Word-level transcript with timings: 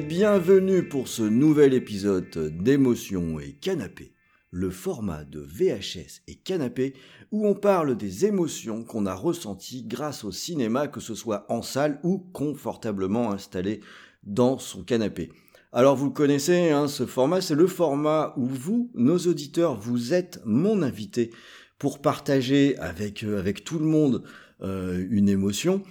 Bienvenue 0.00 0.88
pour 0.88 1.08
ce 1.08 1.22
nouvel 1.22 1.74
épisode 1.74 2.56
d'émotions 2.62 3.38
et 3.38 3.52
canapé, 3.52 4.14
le 4.50 4.70
format 4.70 5.24
de 5.24 5.40
VHS 5.40 6.22
et 6.28 6.36
canapé 6.36 6.94
où 7.30 7.46
on 7.46 7.54
parle 7.54 7.96
des 7.96 8.24
émotions 8.24 8.84
qu'on 8.84 9.06
a 9.06 9.14
ressenties 9.14 9.84
grâce 9.84 10.24
au 10.24 10.32
cinéma, 10.32 10.88
que 10.88 11.00
ce 11.00 11.14
soit 11.14 11.46
en 11.48 11.62
salle 11.62 11.98
ou 12.04 12.18
confortablement 12.18 13.32
installé 13.32 13.80
dans 14.22 14.58
son 14.58 14.82
canapé. 14.82 15.30
Alors 15.72 15.96
vous 15.96 16.06
le 16.06 16.12
connaissez, 16.12 16.70
hein, 16.70 16.88
ce 16.88 17.04
format, 17.04 17.40
c'est 17.40 17.54
le 17.54 17.66
format 17.66 18.34
où 18.36 18.46
vous, 18.46 18.90
nos 18.94 19.18
auditeurs, 19.18 19.78
vous 19.78 20.14
êtes 20.14 20.40
mon 20.44 20.82
invité 20.82 21.30
pour 21.78 22.00
partager 22.00 22.78
avec, 22.78 23.24
euh, 23.24 23.38
avec 23.38 23.64
tout 23.64 23.78
le 23.78 23.86
monde 23.86 24.22
euh, 24.62 25.04
une 25.10 25.28
émotion. 25.28 25.82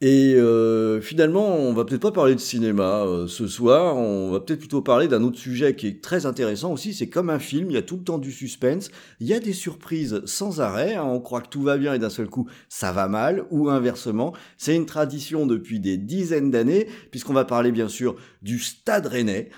Et 0.00 0.34
euh, 0.36 1.00
finalement, 1.00 1.56
on 1.56 1.72
va 1.72 1.84
peut-être 1.84 2.02
pas 2.02 2.12
parler 2.12 2.36
de 2.36 2.40
cinéma 2.40 3.02
euh, 3.04 3.26
ce 3.26 3.48
soir, 3.48 3.96
on 3.96 4.30
va 4.30 4.38
peut-être 4.38 4.60
plutôt 4.60 4.80
parler 4.80 5.08
d'un 5.08 5.24
autre 5.24 5.38
sujet 5.38 5.74
qui 5.74 5.88
est 5.88 6.00
très 6.00 6.24
intéressant 6.24 6.72
aussi, 6.72 6.94
c'est 6.94 7.08
comme 7.08 7.30
un 7.30 7.40
film, 7.40 7.68
il 7.68 7.74
y 7.74 7.78
a 7.78 7.82
tout 7.82 7.96
le 7.96 8.04
temps 8.04 8.18
du 8.18 8.30
suspense, 8.30 8.92
il 9.18 9.26
y 9.26 9.34
a 9.34 9.40
des 9.40 9.52
surprises 9.52 10.22
sans 10.24 10.60
arrêt, 10.60 10.94
hein, 10.94 11.02
on 11.02 11.18
croit 11.18 11.40
que 11.40 11.48
tout 11.48 11.62
va 11.62 11.78
bien 11.78 11.94
et 11.94 11.98
d'un 11.98 12.10
seul 12.10 12.28
coup 12.28 12.48
ça 12.68 12.92
va 12.92 13.08
mal, 13.08 13.44
ou 13.50 13.70
inversement, 13.70 14.34
c'est 14.56 14.76
une 14.76 14.86
tradition 14.86 15.46
depuis 15.46 15.80
des 15.80 15.96
dizaines 15.96 16.52
d'années, 16.52 16.86
puisqu'on 17.10 17.32
va 17.32 17.44
parler 17.44 17.72
bien 17.72 17.88
sûr 17.88 18.14
du 18.40 18.60
Stade 18.60 19.06
Rennais, 19.06 19.50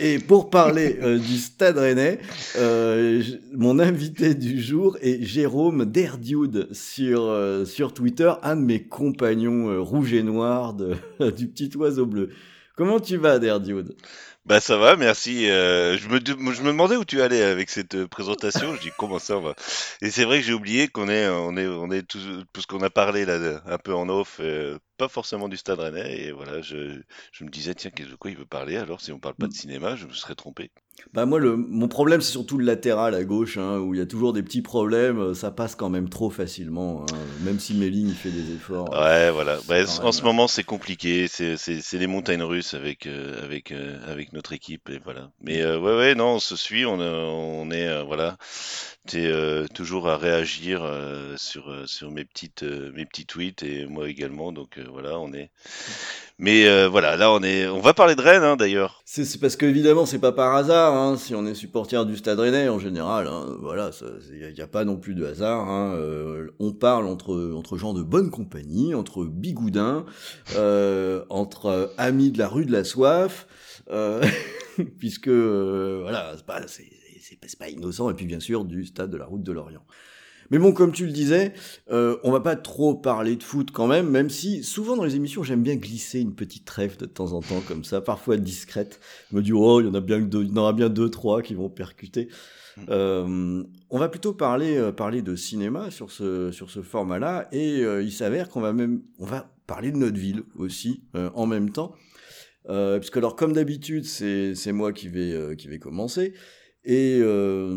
et 0.00 0.18
pour 0.18 0.50
parler 0.50 0.98
euh, 1.02 1.18
du 1.18 1.38
Stade 1.38 1.78
Rennais, 1.78 2.18
euh, 2.58 3.22
mon 3.52 3.78
invité 3.78 4.34
du 4.34 4.60
jour 4.60 4.98
est 5.02 5.22
Jérôme 5.22 5.84
Derdioude 5.84 6.68
sur, 6.72 7.22
euh, 7.22 7.64
sur 7.64 7.94
Twitter, 7.94 8.32
un 8.42 8.56
de 8.56 8.62
mes 8.62 8.82
compagnons 8.82 9.70
euh, 9.70 9.83
rouge 9.84 10.12
et 10.12 10.22
noir 10.22 10.74
de, 10.74 10.96
du 11.36 11.48
petit 11.48 11.70
oiseau 11.76 12.06
bleu. 12.06 12.30
Comment 12.76 12.98
tu 12.98 13.16
vas, 13.16 13.38
Derdioude? 13.38 13.94
Bah 14.46 14.60
ça 14.60 14.76
va, 14.76 14.96
merci. 14.96 15.48
Euh, 15.48 15.96
je 15.96 16.06
me 16.08 16.18
je 16.18 16.62
me 16.62 16.66
demandais 16.66 16.96
où 16.96 17.04
tu 17.06 17.22
allais 17.22 17.42
avec 17.42 17.70
cette 17.70 17.94
euh, 17.94 18.06
présentation. 18.06 18.74
Je 18.74 18.80
dis 18.80 18.90
comment 18.98 19.18
ça 19.18 19.38
va? 19.38 19.54
Et 20.02 20.10
c'est 20.10 20.24
vrai 20.24 20.40
que 20.40 20.44
j'ai 20.44 20.52
oublié 20.52 20.88
qu'on 20.88 21.08
est 21.08 21.26
on 21.28 21.56
est 21.56 21.66
on 21.66 21.90
est 21.90 22.02
tous 22.02 22.44
parce 22.52 22.66
qu'on 22.66 22.82
a 22.82 22.90
parlé 22.90 23.24
là 23.24 23.62
un 23.64 23.78
peu 23.78 23.94
en 23.94 24.08
off, 24.10 24.38
euh, 24.40 24.78
pas 24.98 25.08
forcément 25.08 25.48
du 25.48 25.56
Stade 25.56 25.80
Rennais. 25.80 26.20
Et 26.20 26.32
voilà, 26.32 26.60
je 26.60 27.00
je 27.32 27.44
me 27.44 27.48
disais 27.48 27.74
tiens 27.74 27.90
qu'est-ce 27.90 28.10
de 28.10 28.16
quoi 28.16 28.30
il 28.30 28.36
veut 28.36 28.44
parler. 28.44 28.76
Alors 28.76 29.00
si 29.00 29.12
on 29.12 29.18
parle 29.18 29.36
pas 29.36 29.46
de 29.46 29.54
cinéma, 29.54 29.96
je 29.96 30.06
me 30.06 30.12
serais 30.12 30.34
trompé. 30.34 30.70
Bah 31.12 31.26
moi, 31.26 31.38
le, 31.38 31.56
mon 31.56 31.86
problème, 31.86 32.20
c'est 32.20 32.32
surtout 32.32 32.58
le 32.58 32.64
latéral 32.64 33.14
à 33.14 33.22
gauche, 33.24 33.56
hein, 33.56 33.78
où 33.78 33.94
il 33.94 33.98
y 33.98 34.00
a 34.00 34.06
toujours 34.06 34.32
des 34.32 34.42
petits 34.42 34.62
problèmes, 34.62 35.18
euh, 35.20 35.34
ça 35.34 35.50
passe 35.50 35.76
quand 35.76 35.88
même 35.88 36.08
trop 36.08 36.28
facilement, 36.30 37.04
hein, 37.12 37.16
même 37.44 37.60
si 37.60 37.74
Méling 37.74 38.08
il 38.08 38.14
fait 38.14 38.30
des 38.30 38.52
efforts. 38.54 38.90
Ouais, 38.90 39.30
voilà. 39.30 39.58
Bah, 39.68 39.76
en 40.02 40.12
ce 40.12 40.22
moment 40.22 40.48
c'est 40.48 40.64
compliqué. 40.64 41.26
C'est 41.28 41.56
c'est 41.56 41.80
c'est 41.80 41.98
les 41.98 42.06
montagnes 42.06 42.42
russes 42.42 42.74
avec 42.74 43.06
euh, 43.06 43.44
avec 43.44 43.70
euh, 43.70 43.98
avec 44.10 44.32
notre 44.32 44.52
équipe 44.52 44.88
et 44.90 45.00
voilà. 45.04 45.30
Mais 45.40 45.62
euh, 45.62 45.78
ouais 45.78 45.96
ouais 45.96 46.14
non, 46.14 46.34
on 46.34 46.38
se 46.40 46.56
suit. 46.56 46.84
On 46.84 47.00
euh, 47.00 47.24
on 47.24 47.70
est 47.70 47.88
euh, 47.88 48.02
voilà. 48.02 48.36
Euh, 49.12 49.66
toujours 49.74 50.08
à 50.08 50.16
réagir 50.16 50.82
euh, 50.82 51.34
sur 51.36 51.68
euh, 51.68 51.84
sur 51.84 52.10
mes 52.10 52.24
petites 52.24 52.62
mes 52.62 53.04
petits 53.04 53.26
tweets 53.26 53.62
et 53.62 53.84
moi 53.84 54.08
également 54.08 54.50
donc 54.50 54.80
voilà 54.90 55.18
on 55.20 55.30
est 55.34 55.50
mais 56.38 56.88
voilà 56.88 57.14
là 57.14 57.30
on 57.30 57.42
est 57.42 57.68
on 57.68 57.80
va 57.80 57.92
parler 57.92 58.14
de 58.14 58.22
Rennes 58.22 58.42
hein, 58.42 58.56
d'ailleurs 58.56 59.02
C'est 59.04 59.38
parce 59.38 59.56
qu'évidemment, 59.56 60.06
c'est 60.06 60.18
pas 60.18 60.32
par 60.32 60.56
hasard, 60.56 60.94
hein, 60.94 61.16
si 61.16 61.34
on 61.34 61.46
est 61.46 61.54
supporter 61.54 62.04
du 62.06 62.16
Stade 62.16 62.40
Rennais 62.40 62.68
en 62.68 62.78
général, 62.78 63.28
hein, 63.28 63.46
voilà, 63.60 63.90
il 64.32 64.52
n'y 64.54 64.60
a, 64.60 64.66
pas 64.66 64.84
non 64.84 64.96
plus 64.96 65.14
de 65.14 65.24
hasard. 65.24 65.68
On 66.58 66.72
parle 66.72 67.06
entre, 67.06 67.52
entre 67.54 67.76
gens 67.76 67.92
de 67.92 68.02
bonne 68.02 68.30
compagnie, 68.30 68.94
entre 68.94 69.24
bigoudins, 69.24 70.06
entre 71.28 71.92
amis 71.98 72.32
de 72.32 72.38
la 72.38 72.48
rue 72.48 72.64
de 72.64 72.72
la 72.72 72.82
soif, 72.82 73.46
puisque, 74.98 75.28
voilà, 75.28 76.32
c'est 76.66 77.03
c'est, 77.46 77.58
pas- 77.58 77.68
innocent, 77.68 78.10
et 78.10 78.14
puis 78.14 78.26
bien 78.26 78.40
sûr 78.40 78.64
du 78.64 78.84
Stade 78.84 79.10
de 79.10 79.16
la 79.16 79.26
route 79.26 79.42
de 79.42 79.52
l'Orient. 79.52 79.84
Mais 80.50 80.58
bon, 80.58 80.72
comme 80.72 80.92
tu 80.92 81.06
le 81.06 81.12
disais, 81.12 81.54
euh, 81.90 82.18
on 82.22 82.30
va 82.30 82.40
pas 82.40 82.54
trop 82.54 82.94
parler 82.94 83.36
de 83.36 83.42
foot 83.42 83.70
quand 83.70 83.86
même, 83.86 84.10
même 84.10 84.28
si 84.28 84.62
souvent 84.62 84.96
dans 84.96 85.04
les 85.04 85.16
émissions 85.16 85.42
j'aime 85.42 85.62
bien 85.62 85.76
glisser 85.76 86.20
une 86.20 86.34
petite 86.34 86.66
trêve 86.66 86.98
de 86.98 87.06
temps 87.06 87.32
en 87.32 87.40
temps 87.40 87.62
comme 87.66 87.82
ça, 87.82 88.00
parfois 88.00 88.36
discrète. 88.36 89.00
Je 89.30 89.36
me 89.36 89.42
dis 89.42 89.52
oh 89.52 89.80
il 89.80 89.86
y 89.86 89.88
en 89.88 89.94
a 89.94 90.00
bien 90.00 90.20
que 90.20 90.26
deux, 90.26 90.42
il 90.42 90.50
y 90.50 90.52
en 90.52 90.56
aura 90.58 90.72
bien 90.74 90.90
deux 90.90 91.08
trois 91.10 91.40
qui 91.42 91.54
vont 91.54 91.70
percuter. 91.70 92.28
Euh, 92.88 93.62
on 93.88 93.98
va 93.98 94.08
plutôt 94.08 94.32
parler 94.32 94.76
euh, 94.76 94.90
parler 94.90 95.22
de 95.22 95.36
cinéma 95.36 95.90
sur 95.90 96.10
ce 96.10 96.50
sur 96.50 96.70
ce 96.70 96.82
format-là 96.82 97.48
et 97.52 97.82
euh, 97.82 98.02
il 98.02 98.10
s'avère 98.10 98.48
qu'on 98.48 98.60
va 98.60 98.72
même 98.72 99.02
on 99.20 99.26
va 99.26 99.48
parler 99.66 99.92
de 99.92 99.96
notre 99.96 100.18
ville 100.18 100.42
aussi 100.56 101.04
en 101.14 101.46
même 101.46 101.70
temps. 101.70 101.94
Puisque 102.66 103.16
alors 103.16 103.36
comme 103.36 103.52
d'habitude 103.52 104.04
c'est 104.04 104.72
moi 104.72 104.92
qui 104.92 105.08
vais 105.08 105.56
qui 105.56 105.68
vais 105.68 105.78
commencer. 105.78 106.34
Et 106.84 107.18
euh, 107.22 107.68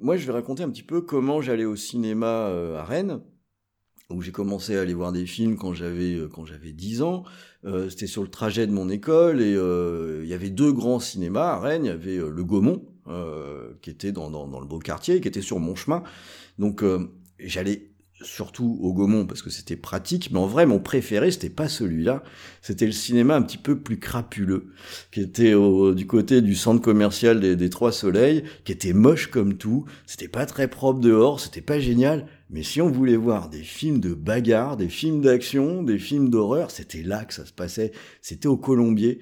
moi, 0.00 0.16
je 0.16 0.26
vais 0.26 0.32
raconter 0.32 0.62
un 0.62 0.70
petit 0.70 0.82
peu 0.82 1.00
comment 1.00 1.40
j'allais 1.40 1.64
au 1.64 1.76
cinéma 1.76 2.48
euh, 2.48 2.78
à 2.78 2.84
Rennes, 2.84 3.20
où 4.10 4.22
j'ai 4.22 4.32
commencé 4.32 4.76
à 4.76 4.80
aller 4.80 4.94
voir 4.94 5.12
des 5.12 5.26
films 5.26 5.56
quand 5.56 5.72
j'avais 5.72 6.14
euh, 6.14 6.28
quand 6.28 6.44
j'avais 6.44 6.72
10 6.72 7.02
ans. 7.02 7.24
Euh, 7.64 7.88
C'était 7.88 8.06
sur 8.06 8.22
le 8.22 8.28
trajet 8.28 8.66
de 8.66 8.72
mon 8.72 8.88
école 8.88 9.40
et 9.40 9.52
il 9.52 10.28
y 10.28 10.34
avait 10.34 10.50
deux 10.50 10.72
grands 10.72 11.00
cinémas 11.00 11.52
à 11.52 11.60
Rennes. 11.60 11.84
Il 11.84 11.88
y 11.88 11.90
avait 11.90 12.16
le 12.16 12.44
Gaumont, 12.44 12.84
qui 13.82 13.90
était 13.90 14.12
dans, 14.12 14.30
dans, 14.30 14.48
dans 14.48 14.60
le 14.60 14.66
beau 14.66 14.78
quartier, 14.78 15.20
qui 15.20 15.28
était 15.28 15.42
sur 15.42 15.60
mon 15.60 15.74
chemin. 15.74 16.02
Donc 16.58 16.82
j'allais 17.38 17.90
surtout 18.22 18.78
au 18.80 18.92
Gaumont 18.94 19.26
parce 19.26 19.42
que 19.42 19.50
c'était 19.50 19.76
pratique, 19.76 20.30
mais 20.32 20.38
en 20.38 20.46
vrai 20.46 20.64
mon 20.66 20.78
préféré 20.78 21.30
c'était 21.30 21.50
pas 21.50 21.68
celui-là, 21.68 22.22
c'était 22.62 22.86
le 22.86 22.92
cinéma 22.92 23.36
un 23.36 23.42
petit 23.42 23.58
peu 23.58 23.78
plus 23.78 23.98
crapuleux, 23.98 24.68
qui 25.12 25.20
était 25.20 25.54
au, 25.54 25.94
du 25.94 26.06
côté 26.06 26.40
du 26.40 26.54
centre 26.54 26.80
commercial 26.80 27.40
des, 27.40 27.56
des 27.56 27.70
Trois 27.70 27.92
Soleils, 27.92 28.44
qui 28.64 28.72
était 28.72 28.94
moche 28.94 29.26
comme 29.30 29.54
tout, 29.58 29.84
c'était 30.06 30.28
pas 30.28 30.46
très 30.46 30.68
propre 30.68 31.00
dehors, 31.00 31.40
c'était 31.40 31.60
pas 31.60 31.78
génial, 31.78 32.26
mais 32.48 32.62
si 32.62 32.80
on 32.80 32.90
voulait 32.90 33.16
voir 33.16 33.50
des 33.50 33.62
films 33.62 34.00
de 34.00 34.14
bagarre, 34.14 34.76
des 34.76 34.88
films 34.88 35.20
d'action, 35.20 35.82
des 35.82 35.98
films 35.98 36.30
d'horreur, 36.30 36.70
c'était 36.70 37.02
là 37.02 37.24
que 37.24 37.34
ça 37.34 37.44
se 37.44 37.52
passait, 37.52 37.92
c'était 38.22 38.48
au 38.48 38.56
Colombier. 38.56 39.18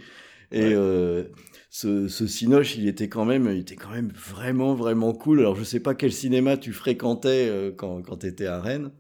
Et 0.53 0.61
Ouais. 0.61 0.73
euh, 0.77 1.25
ce, 1.75 2.07
ce 2.07 2.29
Cinoche, 2.29 2.77
il 2.77 2.87
était 2.87 3.09
quand 3.09 3.25
même, 3.25 3.49
il 3.51 3.59
était 3.59 3.75
quand 3.75 3.91
même 3.91 4.13
vraiment, 4.13 4.75
vraiment 4.75 5.13
cool. 5.13 5.41
Alors, 5.41 5.57
je 5.57 5.65
sais 5.65 5.81
pas 5.81 5.97
quel 5.97 6.13
cinéma 6.13 6.57
tu 6.57 6.73
fréquentais 6.73 7.49
euh, 7.49 7.73
quand, 7.77 8.01
quand 8.03 8.19
t'étais 8.19 8.47
à 8.47 8.61
Rennes. 8.61 8.93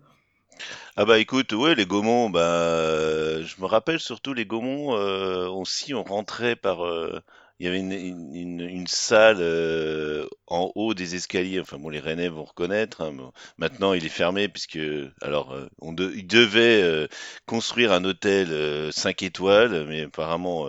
ah 0.96 1.04
bah 1.04 1.18
écoute 1.18 1.52
ouais 1.52 1.74
les 1.74 1.86
Gaumont 1.86 2.30
bah 2.30 2.40
euh, 2.40 3.42
je 3.44 3.60
me 3.60 3.66
rappelle 3.66 4.00
surtout 4.00 4.34
les 4.34 4.46
Gaumont 4.46 4.96
euh, 4.96 5.48
aussi 5.48 5.94
on 5.94 6.02
rentrait 6.04 6.56
par 6.56 6.84
euh, 6.86 7.20
il 7.64 7.66
y 7.66 7.68
avait 7.68 7.80
une, 7.80 7.92
une, 7.92 8.34
une- 8.36 8.60
une 8.60 8.86
salle 8.86 9.38
euh, 9.40 10.26
en 10.46 10.70
haut 10.74 10.92
des 10.94 11.14
escaliers. 11.14 11.60
Enfin 11.60 11.78
bon, 11.78 11.88
les 11.88 12.00
Rennais 12.00 12.28
vont 12.28 12.44
reconnaître. 12.44 13.00
hein, 13.02 13.12
bon, 13.12 13.32
maintenant, 13.58 13.94
il 13.94 14.04
est 14.04 14.08
fermé 14.10 14.48
puisque 14.48 14.78
alors 15.22 15.52
euh, 15.54 15.66
on 15.80 15.92
de, 15.94 16.12
il 16.14 16.26
devait 16.26 16.82
euh, 16.82 17.06
construire 17.46 17.92
un 17.92 18.04
hôtel 18.04 18.48
euh, 18.50 18.90
5 18.92 19.22
étoiles, 19.22 19.86
mais 19.88 20.02
apparemment 20.02 20.68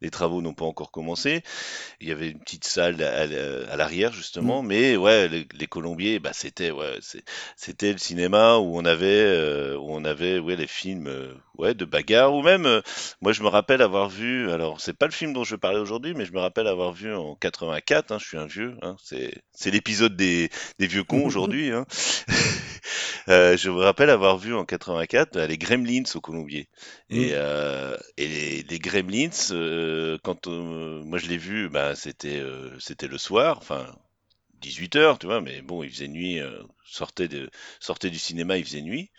les 0.00 0.10
travaux 0.10 0.42
n'ont 0.42 0.54
pas 0.54 0.64
encore 0.66 0.90
commencé. 0.92 1.42
Il 2.00 2.08
y 2.08 2.12
avait 2.12 2.30
une 2.30 2.40
petite 2.40 2.64
salle 2.64 3.02
à, 3.02 3.22
à- 3.22 3.72
à 3.72 3.76
l'arrière 3.76 4.12
justement, 4.12 4.62
mais 4.62 4.96
ouais, 4.96 5.28
les, 5.28 5.46
les 5.54 5.66
Colombiers, 5.66 6.18
bah 6.20 6.32
c'était 6.32 6.70
ouais, 6.70 6.98
c'est- 7.02 7.24
c'était 7.56 7.92
le 7.92 7.98
cinéma 7.98 8.56
où 8.58 8.78
on 8.78 8.84
avait 8.84 9.74
où 9.76 9.86
on 9.90 10.04
avait 10.04 10.38
ouais 10.38 10.56
les 10.56 10.66
films 10.66 11.08
ouais 11.58 11.74
de 11.74 11.84
bagarre 11.84 12.34
ou 12.34 12.42
même 12.42 12.66
euh, 12.66 12.80
moi 13.20 13.32
je 13.32 13.42
me 13.42 13.48
rappelle 13.48 13.82
avoir 13.82 14.08
vu 14.08 14.50
alors 14.50 14.80
c'est 14.80 14.96
pas 14.96 15.06
le 15.06 15.12
film 15.12 15.32
dont 15.32 15.44
je 15.44 15.56
parler 15.56 15.78
aujourd'hui 15.78 16.14
mais 16.14 16.24
je 16.24 16.32
me 16.32 16.40
rappelle 16.40 16.66
avoir 16.66 16.92
vu 16.92 17.14
en 17.14 17.34
84 17.34 18.12
hein, 18.12 18.18
je 18.20 18.26
suis 18.26 18.38
un 18.38 18.46
vieux 18.46 18.76
hein, 18.82 18.96
c'est 19.02 19.42
c'est 19.52 19.70
l'épisode 19.70 20.16
des 20.16 20.50
des 20.78 20.86
vieux 20.86 21.04
cons 21.04 21.24
aujourd'hui 21.26 21.70
hein. 21.70 21.86
Euh, 23.28 23.56
je 23.56 23.70
me 23.70 23.80
rappelle 23.80 24.10
avoir 24.10 24.38
vu 24.38 24.54
en 24.54 24.64
84 24.64 25.36
euh, 25.36 25.46
les 25.48 25.58
Gremlins 25.58 26.04
au 26.14 26.20
Colombier 26.20 26.68
et 27.10 27.30
euh, 27.32 27.96
et 28.16 28.28
les, 28.28 28.62
les 28.62 28.78
Gremlins 28.78 29.30
euh, 29.50 30.16
quand 30.22 30.46
euh, 30.46 31.02
moi 31.04 31.18
je 31.18 31.26
l'ai 31.26 31.36
vu 31.38 31.68
bah 31.68 31.96
c'était 31.96 32.38
euh, 32.38 32.78
c'était 32.78 33.08
le 33.08 33.18
soir 33.18 33.58
enfin 33.60 33.86
18 34.60 34.96
heures, 34.96 35.18
tu 35.18 35.26
vois, 35.26 35.40
mais 35.40 35.62
bon, 35.62 35.82
il 35.82 35.90
faisait 35.90 36.08
nuit, 36.08 36.40
euh, 36.40 36.62
sortait 36.84 37.28
de, 37.28 37.50
sortait 37.80 38.10
du 38.10 38.18
cinéma, 38.18 38.58
il 38.58 38.64
faisait 38.64 38.82
nuit. 38.82 39.10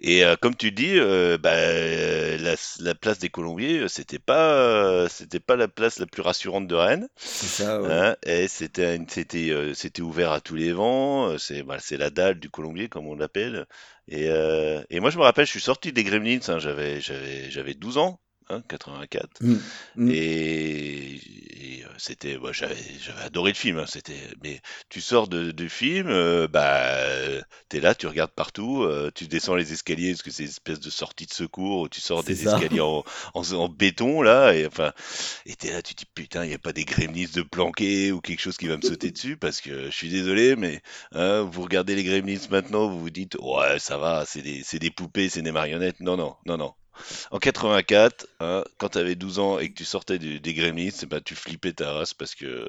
Et 0.00 0.24
euh, 0.24 0.36
comme 0.36 0.56
tu 0.56 0.72
dis, 0.72 0.98
euh, 0.98 1.38
bah, 1.38 1.52
euh, 1.54 2.38
la, 2.38 2.54
la 2.80 2.94
place 2.94 3.18
des 3.18 3.28
Colombiers, 3.30 3.88
c'était 3.88 4.18
pas, 4.18 5.08
c'était 5.08 5.40
pas 5.40 5.56
la 5.56 5.68
place 5.68 5.98
la 5.98 6.06
plus 6.06 6.22
rassurante 6.22 6.66
de 6.66 6.74
Rennes. 6.74 7.08
C'est 7.16 7.46
ça, 7.48 7.80
ouais. 7.82 7.88
Hein, 7.90 8.16
et 8.24 8.48
c'était, 8.48 8.98
c'était, 9.08 9.52
c'était 9.74 10.02
ouvert 10.02 10.32
à 10.32 10.40
tous 10.40 10.56
les 10.56 10.72
vents. 10.72 11.36
C'est, 11.38 11.62
bah, 11.62 11.78
c'est 11.80 11.96
la 11.96 12.10
dalle 12.10 12.40
du 12.40 12.50
Colombier, 12.50 12.88
comme 12.88 13.06
on 13.06 13.14
l'appelle. 13.16 13.66
Et, 14.08 14.26
et 14.90 15.00
moi, 15.00 15.10
je 15.10 15.18
me 15.18 15.22
rappelle, 15.22 15.46
je 15.46 15.50
suis 15.52 15.60
sorti 15.60 15.92
des 15.92 16.04
Gremlins. 16.04 16.40
hein, 16.48 16.58
j'avais, 16.58 17.00
j'avais, 17.00 17.50
j'avais 17.50 17.74
12 17.74 17.98
ans, 17.98 18.20
hein, 18.50 18.62
84. 18.68 19.28
Mm. 19.40 19.56
Mm. 19.96 20.10
Et, 20.10 21.14
et, 21.14 21.84
euh, 21.84 21.88
c'était, 21.98 22.36
moi, 22.38 22.52
j'avais, 22.52 22.76
adoré 23.24 23.52
le 23.52 23.56
film. 23.56 23.78
hein, 23.78 23.86
c'était, 23.86 24.18
mais 24.42 24.60
tu 24.88 25.00
sors 25.00 25.28
de, 25.28 25.50
du 25.50 25.68
film, 25.68 26.08
euh, 26.08 26.46
bah, 26.48 26.96
t'es 27.68 27.80
là, 27.80 27.94
tu 27.94 28.06
regardes 28.06 28.32
partout, 28.32 28.82
euh, 28.82 29.10
tu 29.14 29.26
descends 29.26 29.54
les 29.54 29.72
escaliers 29.72 30.12
parce 30.12 30.22
que 30.22 30.30
c'est 30.30 30.44
une 30.44 30.48
espèce 30.48 30.80
de 30.80 30.90
sortie 30.90 31.26
de 31.26 31.32
secours 31.32 31.80
où 31.82 31.88
tu 31.88 32.00
sors 32.00 32.22
des 32.24 32.34
ça. 32.34 32.54
escaliers 32.54 32.80
en, 32.80 33.04
en, 33.34 33.52
en 33.52 33.68
béton 33.68 34.22
là, 34.22 34.52
et 34.54 34.66
enfin, 34.66 34.92
et 35.46 35.54
t'es 35.54 35.70
là, 35.72 35.82
tu 35.82 35.94
te 35.94 36.00
dis 36.04 36.10
putain, 36.14 36.44
il 36.44 36.50
y 36.50 36.54
a 36.54 36.58
pas 36.58 36.72
des 36.72 36.84
gremlins 36.84 37.26
de 37.34 37.42
planquer 37.42 38.12
ou 38.12 38.20
quelque 38.20 38.40
chose 38.40 38.56
qui 38.56 38.68
va 38.68 38.76
me 38.76 38.82
sauter 38.82 39.10
dessus 39.10 39.36
parce 39.36 39.60
que 39.60 39.86
je 39.86 39.90
suis 39.96 40.10
désolé, 40.10 40.56
mais 40.56 40.82
hein, 41.12 41.42
vous 41.42 41.62
regardez 41.62 41.94
les 41.94 42.04
gremlins 42.04 42.38
maintenant, 42.50 42.88
vous 42.88 43.00
vous 43.00 43.10
dites 43.10 43.36
ouais, 43.40 43.78
ça 43.78 43.96
va, 43.98 44.24
c'est 44.26 44.42
des, 44.42 44.62
c'est 44.64 44.78
des 44.78 44.90
poupées, 44.90 45.28
c'est 45.28 45.42
des 45.42 45.52
marionnettes. 45.52 46.00
Non, 46.00 46.16
non, 46.16 46.36
non, 46.46 46.56
non. 46.56 46.74
En 47.30 47.38
84, 47.38 48.26
hein, 48.40 48.64
quand 48.78 48.90
tu 48.90 48.98
avais 48.98 49.14
12 49.14 49.38
ans 49.38 49.58
et 49.58 49.68
que 49.70 49.74
tu 49.74 49.84
sortais 49.84 50.18
du- 50.18 50.40
des 50.40 50.54
Gremlins, 50.54 50.90
eh 51.02 51.06
ben, 51.06 51.20
tu 51.24 51.34
flippais 51.34 51.72
ta 51.72 51.92
race 51.92 52.14
parce 52.14 52.34
que, 52.34 52.68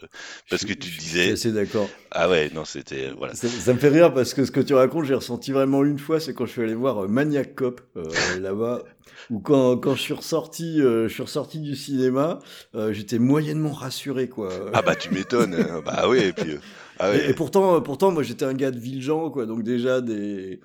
parce 0.50 0.63
Je- 0.63 0.68
que 0.68 0.74
tu 0.74 0.89
je- 0.89 0.95
Je 0.95 1.00
suis 1.00 1.00
disais, 1.00 1.31
assez 1.31 1.51
d'accord. 1.51 2.01
ah 2.12 2.30
ouais, 2.30 2.50
non, 2.54 2.66
c'était, 2.66 3.12
voilà. 3.12 3.33
Ça, 3.33 3.50
ça 3.50 3.74
me 3.74 3.80
fait 3.80 3.89
rire 3.89 4.13
parce 4.13 4.33
que 4.33 4.45
ce 4.45 4.51
que 4.51 4.60
tu 4.62 4.74
racontes, 4.75 5.06
j'ai 5.06 5.16
ressenti 5.16 5.51
vraiment 5.51 5.83
une 5.83 5.98
fois, 6.00 6.19
c'est 6.19 6.33
quand 6.33 6.45
je 6.45 6.51
suis 6.51 6.62
allé 6.62 6.75
voir 6.75 7.04
euh, 7.04 7.07
Maniac 7.07 7.56
Cop 7.56 7.81
euh, 7.98 8.04
là-bas, 8.39 8.83
ou 9.30 9.39
quand, 9.39 9.77
quand 9.77 9.95
je 9.95 10.01
suis 10.01 10.13
ressorti, 10.13 10.80
euh, 10.81 11.07
je 11.07 11.13
suis 11.13 11.24
ressorti 11.24 11.60
du 11.60 11.75
cinéma, 11.75 12.39
euh, 12.75 12.94
j'étais 12.94 13.18
moyennement 13.19 13.74
rassuré 13.74 14.30
quoi. 14.30 14.50
Ah 14.74 14.81
bah 14.81 14.95
tu 14.95 15.10
m'étonnes, 15.10 15.56
hein. 15.56 15.81
bah 15.86 16.07
oui, 16.07 16.19
et 16.19 16.33
puis, 16.33 16.51
euh, 16.51 16.60
ah 17.00 17.12
Et, 17.13 17.18
ouais. 17.18 17.30
et 17.30 17.33
pourtant, 17.33 17.75
euh, 17.75 17.80
pourtant, 17.81 18.12
moi 18.12 18.24
j'étais 18.24 18.45
un 18.45 18.54
gars 18.54 18.72
de 18.72 18.80
Villejean 18.80 19.30
quoi, 19.31 19.45
donc 19.45 19.63
déjà 19.63 20.01
des 20.01 20.60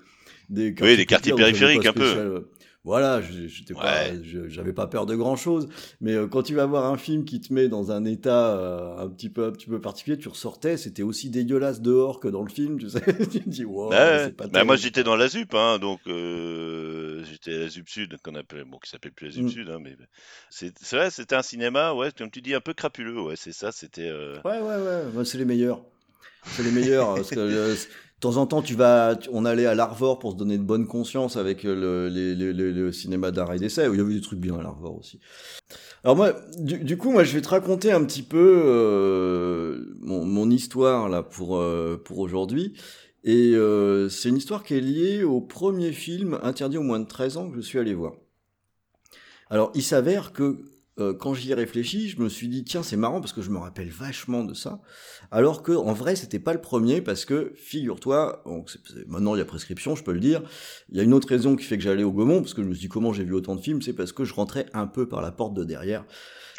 des 0.49 0.75
Oui, 0.81 0.97
des 0.97 1.05
quartiers 1.05 1.33
périphériques, 1.33 1.85
un 1.85 1.93
peu. 1.93 2.45
Voilà, 2.83 3.21
je- 3.21 3.45
j'étais 3.47 3.75
pas, 3.75 4.05
Ouais. 4.09 4.19
j'avais 4.47 4.73
pas 4.73 4.87
peur 4.87 5.05
de 5.05 5.15
grand 5.15 5.35
chose, 5.35 5.67
mais 5.99 6.13
euh, 6.13 6.27
quand 6.27 6.41
tu 6.41 6.55
vas 6.55 6.65
voir 6.65 6.91
un 6.91 6.97
film 6.97 7.25
qui 7.25 7.39
te 7.39 7.53
met 7.53 7.67
dans 7.67 7.91
un 7.91 8.05
état 8.05 8.57
euh, 8.57 8.97
un 8.97 9.07
petit 9.07 9.29
peu, 9.29 9.45
un 9.45 9.51
petit 9.51 9.67
peu 9.67 9.79
particulier, 9.79 10.17
tu 10.17 10.29
ressortais, 10.29 10.77
c'était 10.77 11.03
aussi 11.03 11.29
dégueulasse 11.29 11.81
dehors 11.81 12.19
que 12.19 12.27
dans 12.27 12.41
le 12.41 12.49
film, 12.49 12.79
tu 12.79 12.89
sais. 12.89 13.01
tu 13.31 13.41
te 13.41 13.49
dis, 13.49 13.65
wow, 13.65 13.89
Bah 13.91 14.31
pas 14.31 14.47
Bah, 14.47 14.63
moi 14.63 14.77
j'étais 14.77 15.03
dans 15.03 15.15
la 15.15 15.27
ZUP, 15.27 15.53
hein, 15.53 15.77
donc 15.77 15.99
euh, 16.07 17.23
j'étais 17.29 17.53
à 17.53 17.59
la 17.59 17.69
ZUP 17.69 17.87
Sud, 17.87 18.17
qu'on 18.23 18.33
appelait, 18.33 18.63
bon, 18.63 18.79
qui 18.79 18.89
s'appelle 18.89 19.11
plus 19.11 19.27
la 19.27 19.31
ZUP 19.33 19.43
Mm. 19.45 19.49
Sud, 19.49 19.69
hein, 19.69 19.77
mais 19.79 19.95
c'est 20.49 20.73
c'est 20.81 20.95
vrai, 20.95 21.11
c'était 21.11 21.35
un 21.35 21.43
cinéma, 21.43 21.93
ouais, 21.93 22.11
comme 22.17 22.31
tu 22.31 22.41
dis, 22.41 22.55
un 22.55 22.61
peu 22.61 22.73
crapuleux, 22.73 23.21
ouais, 23.21 23.35
c'est 23.35 23.53
ça, 23.53 23.71
c'était. 23.71 24.09
euh, 24.09 24.37
Ouais, 24.43 24.59
ouais, 24.59 25.11
ouais, 25.15 25.25
c'est 25.25 25.37
les 25.37 25.45
meilleurs. 25.45 25.83
C'est 26.45 26.63
les 26.63 26.71
meilleurs. 26.71 27.13
parce 27.13 27.29
que, 27.29 27.35
euh, 27.39 27.75
de 28.21 28.27
temps 28.27 28.37
en 28.37 28.45
temps, 28.45 28.61
tu 28.61 28.75
vas, 28.75 29.17
on 29.31 29.45
allait 29.45 29.65
à 29.65 29.73
l'Arvor 29.73 30.19
pour 30.19 30.33
se 30.33 30.37
donner 30.37 30.59
de 30.59 30.63
bonne 30.63 30.85
conscience 30.85 31.37
avec 31.37 31.65
euh, 31.65 32.07
le, 32.07 32.51
le 32.51 32.91
cinéma 32.91 33.31
d'art 33.31 33.51
et 33.51 33.57
d'essai, 33.57 33.87
il 33.91 33.97
y 33.97 33.99
avait 33.99 34.13
des 34.13 34.21
trucs 34.21 34.39
bien 34.39 34.59
à 34.59 34.61
l'Arvor 34.61 34.99
aussi. 34.99 35.19
Alors 36.03 36.15
moi, 36.15 36.33
du, 36.59 36.97
coup, 36.97 37.11
moi, 37.11 37.23
je 37.23 37.33
vais 37.33 37.41
te 37.41 37.49
raconter 37.49 37.91
un 37.91 38.03
petit 38.03 38.21
peu 38.21 38.63
euh, 38.65 39.95
mon, 40.01 40.23
mon 40.23 40.51
histoire 40.51 41.09
là 41.09 41.23
pour 41.23 41.57
euh, 41.57 41.99
pour 42.03 42.19
aujourd'hui. 42.19 42.73
Et 43.23 43.53
euh, 43.55 44.09
c'est 44.09 44.29
une 44.29 44.37
histoire 44.37 44.63
qui 44.63 44.75
est 44.75 44.81
liée 44.81 45.23
au 45.23 45.41
premier 45.41 45.91
film 45.91 46.39
interdit 46.43 46.77
aux 46.77 46.83
moins 46.83 46.99
de 46.99 47.07
13 47.07 47.37
ans 47.37 47.49
que 47.49 47.55
je 47.55 47.61
suis 47.61 47.79
allé 47.79 47.93
voir. 47.93 48.13
Alors, 49.49 49.71
il 49.75 49.83
s'avère 49.83 50.31
que 50.31 50.59
euh, 50.99 51.13
quand 51.13 51.33
j'y 51.33 51.51
ai 51.51 51.53
réfléchi, 51.53 52.09
je 52.09 52.19
me 52.21 52.27
suis 52.27 52.49
dit 52.49 52.65
tiens 52.65 52.83
c'est 52.83 52.97
marrant 52.97 53.21
parce 53.21 53.31
que 53.31 53.41
je 53.41 53.49
me 53.49 53.57
rappelle 53.57 53.89
vachement 53.89 54.43
de 54.43 54.53
ça, 54.53 54.81
alors 55.31 55.63
que 55.63 55.71
en 55.71 55.93
vrai 55.93 56.17
c'était 56.17 56.39
pas 56.39 56.51
le 56.51 56.59
premier 56.59 57.01
parce 57.01 57.23
que 57.23 57.53
figure-toi, 57.55 58.41
bon, 58.45 58.65
maintenant 59.07 59.35
il 59.35 59.39
y 59.39 59.41
a 59.41 59.45
prescription, 59.45 59.95
je 59.95 60.03
peux 60.03 60.11
le 60.11 60.19
dire, 60.19 60.41
il 60.89 60.97
y 60.97 60.99
a 60.99 61.03
une 61.03 61.13
autre 61.13 61.29
raison 61.29 61.55
qui 61.55 61.63
fait 61.63 61.77
que 61.77 61.83
j'allais 61.83 62.03
au 62.03 62.11
Gaumont 62.11 62.41
parce 62.41 62.53
que 62.53 62.61
je 62.61 62.67
me 62.67 62.73
suis 62.73 62.83
dit 62.83 62.89
comment 62.89 63.13
j'ai 63.13 63.23
vu 63.23 63.33
autant 63.33 63.55
de 63.55 63.61
films, 63.61 63.81
c'est 63.81 63.93
parce 63.93 64.11
que 64.11 64.25
je 64.25 64.33
rentrais 64.33 64.65
un 64.73 64.85
peu 64.85 65.07
par 65.07 65.21
la 65.21 65.31
porte 65.31 65.53
de 65.53 65.63
derrière. 65.63 66.03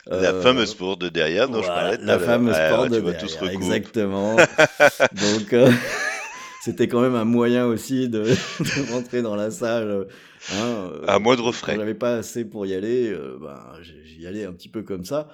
La 0.06 0.16
Euh, 0.16 0.42
fameuse 0.42 0.74
porte 0.74 1.00
de 1.00 1.08
derrière 1.10 1.48
dont 1.48 1.60
voilà, 1.60 1.92
je 1.92 1.96
parlais 1.96 2.06
la 2.06 2.18
fameuse 2.18 2.56
porte 2.70 2.90
ouais, 2.90 3.00
de 3.00 3.10
derrière, 3.10 3.50
exactement. 3.50 4.36
Donc 5.12 5.52
euh, 5.52 5.70
c'était 6.64 6.88
quand 6.88 7.00
même 7.02 7.14
un 7.14 7.24
moyen 7.24 7.66
aussi 7.66 8.08
de, 8.08 8.24
de 8.60 8.92
rentrer 8.92 9.22
dans 9.22 9.36
la 9.36 9.50
salle. 9.50 10.06
Euh, 10.50 10.54
hein, 10.54 10.90
euh, 11.02 11.04
À 11.06 11.18
moindre 11.18 11.44
quand 11.46 11.52
frais. 11.52 11.76
j'avais 11.76 11.94
pas 11.94 12.16
assez 12.16 12.44
pour 12.44 12.66
y 12.66 12.74
aller, 12.74 13.10
euh, 13.12 13.38
ben, 13.40 13.58
j'y 14.04 14.26
allais 14.26 14.44
un 14.44 14.52
petit 14.52 14.68
peu 14.68 14.82
comme 14.82 15.04
ça. 15.04 15.28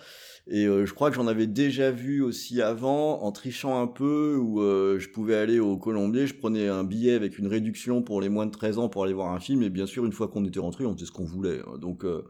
Et 0.50 0.64
euh, 0.66 0.86
je 0.86 0.94
crois 0.94 1.10
que 1.10 1.16
j'en 1.16 1.26
avais 1.26 1.46
déjà 1.46 1.90
vu 1.90 2.22
aussi 2.22 2.62
avant, 2.62 3.22
en 3.22 3.32
trichant 3.32 3.82
un 3.82 3.86
peu, 3.86 4.36
où 4.36 4.62
euh, 4.62 4.98
je 4.98 5.08
pouvais 5.08 5.34
aller 5.36 5.58
au 5.58 5.76
Colombier, 5.76 6.26
je 6.26 6.34
prenais 6.34 6.68
un 6.68 6.84
billet 6.84 7.12
avec 7.14 7.38
une 7.38 7.46
réduction 7.48 8.02
pour 8.02 8.20
les 8.20 8.28
moins 8.30 8.46
de 8.46 8.50
13 8.50 8.78
ans 8.78 8.88
pour 8.88 9.04
aller 9.04 9.12
voir 9.12 9.32
un 9.32 9.40
film, 9.40 9.62
et 9.62 9.70
bien 9.70 9.86
sûr, 9.86 10.04
une 10.06 10.12
fois 10.12 10.28
qu'on 10.28 10.44
était 10.46 10.60
rentré, 10.60 10.86
on 10.86 10.94
faisait 10.94 11.06
ce 11.06 11.12
qu'on 11.12 11.26
voulait. 11.26 11.60
hein. 11.66 11.78
Donc, 11.78 12.04
euh, 12.04 12.22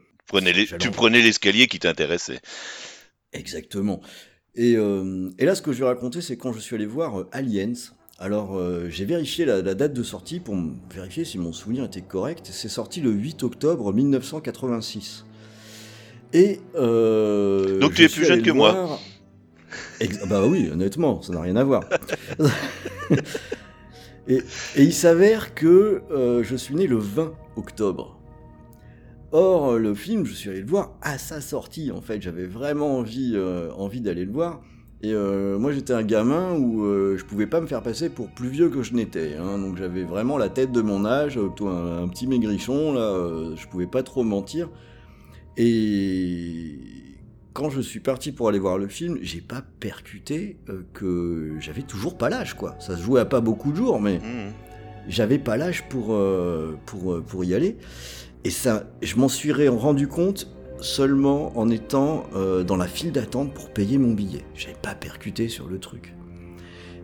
les- 0.53 0.67
tu 0.67 0.89
en- 0.89 0.93
prenais 0.93 1.23
l'escalier 1.23 1.69
qui 1.69 1.79
t'intéressait. 1.79 2.41
Exactement. 3.33 4.01
Et, 4.55 4.77
euh, 4.77 5.31
et 5.39 5.45
là, 5.45 5.55
ce 5.55 5.63
que 5.63 5.73
je 5.73 5.79
vais 5.81 5.85
raconter, 5.87 6.21
c'est 6.21 6.37
quand 6.37 6.53
je 6.53 6.59
suis 6.59 6.75
allé 6.75 6.87
voir 6.87 7.21
euh, 7.21 7.29
Aliens. 7.33 7.73
Alors, 8.19 8.57
euh, 8.57 8.89
j'ai 8.91 9.05
vérifié 9.05 9.45
la, 9.45 9.63
la 9.63 9.75
date 9.75 9.93
de 9.93 10.03
sortie 10.03 10.41
pour 10.41 10.57
vérifier 10.93 11.25
si 11.25 11.39
mon 11.39 11.53
souvenir 11.53 11.85
était 11.85 12.01
correct. 12.03 12.49
C'est 12.53 12.69
sorti 12.69 13.01
le 13.01 13.11
8 13.13 13.45
octobre 13.45 13.93
1986. 13.93 15.25
Et 16.33 16.61
euh, 16.75 17.79
Donc 17.79 17.93
je 17.93 17.97
tu 17.97 18.05
es 18.05 18.09
plus 18.09 18.25
jeune 18.25 18.43
que 18.43 18.51
moi. 18.51 18.99
Ex- 20.01 20.27
bah 20.29 20.45
oui, 20.47 20.69
honnêtement, 20.73 21.23
ça 21.23 21.33
n'a 21.33 21.41
rien 21.43 21.57
à 21.57 21.65
voir. 21.65 21.85
et, 24.29 24.39
et 24.77 24.83
il 24.83 24.93
s'avère 24.93 25.55
que 25.55 26.03
euh, 26.11 26.43
je 26.43 26.57
suis 26.57 26.75
né 26.75 26.87
le 26.87 26.97
20 26.99 27.33
octobre. 27.57 28.19
Or, 29.31 29.79
le 29.79 29.95
film, 29.95 30.25
je 30.27 30.33
suis 30.33 30.51
allé 30.51 30.61
le 30.63 30.67
voir 30.67 30.97
à 31.03 31.19
sa 31.19 31.41
sortie. 31.41 31.93
En 31.93 32.01
fait, 32.01 32.21
j'avais 32.21 32.47
vraiment 32.47 32.99
envie, 32.99 33.33
euh, 33.37 33.71
envie 33.73 34.01
d'aller 34.01 34.25
le 34.25 34.33
voir. 34.33 34.61
Et 35.03 35.13
euh, 35.13 35.59
moi, 35.61 35.71
j'étais 35.71 35.93
un 35.93 36.03
gamin 36.03 36.55
où 36.55 36.83
euh, 36.85 37.17
je 37.17 37.25
pouvais 37.25 37.47
pas 37.47 37.61
me 37.61 37.67
faire 37.69 37.83
passer 37.83 38.09
pour 38.11 38.29
plus 38.31 38.49
vieux 38.49 38.69
que 38.69 38.83
je 38.83 38.95
n'étais. 38.95 39.37
hein. 39.37 39.59
donc, 39.59 39.77
j'avais 39.77 40.03
vraiment 40.03 40.37
la 40.39 40.49
tête 40.49 40.73
de 40.73 40.81
mon 40.81 41.05
âge, 41.05 41.39
euh, 41.39 41.47
plutôt 41.47 41.69
un, 41.69 42.03
un 42.03 42.09
petit 42.09 42.27
maigrichon. 42.27 42.93
Là, 42.95 43.01
euh, 43.03 43.55
je 43.57 43.67
pouvais 43.69 43.87
pas 43.87 44.03
trop 44.03 44.25
mentir. 44.25 44.69
Et 45.57 46.79
quand 47.53 47.71
je 47.71 47.81
suis 47.81 48.01
parti 48.01 48.33
pour 48.33 48.49
aller 48.49 48.59
voir 48.59 48.79
le 48.79 48.89
film, 48.89 49.19
j'ai 49.23 49.41
pas 49.41 49.63
percuté 49.81 50.57
euh, 50.69 50.83
que 50.95 51.55
j'avais 51.61 51.83
toujours 51.83 52.17
pas 52.17 52.29
l'âge, 52.29 52.55
quoi. 52.55 52.75
Ça 52.81 52.97
se 52.97 53.03
jouait 53.03 53.21
à 53.21 53.25
pas 53.25 53.41
beaucoup 53.41 53.71
de 53.73 53.77
jours, 53.77 54.01
mais 54.01 54.19
Mhm. 54.19 54.53
j'avais 55.09 55.39
pas 55.39 55.57
l'âge 55.57 55.85
pour, 55.89 56.13
euh, 56.15 56.77
pour, 56.87 57.13
euh, 57.15 57.21
pour 57.27 57.45
y 57.45 57.55
aller. 57.55 57.77
Et 58.45 58.51
ça, 58.51 58.85
je 59.03 59.17
m'en 59.17 59.29
suis 59.29 59.53
rendu 59.69 60.07
compte 60.09 60.49
seulement 60.81 61.57
en 61.59 61.71
étant 61.71 62.25
euh, 62.35 62.65
dans 62.65 62.77
la 62.77 62.87
file 62.87 63.13
d'attente 63.13 63.53
pour 63.55 63.71
payer 63.71 63.99
mon 63.99 64.13
billet. 64.13 64.45
J'avais 64.55 64.77
pas 64.81 64.95
percuté 64.95 65.49
sur 65.49 65.69
le 65.69 65.79
truc. 65.79 66.15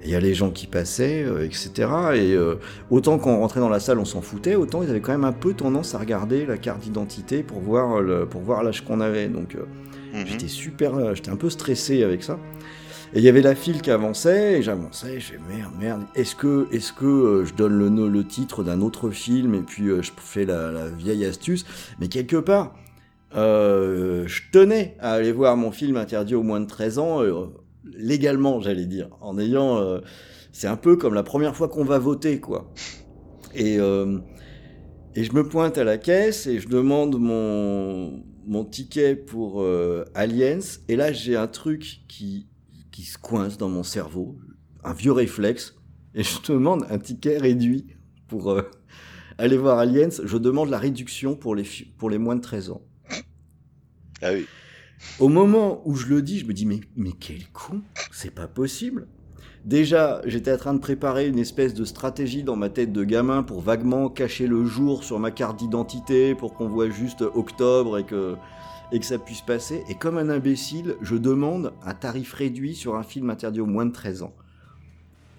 Il 0.05 0.11
y 0.11 0.15
a 0.15 0.21
les 0.21 0.35
gens 0.35 0.51
qui 0.51 0.67
passaient, 0.67 1.25
euh, 1.25 1.47
etc. 1.47 1.71
Et 2.15 2.35
euh, 2.35 2.57
autant 2.91 3.19
quand 3.19 3.31
on 3.31 3.41
rentrait 3.41 3.61
dans 3.61 3.71
la 3.71 3.81
salle, 3.81 3.99
on 3.99 4.05
s'en 4.05 4.21
foutait, 4.21 4.55
autant 4.55 4.83
ils 4.83 4.91
avaient 4.91 5.01
quand 5.01 5.13
même 5.13 5.25
un 5.25 5.33
peu 5.33 5.55
tendance 5.55 5.95
à 5.95 5.99
regarder 5.99 6.45
la 6.45 6.59
carte 6.59 6.81
d'identité 6.81 7.43
pour 7.43 7.61
voir 7.61 8.03
le, 8.03 8.27
pour 8.27 8.43
voir 8.43 8.63
l'âge 8.63 8.85
qu'on 8.85 9.01
avait. 9.01 9.29
Donc 9.29 9.55
euh, 9.55 9.65
Mhm. 10.15 10.27
J'étais 10.27 10.49
super, 10.49 10.95
euh, 10.95 11.15
j'étais 11.15 11.31
un 11.31 11.37
peu 11.37 11.51
stressé 11.51 12.03
avec 12.03 12.23
ça. 12.23 12.39
Et 13.13 13.19
il 13.19 13.25
y 13.25 13.29
avait 13.29 13.43
la 13.43 13.55
file 13.55 13.81
qui 13.83 13.91
avançait, 13.91 14.59
et 14.59 14.63
j'avançais, 14.63 15.21
je 15.21 15.33
fais 15.33 15.41
merde, 15.49 15.73
merde, 15.79 16.03
est-ce 16.15 16.35
que, 16.35 16.67
est-ce 16.73 16.93
que 16.93 17.05
euh, 17.05 17.45
je 17.45 17.55
donne 17.55 17.79
le, 17.79 18.09
le 18.09 18.27
titre 18.27 18.65
d'un 18.65 18.81
autre 18.81 19.11
film 19.11 19.55
et 19.55 19.61
puis 19.61 19.89
euh, 19.89 20.03
je 20.03 20.11
fais 20.17 20.45
la, 20.45 20.73
la 20.73 20.89
vieille 20.89 21.25
astuce 21.25 21.65
Mais 22.01 22.09
quelque 22.09 22.37
part, 22.37 22.75
euh, 23.35 24.27
je 24.27 24.43
tenais 24.53 24.97
à 25.01 25.13
aller 25.13 25.33
voir 25.33 25.57
mon 25.57 25.73
film 25.73 25.97
interdit 25.97 26.35
aux 26.35 26.43
moins 26.43 26.61
de 26.61 26.67
13 26.67 26.99
ans, 26.99 27.23
euh, 27.23 27.47
légalement, 27.85 28.61
j'allais 28.61 28.87
dire, 28.87 29.09
en 29.21 29.39
ayant. 29.39 29.79
euh, 29.79 30.01
c'est 30.53 30.69
un 30.69 30.77
peu 30.77 30.97
comme 30.97 31.15
la 31.15 31.25
première 31.25 31.57
fois 31.57 31.69
qu'on 31.69 31.85
va 31.85 31.99
voter, 31.99 32.39
quoi. 32.39 32.73
Et, 33.55 33.77
je 33.77 35.33
me 35.33 35.49
pointe 35.49 35.79
à 35.79 35.85
la 35.85 35.99
caisse 35.99 36.47
et 36.47 36.59
je 36.61 36.69
demande 36.69 37.19
mon, 37.19 38.65
ticket 38.65 39.17
pour 39.17 39.65
Aliens. 40.15 40.61
Et 40.89 40.97
là, 40.97 41.13
j'ai 41.13 41.37
un 41.37 41.49
truc 41.49 42.03
qui, 42.09 42.47
se 42.93 43.19
coince 43.19 43.59
dans 43.59 43.69
mon 43.69 43.83
cerveau, 43.83 44.39
un 44.85 44.93
vieux 44.93 45.13
réflexe. 45.13 45.75
Et 46.15 46.23
je 46.23 46.41
demande 46.53 46.85
un 46.89 46.99
ticket 46.99 47.39
réduit 47.39 47.87
pour 48.29 48.57
aller 49.39 49.57
voir 49.57 49.79
Aliens. 49.79 50.11
Je 50.23 50.39
demande 50.39 50.71
la 50.71 50.79
réduction 50.79 51.35
pour 51.35 51.57
les 51.57 52.19
moins 52.19 52.37
de 52.37 52.43
13 52.43 52.71
ans. 52.71 52.83
Ah. 54.25 54.31
Au 55.21 55.29
moment 55.29 55.83
où 55.85 55.95
je 55.97 56.07
le 56.07 56.23
dis, 56.23 56.39
je 56.39 56.47
me 56.47 56.53
dis 56.53 56.67
mais, 56.67 56.81
mais 56.97 57.13
quel 57.19 57.47
con, 57.53 57.83
c'est 58.13 58.31
pas 58.35 58.47
possible. 58.49 59.07
Déjà, 59.65 60.21
j'étais 60.27 60.53
en 60.53 60.57
train 60.59 60.75
de 60.75 60.79
préparer 60.79 61.27
une 61.27 61.39
espèce 61.39 61.73
de 61.75 61.85
stratégie 61.85 62.43
dans 62.43 62.57
ma 62.57 62.69
tête 62.69 62.93
de 62.93 63.03
gamin 63.03 63.43
pour 63.43 63.61
vaguement 63.63 64.09
cacher 64.11 64.47
le 64.47 64.65
jour 64.67 65.05
sur 65.05 65.19
ma 65.19 65.31
carte 65.31 65.59
d'identité 65.59 66.35
pour 66.35 66.55
qu'on 66.55 66.69
voit 66.69 66.91
juste 66.91 67.23
octobre 67.23 67.99
et 67.99 68.05
que, 68.05 68.37
ça 69.03 69.19
puisse 69.19 69.41
passer. 69.41 69.83
Et 69.89 69.95
comme 69.95 70.19
un 70.19 70.29
imbécile, 70.29 70.97
je 71.03 71.17
demande 71.17 71.73
un 71.83 71.95
tarif 71.95 72.33
réduit 72.35 72.75
sur 72.75 72.95
un 72.97 73.03
film 73.03 73.31
interdit 73.31 73.61
aux 73.61 73.67
moins 73.67 73.87
de 73.87 73.93
13 73.93 74.23
ans. 74.23 74.35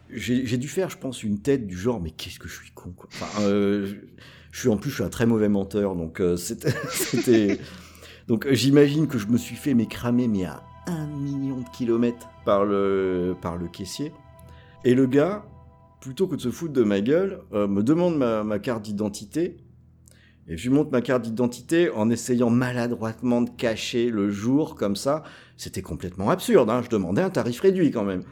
J'ai 0.09 0.57
dû 0.57 0.67
faire, 0.67 0.89
je 0.89 0.97
pense, 0.97 1.23
une 1.23 1.39
tête 1.39 1.65
du 1.65 1.77
genre, 1.77 2.01
mais 2.01 2.11
qu'est-ce 2.11 2.39
que 2.39 2.47
je 2.47 2.55
suis 2.55 2.71
con, 2.71 2.93
quoi. 2.95 3.09
Euh, 3.41 3.93
je- 4.51 4.59
suis 4.59 4.69
en 4.69 4.77
plus, 4.77 4.89
je 4.89 4.95
suis 4.95 5.03
un 5.03 5.09
très 5.09 5.25
mauvais 5.25 5.49
menteur, 5.49 5.95
donc 5.95 6.19
euh, 6.19 6.35
c'était- 6.37 6.73
donc 8.27 8.46
euh, 8.46 8.53
j'imagine 8.53 9.08
que 9.08 9.17
je 9.17 9.27
me 9.27 9.38
suis 9.38 9.55
fait 9.55 9.74
m'écramer, 9.74 10.27
mais 10.27 10.46
à 10.46 10.63
un 10.88 11.08
million 11.08 11.60
de 11.60 11.70
kilomètres 11.70 12.29
par 12.44 12.65
le, 12.65 13.36
caissier. 13.72 14.12
Et 14.84 14.94
le 14.94 15.08
gars, 15.08 15.46
plutôt 16.00 16.27
que 16.27 16.36
de 16.36 16.41
se 16.41 16.51
foutre 16.51 16.74
de 16.74 16.84
ma 16.84 17.01
gueule, 17.01 17.41
euh, 17.53 17.67
me 17.67 17.84
demande 17.84 18.17
ma, 18.17 18.60
carte 18.60 18.84
d'identité. 18.84 19.58
Et 20.48 20.58
je 20.58 20.70
lui 20.70 20.75
montre 20.75 20.91
ma 20.91 21.01
carte 21.01 21.24
d'identité 21.24 21.89
en 21.89 22.10
essayant 22.12 22.51
maladroitement 22.51 23.41
de 23.41 23.50
cacher 23.50 24.12
le 24.12 24.29
jour 24.29 24.75
comme 24.75 24.96
ça. 24.96 25.24
C'était 25.58 25.82
complètement 25.82 26.29
absurde, 26.29 26.70
hein. 26.70 26.82
je 26.84 26.89
demandais 26.89 27.24
un 27.24 27.32
tarif 27.32 27.62
réduit 27.62 27.89
quand 27.89 28.03
même. 28.03 28.24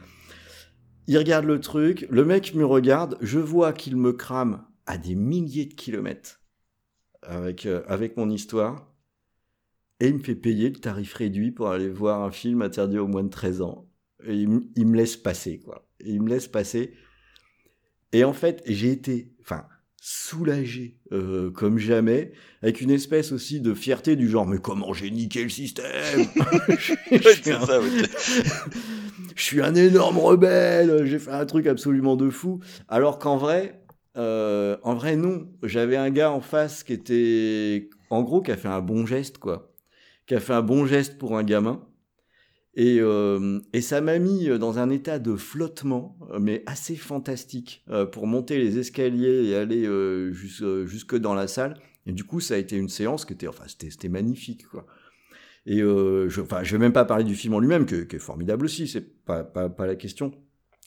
Il 1.06 1.18
regarde 1.18 1.44
le 1.44 1.60
truc, 1.60 2.06
le 2.08 2.24
mec 2.24 2.54
me 2.54 2.64
regarde, 2.64 3.18
je 3.20 3.38
vois 3.38 3.72
qu'il 3.72 3.96
me 3.96 4.12
crame 4.12 4.64
à 4.86 4.96
des 4.96 5.14
milliers 5.14 5.66
de 5.66 5.74
kilomètres 5.74 6.40
avec, 7.22 7.66
euh, 7.66 7.82
avec 7.88 8.16
mon 8.16 8.30
histoire. 8.30 8.93
Et 10.00 10.08
il 10.08 10.14
me 10.14 10.22
fait 10.22 10.34
payer 10.34 10.70
le 10.70 10.76
tarif 10.76 11.14
réduit 11.14 11.50
pour 11.52 11.68
aller 11.68 11.88
voir 11.88 12.22
un 12.22 12.30
film 12.30 12.62
interdit 12.62 12.98
aux 12.98 13.06
moins 13.06 13.22
de 13.22 13.28
13 13.30 13.62
ans. 13.62 13.86
Et 14.26 14.34
il, 14.34 14.48
me 14.86 14.96
laisse 14.96 15.16
passer, 15.16 15.60
quoi. 15.60 15.86
Et 16.00 16.10
il 16.10 16.22
me 16.22 16.28
laisse 16.28 16.48
passer. 16.48 16.94
Et 18.12 18.24
en 18.24 18.32
fait, 18.32 18.62
j'ai 18.66 18.90
été, 18.92 19.32
enfin, 19.40 19.64
soulagé 20.00 20.98
euh, 21.12 21.50
comme 21.50 21.78
jamais, 21.78 22.32
avec 22.62 22.80
une 22.80 22.90
espèce 22.90 23.32
aussi 23.32 23.60
de 23.60 23.74
fierté 23.74 24.16
du 24.16 24.28
genre, 24.28 24.46
mais 24.46 24.58
comment 24.58 24.92
j'ai 24.92 25.10
niqué 25.10 25.42
le 25.42 25.48
système 25.48 26.26
Je 26.68 26.92
Ouais, 27.12 27.20
suis 27.34 27.42
c'est 27.44 27.52
un- 27.52 27.66
ça, 27.66 27.80
ouais. 27.80 27.88
je 29.36 29.42
suis 29.42 29.60
un 29.62 29.74
énorme 29.74 30.18
rebelle, 30.18 31.06
j'ai 31.06 31.18
fait 31.18 31.30
un 31.32 31.46
truc 31.46 31.66
absolument 31.66 32.16
de 32.16 32.30
fou. 32.30 32.60
Alors 32.88 33.18
qu'en 33.18 33.36
vrai, 33.36 33.80
euh, 34.16 34.76
en 34.82 34.94
vrai 34.94 35.16
non, 35.16 35.48
j'avais 35.62 35.96
un 35.96 36.10
gars 36.10 36.30
en 36.32 36.40
face 36.40 36.84
qui 36.84 36.92
était, 36.92 37.88
en 38.10 38.22
gros, 38.22 38.42
qui 38.42 38.50
a 38.52 38.56
fait 38.56 38.68
un 38.68 38.80
bon 38.80 39.06
geste 39.06 39.38
quoi, 39.38 39.73
qui 40.26 40.34
a 40.34 40.40
fait 40.40 40.52
un 40.54 40.62
bon 40.62 40.86
geste 40.86 41.18
pour 41.18 41.36
un 41.36 41.42
gamin. 41.42 41.86
Et, 42.76 42.98
euh, 43.00 43.60
et 43.72 43.80
ça 43.80 44.00
m'a 44.00 44.18
mis 44.18 44.48
dans 44.58 44.78
un 44.78 44.90
état 44.90 45.20
de 45.20 45.36
flottement, 45.36 46.18
euh, 46.32 46.40
mais 46.40 46.64
assez 46.66 46.96
fantastique, 46.96 47.84
euh, 47.88 48.04
pour 48.04 48.26
monter 48.26 48.58
les 48.58 48.78
escaliers 48.78 49.44
et 49.48 49.54
aller 49.54 49.86
euh, 49.86 50.32
jus- 50.32 50.62
euh, 50.62 50.84
jusque 50.84 51.16
dans 51.16 51.34
la 51.34 51.46
salle. 51.46 51.78
Et 52.06 52.12
du 52.12 52.24
coup, 52.24 52.40
ça 52.40 52.54
a 52.54 52.56
été 52.56 52.76
une 52.76 52.88
séance 52.88 53.24
qui 53.24 53.32
était, 53.32 53.46
enfin, 53.46 53.64
c'était 53.66 54.08
magnifique, 54.08 54.66
quoi. 54.66 54.86
Et 55.66 55.80
euh, 55.80 56.28
je, 56.28 56.40
enfin, 56.42 56.62
je 56.62 56.72
vais 56.72 56.78
même 56.78 56.92
pas 56.92 57.04
parler 57.04 57.24
du 57.24 57.34
film 57.34 57.54
en 57.54 57.60
lui-même, 57.60 57.86
qui 57.86 57.94
est 57.94 58.18
formidable 58.18 58.64
aussi, 58.64 58.86
c'est 58.88 59.24
pas, 59.24 59.44
pas, 59.44 59.86
la 59.86 59.94
question. 59.94 60.32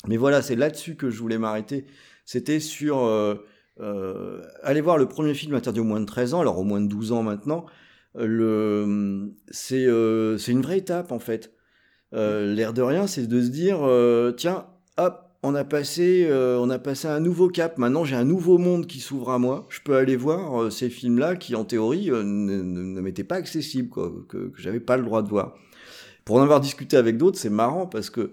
Mais 0.08 0.18
voilà, 0.18 0.42
c'est 0.42 0.56
là-dessus 0.56 0.96
que 0.96 1.10
je 1.10 1.20
voulais 1.20 1.40
m'arrêter. 1.40 1.86
C'était 2.26 2.60
sur 2.60 3.00
euh, 3.06 3.36
euh, 3.80 4.44
aller 4.62 4.82
voir 4.82 4.98
le 4.98 5.08
premier 5.08 5.34
film 5.34 5.56
interdit 5.56 5.80
au 5.80 5.84
moins 5.86 6.00
de 6.02 6.06
13 6.06 6.34
ans, 6.34 6.42
alors 6.42 6.60
au 6.60 6.64
moins 6.64 6.82
de 6.82 6.88
12 6.88 7.12
ans 7.14 7.24
maintenant. 7.24 7.66
Le, 8.18 9.34
c'est, 9.50 9.86
euh, 9.86 10.38
c'est 10.38 10.52
une 10.52 10.62
vraie 10.62 10.80
étape 10.80 11.12
en 11.12 11.20
fait. 11.20 11.54
Euh, 12.14 12.54
L'air 12.54 12.74
de 12.74 12.82
rien, 12.82 13.08
c'est 13.08 13.28
de 13.28 13.42
se 13.42 13.50
dire, 13.50 13.80
euh, 13.84 14.32
tiens, 14.32 14.68
hop, 14.98 15.24
on 15.44 15.56
a 15.56 15.64
passé, 15.64 16.26
euh, 16.30 16.58
on 16.60 16.70
a 16.70 16.80
passé 16.80 17.08
un 17.08 17.20
nouveau 17.20 17.50
cap. 17.50 17.78
Maintenant, 17.78 18.06
j'ai 18.06 18.16
un 18.16 18.24
nouveau 18.26 18.58
monde 18.58 18.88
qui 18.88 19.00
s'ouvre 19.00 19.32
à 19.32 19.40
moi. 19.40 19.68
Je 19.70 19.82
peux 19.82 19.96
aller 19.96 20.16
voir 20.16 20.64
euh, 20.64 20.70
ces 20.70 20.90
films-là 20.90 21.36
qui, 21.36 21.56
en 21.56 21.66
théorie, 21.66 22.10
euh, 22.12 22.24
ne, 22.24 22.62
ne- 22.62 22.84
ne 22.84 23.02
m'étaient 23.02 23.24
pas 23.26 23.36
accessibles, 23.36 23.90
quoi, 23.90 24.12
que, 24.30 24.50
que 24.50 24.62
j'avais 24.62 24.80
pas 24.80 24.98
le 24.98 25.04
droit 25.04 25.22
de 25.22 25.30
voir. 25.30 25.56
Pour 26.26 26.38
en 26.38 26.42
avoir 26.44 26.62
discuté 26.62 26.98
avec 26.98 27.18
d'autres, 27.18 27.40
c'est 27.40 27.50
marrant 27.50 27.88
parce 27.88 28.10
que 28.10 28.32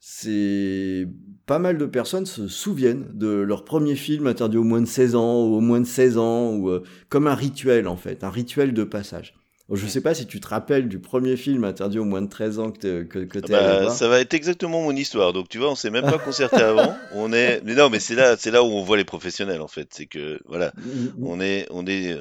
c'est 0.00 1.08
pas 1.50 1.58
mal 1.58 1.78
de 1.78 1.86
personnes 1.86 2.26
se 2.26 2.46
souviennent 2.46 3.08
de 3.12 3.26
leur 3.26 3.64
premier 3.64 3.96
film 3.96 4.28
interdit 4.28 4.56
au 4.56 4.62
moins 4.62 4.80
de 4.80 4.86
16 4.86 5.16
ans, 5.16 5.42
ou 5.46 5.56
au 5.56 5.60
moins 5.60 5.80
de 5.80 5.84
16 5.84 6.16
ans, 6.16 6.52
ou 6.52 6.70
euh, 6.70 6.84
comme 7.08 7.26
un 7.26 7.34
rituel 7.34 7.88
en 7.88 7.96
fait, 7.96 8.22
un 8.22 8.30
rituel 8.30 8.72
de 8.72 8.84
passage. 8.84 9.34
Je 9.68 9.84
sais 9.88 10.00
pas 10.00 10.14
si 10.14 10.28
tu 10.28 10.38
te 10.38 10.46
rappelles 10.46 10.88
du 10.88 11.00
premier 11.00 11.36
film 11.36 11.64
interdit 11.64 11.98
au 11.98 12.04
moins 12.04 12.22
de 12.22 12.28
13 12.28 12.60
ans 12.60 12.70
que 12.70 13.02
que, 13.02 13.18
que 13.18 13.40
t'es 13.40 13.52
Bah, 13.52 13.90
ça 13.90 14.06
va 14.06 14.20
être 14.20 14.32
exactement 14.32 14.80
mon 14.80 14.94
histoire. 14.94 15.32
Donc 15.32 15.48
tu 15.48 15.58
vois, 15.58 15.72
on 15.72 15.74
s'est 15.74 15.90
même 15.90 16.04
pas 16.04 16.18
concerté 16.24 16.62
avant. 16.62 16.94
On 17.14 17.32
est, 17.32 17.60
mais 17.64 17.74
non, 17.74 17.90
mais 17.90 17.98
c'est 17.98 18.14
là, 18.14 18.36
c'est 18.38 18.52
là 18.52 18.62
où 18.62 18.68
on 18.68 18.84
voit 18.84 18.96
les 18.96 19.04
professionnels 19.04 19.60
en 19.60 19.66
fait. 19.66 19.88
C'est 19.90 20.06
que 20.06 20.38
voilà, 20.46 20.72
on 21.20 21.40
est, 21.40 21.66
on 21.70 21.84
est 21.84 22.16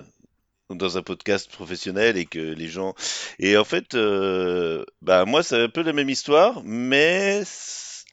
dans 0.72 0.98
un 0.98 1.04
podcast 1.04 1.52
professionnel 1.52 2.18
et 2.18 2.26
que 2.26 2.40
les 2.40 2.68
gens. 2.68 2.96
Et 3.38 3.58
en 3.58 3.64
fait, 3.64 3.94
euh, 3.94 4.84
bah 5.04 5.26
moi, 5.26 5.44
c'est 5.44 5.62
un 5.62 5.70
peu 5.70 5.84
la 5.84 5.94
même 5.94 6.10
histoire, 6.10 6.64
mais 6.66 7.44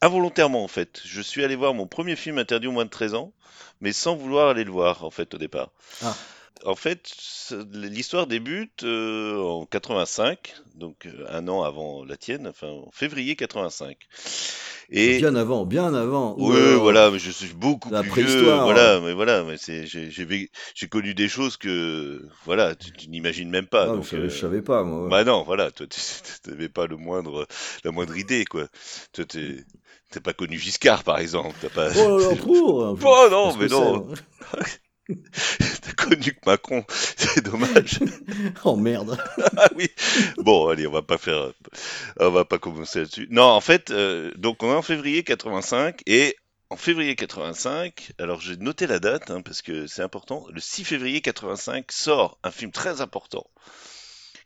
involontairement 0.02 0.62
en 0.64 0.68
fait. 0.68 1.00
Je 1.04 1.20
suis 1.20 1.44
allé 1.44 1.56
voir 1.56 1.74
mon 1.74 1.86
premier 1.86 2.16
film 2.16 2.38
interdit 2.38 2.66
au 2.66 2.72
moins 2.72 2.84
de 2.84 2.90
13 2.90 3.14
ans, 3.14 3.32
mais 3.80 3.92
sans 3.92 4.16
vouloir 4.16 4.48
aller 4.48 4.64
le 4.64 4.70
voir 4.72 5.04
en 5.04 5.10
fait 5.10 5.34
au 5.34 5.38
départ. 5.38 5.70
Ah. 6.02 6.14
En 6.64 6.74
fait, 6.74 7.12
l'histoire 7.72 8.26
débute 8.26 8.82
euh, 8.82 9.38
en 9.38 9.66
85, 9.66 10.54
donc 10.74 11.06
euh, 11.06 11.26
un 11.28 11.48
an 11.48 11.62
avant 11.62 12.02
la 12.04 12.16
tienne, 12.16 12.48
enfin 12.48 12.68
en 12.68 12.90
février 12.92 13.36
85. 13.36 13.96
Et 14.88 15.18
Bien 15.18 15.34
avant, 15.34 15.66
bien 15.66 15.92
avant. 15.94 16.36
oui, 16.38 16.74
voilà, 16.76 17.10
mais 17.10 17.18
je 17.18 17.30
suis 17.30 17.52
beaucoup 17.52 17.90
La 17.90 18.02
plus 18.02 18.24
vieux, 18.24 18.42
voilà, 18.42 19.00
mais 19.00 19.12
voilà, 19.12 19.42
mais 19.42 19.56
c'est, 19.58 19.84
j'ai, 19.86 20.88
connu 20.88 21.12
des 21.12 21.28
choses 21.28 21.56
que, 21.56 22.22
voilà, 22.44 22.76
tu, 22.76 22.92
tu 22.92 23.08
n'imagines 23.08 23.50
même 23.50 23.66
pas. 23.66 23.84
Ah, 23.84 23.86
donc, 23.88 24.04
je, 24.04 24.10
savais- 24.10 24.22
euh, 24.22 24.28
je 24.28 24.38
savais 24.38 24.62
pas, 24.62 24.84
moi. 24.84 25.04
ouais. 25.04 25.10
bah 25.10 25.24
non, 25.24 25.42
voilà, 25.42 25.72
toi, 25.72 25.86
tu 25.88 26.00
n'avais 26.50 26.68
pas 26.68 26.86
le 26.86 26.96
moindre, 26.96 27.48
la 27.84 27.90
moindre 27.90 28.16
idée, 28.16 28.44
quoi. 28.44 28.68
Toi, 29.12 29.24
t'as 30.10 30.20
pas 30.20 30.32
connu 30.32 30.58
Giscard, 30.58 31.04
par 31.04 31.18
exemple, 31.18 31.56
t'as 31.60 31.68
pas, 31.68 31.90
Oh 31.96 32.18
là 32.18 32.30
là, 32.30 32.36
pour 32.36 32.76
Oh 33.04 33.28
non, 33.30 33.56
mais 33.56 33.66
non. 33.66 34.08
t'as 35.82 35.92
connu 35.92 36.32
que 36.32 36.46
Macron, 36.46 36.84
c'est 36.88 37.44
dommage. 37.44 38.00
Oh 38.64 38.76
merde. 38.76 39.18
Ah 39.56 39.68
oui. 39.76 39.88
Bon, 40.38 40.68
allez, 40.68 40.86
on 40.86 40.92
va 40.92 41.02
pas 41.02 41.18
faire, 41.18 41.52
on 42.18 42.30
va 42.30 42.44
pas 42.44 42.58
commencer 42.58 43.00
là-dessus. 43.00 43.28
Non, 43.30 43.44
en 43.44 43.60
fait, 43.60 43.90
euh, 43.90 44.32
donc 44.36 44.62
on 44.62 44.72
est 44.72 44.76
en 44.76 44.82
février 44.82 45.22
85 45.22 46.02
et 46.06 46.36
en 46.70 46.76
février 46.76 47.14
85, 47.14 48.12
alors 48.18 48.40
j'ai 48.40 48.56
noté 48.56 48.88
la 48.88 48.98
date 48.98 49.30
hein, 49.30 49.40
parce 49.42 49.62
que 49.62 49.86
c'est 49.86 50.02
important. 50.02 50.46
Le 50.52 50.60
6 50.60 50.84
février 50.84 51.20
85 51.20 51.92
sort 51.92 52.38
un 52.42 52.50
film 52.50 52.72
très 52.72 53.00
important 53.00 53.46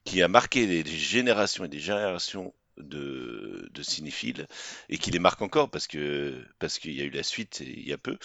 qui 0.05 0.23
a 0.23 0.29
marqué 0.29 0.67
des, 0.67 0.83
des 0.83 0.97
générations 0.97 1.64
et 1.64 1.69
des 1.69 1.79
générations 1.79 2.52
de, 2.82 3.68
de 3.72 3.82
cinéphiles 3.82 4.46
et 4.88 4.99
qui 4.99 5.10
les 5.10 5.18
marque 5.18 5.42
encore 5.42 5.70
parce 5.70 5.87
que 5.87 6.34
parce 6.58 6.78
qu'il 6.78 6.92
y 6.92 7.00
a 7.00 7.04
eu 7.04 7.10
la 7.10 7.22
suite 7.22 7.62
il 7.64 7.88
y 7.88 7.92
a 7.92 7.99
peu. 7.99 8.16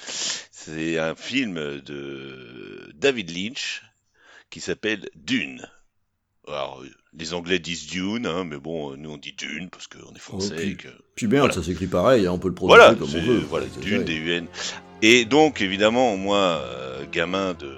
C'est 0.52 0.98
un 1.00 1.16
film 1.16 1.56
de 1.82 2.92
David 2.96 3.32
Lynch 3.36 3.84
qui 4.50 4.60
s'appelle 4.60 5.10
Dune. 5.16 5.68
Alors, 6.48 6.84
les 7.18 7.34
Anglais 7.34 7.58
disent 7.58 7.88
Dune, 7.88 8.28
hein, 8.28 8.44
mais 8.44 8.58
bon, 8.58 8.96
nous 8.98 9.10
on 9.10 9.18
dit 9.18 9.34
Dune 9.34 9.70
parce 9.72 9.88
qu'on 9.88 10.14
est 10.14 10.20
français 10.20 10.68
et 10.70 10.76
que 10.76 10.90
Puis 11.16 11.26
merde, 11.26 11.48
Voilà. 11.48 11.54
ça 11.56 11.64
s'écrit 11.64 11.88
pareil, 11.88 12.28
hein, 12.28 12.32
on 12.34 12.38
peut 12.40 12.50
le 12.50 12.54
prononcer 12.54 12.78
voilà, 12.78 12.94
comme 12.96 13.10
on 13.16 13.22
veut. 13.22 13.40
voilà, 13.40 13.66
Dune. 13.82 14.04
D-U-N. 14.04 14.46
Et 15.02 15.26
donc, 15.26 15.62
évidemment, 15.62 16.16
moi, 16.18 16.62
euh, 16.64 17.04
gamin 17.12 17.54
de, 17.56 17.76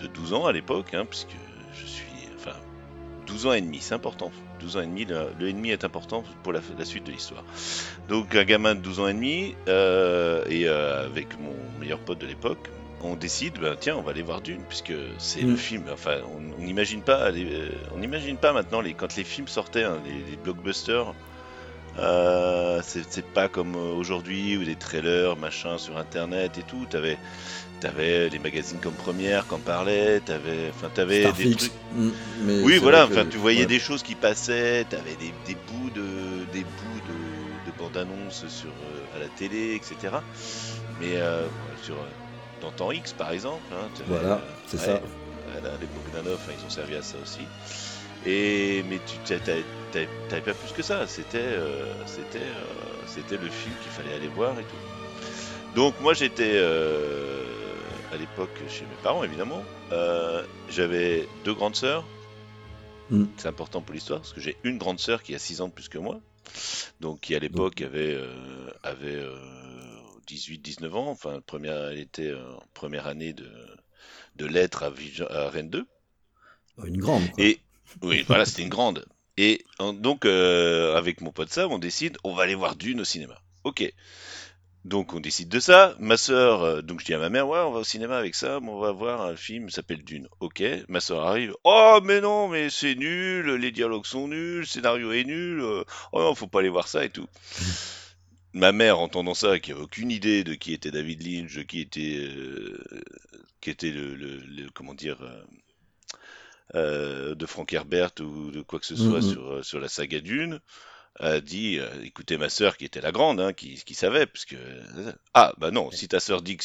de 0.00 0.06
12 0.06 0.32
ans 0.32 0.46
à 0.46 0.52
l'époque, 0.52 0.94
hein, 0.94 1.04
puisque 1.04 1.36
je 1.78 1.84
suis, 1.86 2.06
enfin, 2.36 2.56
12 3.26 3.46
ans 3.46 3.52
et 3.52 3.60
demi, 3.60 3.78
c'est 3.82 3.94
important. 3.94 4.32
12 4.60 4.76
ans 4.76 4.80
et 4.82 4.86
demi, 4.86 5.04
le, 5.04 5.28
demi 5.38 5.70
est 5.70 5.84
important 5.84 6.24
pour 6.42 6.52
la, 6.52 6.60
la 6.78 6.84
suite 6.84 7.04
de 7.04 7.12
l'histoire. 7.12 7.44
Donc, 8.08 8.34
un 8.34 8.44
gamin 8.44 8.74
de 8.74 8.80
12 8.80 9.00
ans 9.00 9.08
et 9.08 9.14
demi, 9.14 9.54
euh, 9.68 10.44
et 10.48 10.68
euh, 10.68 11.06
avec 11.06 11.38
mon 11.40 11.54
meilleur 11.80 11.98
pote 12.00 12.18
de 12.18 12.26
l'époque, 12.26 12.70
on 13.02 13.14
décide, 13.14 13.58
ben, 13.60 13.76
tiens, 13.78 13.96
on 13.96 14.02
va 14.02 14.10
aller 14.12 14.22
voir 14.22 14.40
Dune, 14.40 14.62
puisque 14.68 14.94
c'est 15.18 15.42
Mm. 15.42 15.50
le 15.50 15.56
film. 15.56 15.84
Enfin, 15.92 16.16
on 16.58 16.62
n'imagine 16.62 17.02
pas, 17.02 17.30
les- 17.30 17.44
euh, 17.44 17.68
on 17.94 17.98
n'imagine 17.98 18.36
pas 18.38 18.52
maintenant 18.52 18.80
les, 18.80 18.94
quand 18.94 19.14
les 19.16 19.24
films 19.24 19.48
sortaient, 19.48 19.84
hein, 19.84 19.98
les, 20.04 20.30
les 20.30 20.36
blockbusters. 20.36 21.14
Euh, 21.98 22.80
c'est 22.84 23.24
pas 23.24 23.48
comme 23.48 23.74
aujourd'hui 23.74 24.56
où 24.58 24.64
des 24.64 24.76
trailers, 24.76 25.36
machin, 25.36 25.78
sur 25.78 25.96
internet 25.96 26.58
et 26.58 26.62
tout. 26.62 26.84
T'avais, 26.90 27.16
t'avais 27.86 28.28
les 28.28 28.38
magazines 28.38 28.78
comme 28.80 28.94
Première 28.94 29.46
qui 29.46 29.54
en 29.54 29.58
parlaient. 29.58 30.20
T'avais, 30.20 30.70
enfin, 30.70 30.90
t'avais 30.92 31.30
des 31.32 31.54
trucs. 31.54 31.72
Mm, 31.92 32.10
mais 32.42 32.60
Oui, 32.62 32.78
voilà. 32.78 33.06
que- 33.06 33.12
Enfin, 33.12 33.26
tu 33.26 33.36
voyais 33.38 33.60
ouais. 33.60 33.66
des 33.66 33.78
choses 33.78 34.02
qui 34.02 34.14
passaient. 34.14 34.84
T'avais 34.88 35.14
des, 35.16 35.32
des 35.46 35.54
bouts 35.54 35.90
de, 35.90 36.44
des 36.52 36.64
bouts 36.64 37.00
de, 37.08 37.70
de 37.70 37.76
bandes-annonces 37.78 38.46
sur 38.48 38.70
euh, 38.70 39.16
à 39.16 39.20
la 39.20 39.28
télé, 39.28 39.74
etc. 39.74 40.14
Mais 41.00 41.16
euh, 41.16 41.46
sur 41.82 41.94
euh, 41.94 42.06
dans 42.60 42.70
Temps 42.72 42.90
X, 42.92 43.12
par 43.12 43.30
exemple. 43.32 43.62
hein, 43.72 43.88
Voilà, 44.06 44.40
c'est 44.66 44.78
ouais, 44.78 44.84
ça. 44.84 44.92
à 44.94 45.60
la- 45.62 45.76
les 45.80 45.86
Bogdanov, 45.86 46.40
hein, 46.48 46.52
ils 46.60 46.66
ont 46.66 46.70
servi 46.70 46.96
à 46.96 47.02
ça 47.02 47.16
aussi. 47.22 47.40
Et 48.28 48.82
mais 48.90 48.98
tu 49.06 49.16
t'a- 49.18 49.38
t'a- 49.38 49.52
t'a- 49.92 50.00
t'avais 50.28 50.40
pas 50.42 50.54
plus 50.54 50.72
que 50.72 50.82
ça. 50.82 51.06
C'était 51.06 51.38
euh, 51.38 51.84
c'était 52.06 52.40
c'était 53.06 53.36
le 53.36 53.48
film 53.48 53.74
qu'il 53.82 53.92
fallait 53.92 54.16
aller 54.16 54.26
voir 54.34 54.52
et 54.58 54.62
tout. 54.64 55.76
Donc 55.80 55.94
moi 56.00 56.14
j'étais 56.14 56.52
euh, 56.54 57.44
à 58.16 58.18
l'époque 58.18 58.50
chez 58.68 58.82
mes 58.84 58.96
parents 59.02 59.22
évidemment. 59.24 59.62
Euh, 59.92 60.42
J'avais 60.70 61.28
deux 61.44 61.54
grandes 61.54 61.76
sœurs. 61.76 62.04
Mm. 63.10 63.24
C'est 63.36 63.48
important 63.48 63.80
pour 63.82 63.94
l'histoire 63.94 64.20
parce 64.20 64.32
que 64.32 64.40
j'ai 64.40 64.56
une 64.64 64.78
grande 64.78 64.98
sœur 64.98 65.22
qui 65.22 65.34
a 65.34 65.38
6 65.38 65.60
ans 65.60 65.68
de 65.68 65.72
plus 65.72 65.88
que 65.88 65.98
moi. 65.98 66.20
Donc 67.00 67.20
qui 67.20 67.34
à 67.34 67.38
l'époque 67.38 67.80
avait 67.82 68.14
euh, 68.14 68.70
avait 68.82 69.22
18-19 70.28 70.92
ans. 70.94 71.08
Enfin 71.08 71.40
première 71.46 71.76
elle 71.90 71.98
était 71.98 72.30
euh, 72.30 72.54
en 72.54 72.62
première 72.74 73.06
année 73.06 73.32
de 73.32 73.48
de 74.36 74.46
lettres 74.46 74.82
à, 74.82 74.90
Vigen- 74.90 75.30
à 75.30 75.48
Rennes 75.50 75.70
2. 75.70 75.86
Une 76.84 76.98
grande. 76.98 77.30
quoi. 77.32 77.44
Et 77.44 77.60
oui, 78.02 78.24
voilà, 78.26 78.44
c'était 78.44 78.62
une 78.62 78.68
grande. 78.68 79.06
Et 79.38 79.64
en- 79.78 79.92
donc, 79.94 80.24
euh, 80.26 80.94
avec 80.96 81.20
mon 81.22 81.30
pote 81.32 81.48
Sam, 81.50 81.72
on 81.72 81.78
décide, 81.78 82.18
on 82.24 82.34
va 82.34 82.42
aller 82.42 82.54
voir 82.54 82.76
Dune 82.76 83.00
au 83.00 83.04
cinéma. 83.04 83.40
Ok. 83.64 83.90
Donc, 84.86 85.12
on 85.14 85.20
décide 85.20 85.48
de 85.48 85.60
ça. 85.60 85.94
Ma 85.98 86.16
sœur, 86.16 86.62
euh, 86.62 86.80
donc 86.82 87.00
je 87.00 87.04
dis 87.06 87.14
à 87.14 87.18
ma 87.18 87.28
mère, 87.28 87.48
ouais, 87.48 87.58
on 87.58 87.72
va 87.72 87.80
au 87.80 87.84
cinéma 87.84 88.16
avec 88.18 88.34
Sam, 88.34 88.68
on 88.68 88.78
va 88.78 88.92
voir 88.92 89.20
un 89.22 89.36
film 89.36 89.68
s'appelle 89.68 90.02
Dune. 90.04 90.28
Ok. 90.40 90.62
Ma 90.88 91.00
sœur 91.00 91.22
arrive, 91.26 91.54
oh, 91.64 91.98
mais 92.04 92.20
non, 92.20 92.48
mais 92.48 92.70
c'est 92.70 92.94
nul, 92.94 93.46
les 93.56 93.72
dialogues 93.72 94.06
sont 94.06 94.28
nuls, 94.28 94.60
le 94.60 94.64
scénario 94.64 95.12
est 95.12 95.24
nul, 95.24 95.60
euh, 95.60 95.84
oh 96.12 96.20
non, 96.20 96.34
faut 96.34 96.46
pas 96.46 96.60
aller 96.60 96.68
voir 96.68 96.88
ça 96.88 97.04
et 97.04 97.10
tout. 97.10 97.26
Ma 98.54 98.72
mère, 98.72 98.98
entendant 98.98 99.34
ça, 99.34 99.60
qui 99.60 99.70
avait 99.70 99.82
aucune 99.82 100.10
idée 100.10 100.42
de 100.42 100.54
qui 100.54 100.72
était 100.72 100.90
David 100.90 101.22
Lynch, 101.22 101.54
de 101.54 101.62
qui 101.62 101.80
était, 101.80 102.26
euh, 102.28 102.76
qui 103.60 103.70
était 103.70 103.90
le, 103.92 104.14
le- 104.16 104.38
le- 104.40 104.70
comment 104.70 104.94
dire, 104.94 105.18
euh, 106.74 107.34
de 107.34 107.46
Frank 107.46 107.72
Herbert 107.72 108.10
ou 108.20 108.50
de 108.50 108.62
quoi 108.62 108.78
que 108.80 108.86
ce 108.86 108.96
soit 108.96 109.20
Mhm. 109.20 109.22
sur, 109.22 109.46
euh, 109.46 109.62
sur 109.62 109.80
la 109.80 109.88
saga 109.88 110.20
Dune, 110.20 110.60
a 111.18 111.40
dit, 111.40 111.78
euh, 111.78 111.88
écoutez 112.04 112.36
ma 112.36 112.48
sœur 112.48 112.76
qui 112.76 112.84
était 112.84 113.00
la 113.00 113.12
grande, 113.12 113.40
hein, 113.40 113.52
qui, 113.52 113.74
qui 113.84 113.94
savait, 113.94 114.26
parce 114.26 114.44
que 114.44 114.56
ah 115.34 115.52
bah 115.58 115.70
non, 115.70 115.90
si 115.90 116.08
ta 116.08 116.20
sœur 116.20 116.42
dit 116.42 116.56
que 116.56 116.64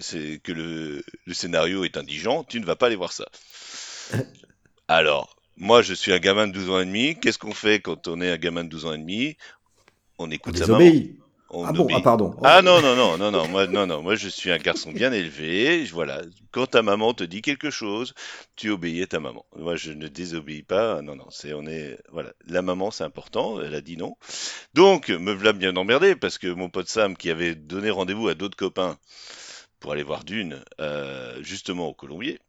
c'est, 0.00 0.40
que 0.42 0.52
le, 0.52 1.04
le 1.26 1.34
scénario 1.34 1.84
est 1.84 1.96
indigent, 1.96 2.44
tu 2.44 2.60
ne 2.60 2.66
vas 2.66 2.76
pas 2.76 2.86
aller 2.86 2.96
voir 2.96 3.12
ça. 3.12 3.26
Alors, 4.88 5.36
moi 5.56 5.82
je 5.82 5.94
suis 5.94 6.12
un 6.12 6.18
gamin 6.18 6.46
de 6.46 6.52
12 6.52 6.70
ans 6.70 6.80
et 6.80 6.86
demi. 6.86 7.18
Qu'est-ce 7.20 7.38
qu'on 7.38 7.54
fait 7.54 7.80
quand 7.80 8.08
on 8.08 8.20
est 8.20 8.30
un 8.30 8.38
gamin 8.38 8.64
de 8.64 8.68
12 8.68 8.86
ans 8.86 8.92
et 8.92 8.98
demi? 8.98 9.36
On 10.18 10.24
On 10.24 10.30
écoute 10.30 10.56
sa 10.56 10.66
maman. 10.66 10.90
On 11.52 11.68
Ah 11.68 11.72
bon, 11.72 11.84
obéit. 11.84 11.96
ah 11.96 12.00
pardon. 12.00 12.34
Ah 12.42 12.62
non, 12.62 12.82
non, 12.82 12.96
non, 12.96 13.16
non, 13.18 13.30
non, 13.30 13.46
moi, 13.48 13.66
non, 13.68 13.86
non, 13.86 14.02
moi 14.02 14.16
je 14.16 14.28
suis 14.28 14.50
un 14.50 14.58
garçon 14.58 14.90
bien 14.92 15.12
élevé. 15.12 15.86
je- 15.86 15.92
Voilà, 15.94 16.22
quand 16.50 16.66
ta 16.66 16.82
maman 16.82 17.14
te 17.14 17.22
dit 17.24 17.42
quelque 17.42 17.70
chose, 17.70 18.14
tu 18.56 18.70
obéis 18.70 19.02
à 19.02 19.06
ta 19.06 19.20
maman. 19.20 19.44
Moi 19.56 19.76
je 19.76 19.92
ne 19.92 20.08
désobéis 20.08 20.62
pas. 20.64 21.00
Non, 21.02 21.14
non, 21.14 21.26
c'est, 21.30 21.52
on 21.54 21.64
est, 21.66 21.98
voilà, 22.10 22.32
la 22.46 22.62
maman 22.62 22.90
c'est 22.90 23.04
important. 23.04 23.60
Elle 23.60 23.74
a 23.76 23.80
dit 23.80 23.96
non. 23.96 24.16
Donc 24.74 25.08
me 25.10 25.32
voilà 25.32 25.52
bien 25.54 25.76
emmerdé 25.76 26.16
parce 26.16 26.38
que 26.38 26.48
mon 26.48 26.70
pote 26.70 26.88
Sam 26.88 27.16
qui 27.16 27.30
avait 27.30 27.54
donné 27.56 27.90
rendez-vous 27.90 28.28
à 28.28 28.34
d'autres 28.34 28.56
copains 28.56 28.98
pour 29.80 29.92
aller 29.92 30.02
voir 30.04 30.24
Dune, 30.24 30.62
euh, 30.80 31.42
justement 31.42 31.88
au 31.88 31.94
Colombier. 31.94 32.40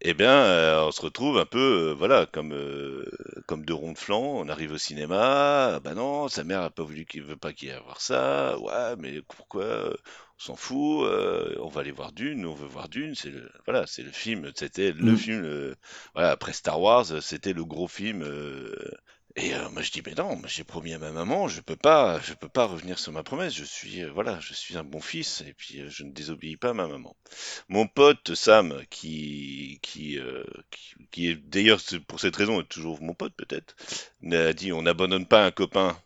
Eh 0.00 0.12
bien, 0.14 0.30
euh, 0.44 0.84
on 0.86 0.90
se 0.92 1.00
retrouve 1.00 1.38
un 1.38 1.46
peu, 1.46 1.90
euh, 1.90 1.94
voilà, 1.94 2.26
comme 2.26 2.52
euh, 2.52 3.04
comme 3.46 3.64
deux 3.64 3.74
ronds 3.74 3.92
de 3.92 3.98
flanc. 3.98 4.20
On 4.22 4.48
arrive 4.48 4.72
au 4.72 4.78
cinéma. 4.78 5.74
Ah 5.76 5.80
bah 5.80 5.94
non, 5.94 6.28
sa 6.28 6.44
mère 6.44 6.62
a 6.62 6.70
pas 6.70 6.82
voulu 6.84 7.06
qu'il 7.06 7.22
veut 7.24 7.36
pas 7.36 7.52
qu'il 7.52 7.68
y 7.68 7.70
ait 7.70 7.74
à 7.74 7.80
voir 7.80 8.00
ça. 8.00 8.58
Ouais, 8.58 8.96
mais 8.98 9.22
pourquoi 9.22 9.90
On 10.38 10.42
s'en 10.42 10.56
fout. 10.56 11.06
on 11.60 11.68
va 11.68 11.80
aller 11.80 11.90
voir 11.92 12.12
Dune. 12.12 12.44
On 12.46 12.54
veut 12.54 12.66
voir 12.66 12.88
Dune. 12.88 13.14
C'est 13.14 13.30
le, 13.30 13.50
voilà, 13.66 13.86
c'est 13.86 14.02
le 14.02 14.10
film. 14.12 14.50
C'était 14.54 14.92
le 14.92 15.12
Mm. 15.12 15.16
film. 15.16 15.74
voilà, 16.14 16.30
après 16.32 16.52
Star 16.52 16.80
Wars, 16.80 17.06
c'était 17.22 17.52
le 17.54 17.64
gros 17.64 17.88
film. 17.88 18.22
Et 19.36 19.52
euh, 19.54 19.68
moi 19.70 19.82
je 19.82 19.90
dis 19.90 20.02
mais 20.06 20.14
non, 20.14 20.40
j'ai 20.46 20.62
promis 20.64 20.92
à 20.94 20.98
ma 20.98 21.10
maman, 21.10 21.48
je 21.48 21.60
peux 21.60 21.74
pas, 21.76 22.20
je 22.20 22.34
peux 22.34 22.48
pas 22.48 22.66
revenir 22.66 22.98
sur 23.00 23.12
ma 23.12 23.24
promesse. 23.24 23.52
Je 23.54 23.64
suis, 23.64 24.02
euh, 24.04 24.10
voilà, 24.12 24.38
je 24.40 24.54
suis 24.54 24.76
un 24.76 24.84
bon 24.84 25.00
fils 25.00 25.42
et 25.46 25.54
puis 25.54 25.80
euh, 25.80 25.88
je 25.90 26.04
ne 26.04 26.12
désobéis 26.12 26.56
pas 26.56 26.70
à 26.70 26.74
ma 26.74 26.86
maman. 26.86 27.16
Mon 27.68 27.86
pote 27.88 28.34
Sam, 28.34 28.82
qui, 28.90 29.80
qui, 29.82 30.18
euh, 30.20 30.44
qui, 30.70 30.94
qui 31.10 31.28
est 31.28 31.34
d'ailleurs 31.36 31.80
c'est 31.80 31.98
pour 32.00 32.20
cette 32.20 32.36
raison 32.36 32.60
est 32.60 32.68
toujours 32.68 33.02
mon 33.02 33.14
pote 33.14 33.34
peut-être, 33.34 33.74
a 34.32 34.52
dit 34.52 34.72
on 34.72 34.82
n'abandonne 34.82 35.26
pas 35.26 35.44
un 35.44 35.50
copain 35.50 35.96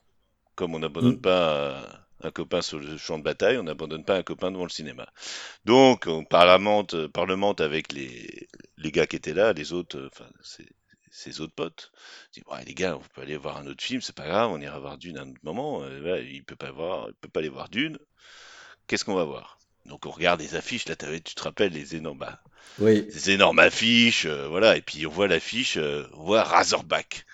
comme 0.54 0.74
on 0.74 0.78
n'abandonne 0.80 1.16
Mm. 1.16 1.20
pas 1.20 1.52
euh, 1.54 1.82
un 2.22 2.30
copain 2.30 2.62
sur 2.62 2.78
le 2.80 2.96
champ 2.98 3.18
de 3.18 3.24
bataille, 3.24 3.58
on 3.58 3.62
n'abandonne 3.64 4.04
pas 4.04 4.16
un 4.18 4.22
copain 4.22 4.50
devant 4.50 4.64
le 4.64 4.70
cinéma. 4.70 5.06
Donc 5.64 6.06
on 6.08 6.24
parlemente, 6.24 7.06
parlemente 7.08 7.60
avec 7.60 7.92
les, 7.92 8.48
les 8.78 8.92
gars 8.92 9.06
qui 9.06 9.16
étaient 9.16 9.34
là, 9.34 9.52
les 9.52 9.72
autres, 9.72 10.08
enfin 10.12 10.28
ses, 10.42 10.66
ses 11.12 11.40
autres 11.40 11.54
potes. 11.54 11.92
Je 12.34 12.40
dis 12.40 12.46
ouais 12.50 12.64
les 12.64 12.74
gars, 12.74 12.96
on 12.96 13.00
peut 13.14 13.22
aller 13.22 13.36
voir 13.36 13.58
un 13.58 13.66
autre 13.66 13.82
film, 13.82 14.00
c'est 14.00 14.14
pas 14.14 14.26
grave, 14.26 14.50
on 14.50 14.60
ira 14.60 14.78
voir 14.78 14.98
Dune 14.98 15.18
à 15.18 15.22
un 15.22 15.30
autre 15.30 15.40
moment. 15.42 15.82
Euh, 15.82 16.20
il 16.22 16.44
peut 16.44 16.56
pas 16.56 16.70
voir, 16.70 17.06
il 17.08 17.14
peut 17.14 17.28
pas 17.28 17.40
aller 17.40 17.48
voir 17.48 17.68
Dune. 17.68 17.98
Qu'est-ce 18.86 19.04
qu'on 19.04 19.14
va 19.14 19.24
voir? 19.24 19.58
Donc 19.86 20.06
on 20.06 20.10
regarde 20.10 20.40
les 20.40 20.54
affiches, 20.54 20.86
là 20.88 20.96
tu 20.96 21.34
te 21.34 21.42
rappelles 21.42 21.72
les 21.72 21.96
énormes, 21.96 22.18
bah, 22.18 22.40
Oui. 22.78 23.06
énormes 23.26 23.58
affiches, 23.60 24.26
euh, 24.26 24.48
voilà, 24.48 24.76
et 24.76 24.82
puis 24.82 25.06
on 25.06 25.10
voit 25.10 25.28
l'affiche, 25.28 25.76
euh, 25.78 26.06
on 26.14 26.24
voit 26.24 26.42
Razorback. 26.42 27.24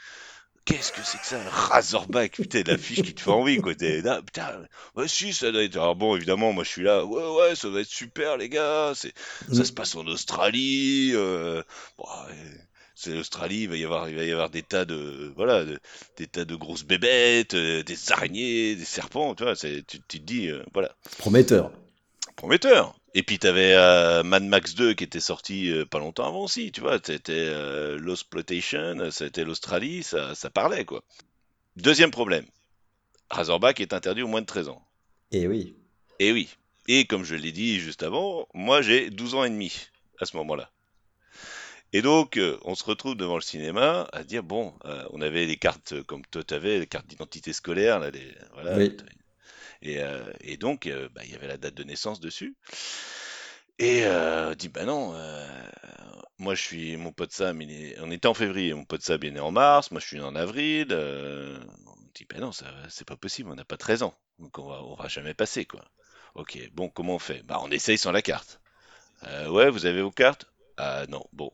Qu'est-ce 0.65 0.93
que 0.93 1.03
c'est 1.03 1.19
que 1.19 1.27
ça, 1.27 1.39
Razorback? 1.51 2.33
Putain, 2.37 2.63
l'affiche 2.67 3.03
qui 3.03 3.15
te 3.15 3.21
fait 3.21 3.31
envie, 3.31 3.59
quoi. 3.59 3.75
T'es 3.75 4.01
là, 4.01 4.23
putain, 4.23 4.65
ouais, 4.97 5.09
si, 5.09 5.35
ça 5.35 5.53
doit 5.53 5.63
être. 5.63 5.77
Alors 5.77 5.95
bon, 5.95 6.17
évidemment, 6.17 6.53
moi 6.55 6.65
je 6.65 6.71
suis 6.71 6.83
là, 6.83 7.05
ouais, 7.05 7.23
ouais, 7.37 7.55
ça 7.55 7.69
doit 7.69 7.83
être 7.83 7.87
super, 7.89 8.39
les 8.39 8.49
gars. 8.49 8.93
C'est, 8.95 9.13
ça 9.53 9.63
Mm. 9.63 9.65
se 9.65 9.73
passe 9.73 9.95
en 9.95 10.07
Australie. 10.07 11.11
Euh, 11.15 11.63
bon, 11.99 12.05
ouais, 12.29 12.61
c'est 12.95 13.11
l'Australie, 13.15 13.63
il 13.63 13.69
va 13.69 13.77
y 13.77 13.85
avoir, 13.85 14.09
il 14.09 14.17
va 14.17 14.25
y 14.25 14.31
avoir 14.31 14.51
des 14.51 14.63
tas 14.63 14.85
de, 14.85 15.33
voilà, 15.37 15.65
de- 15.65 15.81
des 16.17 16.27
tas 16.27 16.45
de 16.45 16.55
grosses 16.55 16.85
bébêtes, 16.85 17.55
euh, 17.55 17.83
des 17.83 18.13
araignées, 18.13 18.77
des 18.77 18.85
serpents, 18.85 19.35
tu 19.35 19.43
vois. 19.45 19.57
C'est, 19.57 19.85
tu, 19.87 19.99
tu 20.09 20.21
te 20.21 20.25
dis, 20.25 20.49
euh, 20.49 20.63
voilà 20.73 20.95
Prometteur. 21.19 21.73
prometteur. 22.37 22.95
Et 23.17 23.23
puis 23.23 23.39
t'avais 23.39 23.75
euh, 23.75 24.23
Mad 24.25 24.43
Max 24.45 24.75
2 24.75 24.95
qui 24.95 25.05
était 25.05 25.21
sorti 25.21 25.73
pas 25.91 25.99
longtemps 26.01 26.27
avant 26.27 26.43
aussi, 26.45 26.73
tu 26.73 26.81
vois, 26.81 26.99
c'était 27.05 27.49
l'Osploitation, 27.97 29.11
c'était 29.11 29.45
l'Australie, 29.45 30.03
ça, 30.03 30.35
ça 30.35 30.51
parlait 30.51 30.85
quoi. 30.85 31.03
Deuxième 31.77 32.11
problème, 32.11 32.45
Razorback 33.31 33.81
est 33.81 33.93
interdit 33.93 34.23
au 34.23 34.29
moins 34.29 34.41
de 34.41 34.47
13 34.47 34.69
ans. 34.69 34.83
Et 35.33 35.47
oui. 35.47 35.75
Et 36.19 36.33
oui, 36.33 36.49
et 36.89 37.05
comme 37.07 37.25
je 37.25 37.35
l'ai 37.37 37.53
dit 37.53 37.79
juste 37.81 38.03
avant, 38.03 38.49
moi 38.55 38.83
j'ai 38.83 39.11
12 39.11 39.35
ans 39.37 39.45
et 39.45 39.51
demi 39.51 39.73
à 40.21 40.27
ce 40.27 40.37
moment-là. 40.37 40.71
Et 41.95 42.03
donc, 42.03 42.37
euh, 42.37 42.59
on 42.65 42.75
se 42.75 42.85
retrouve 42.85 43.15
devant 43.17 43.37
le 43.37 43.41
cinéma 43.41 44.07
à 44.13 44.23
dire, 44.23 44.43
bon, 44.43 44.75
euh, 44.85 45.03
on 45.13 45.23
avait 45.23 45.47
les 45.47 45.57
cartes, 45.57 45.95
euh, 45.95 46.03
comme 46.05 46.23
toi 46.27 46.45
t'avais, 46.45 46.79
les 46.79 46.87
cartes 46.87 47.07
d'identité 47.07 47.55
scolaire, 47.55 47.99
là, 48.01 48.11
les, 48.11 48.35
voilà, 48.53 48.79
Oui. 48.79 48.97
et, 49.83 50.01
euh, 50.03 50.23
et 50.41 50.57
donc, 50.57 50.89
bah, 51.15 51.23
il 51.25 51.31
y 51.33 51.35
avait 51.35 51.49
la 51.49 51.57
date 51.59 51.75
de 51.75 51.85
naissance 51.85 52.21
dessus. 52.21 52.57
Et 53.79 54.05
euh, 54.05 54.53
on 54.53 54.55
dit, 54.55 54.69
bah 54.69 54.85
non, 54.85 55.13
euh, 55.15 55.47
moi 56.39 56.55
je 56.55 56.63
suis, 56.63 56.97
mon 56.97 57.13
pote 57.13 57.33
Sam, 57.33 57.61
il 57.63 57.71
est, 57.73 57.97
on 58.01 58.11
était 58.11 58.29
en 58.29 58.35
février, 58.35 58.73
mon 58.75 58.85
pote 58.85 59.03
Sam 59.03 59.23
est 59.25 59.31
né 59.33 59.41
en 59.41 59.51
mars, 59.51 59.91
moi 59.91 60.01
je 60.01 60.07
suis 60.07 60.19
né 60.19 60.23
en 60.25 60.37
avril. 60.37 60.89
euh, 60.93 61.59
on 61.87 61.95
dit, 62.15 62.27
bah 62.31 62.39
non, 62.41 62.53
ça, 62.53 62.67
c'est 62.89 63.07
pas 63.07 63.17
possible, 63.17 63.51
on 63.51 63.55
n'a 63.57 63.65
pas 63.65 63.77
13 63.77 64.03
ans, 64.03 64.15
donc 64.39 64.59
on 64.59 64.69
va, 64.69 64.83
on 64.85 64.95
va 64.95 65.09
jamais 65.09 65.35
passer, 65.35 65.65
quoi. 65.65 65.85
Ok, 66.35 66.59
bon, 66.73 66.89
comment 66.89 67.17
on 67.17 67.19
fait? 67.19 67.43
Bah 67.45 67.59
on 67.63 67.71
essaye 67.71 67.99
sans 67.99 68.13
la 68.13 68.23
carte. 68.23 68.61
Euh, 69.25 69.49
ouais, 69.51 69.71
vous 69.71 69.87
avez 69.87 70.03
vos 70.03 70.13
cartes? 70.13 70.47
Ah 70.77 71.05
non, 71.09 71.25
bon, 71.33 71.51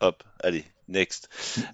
hop, 0.00 0.22
allez, 0.40 0.64
next. 0.88 1.28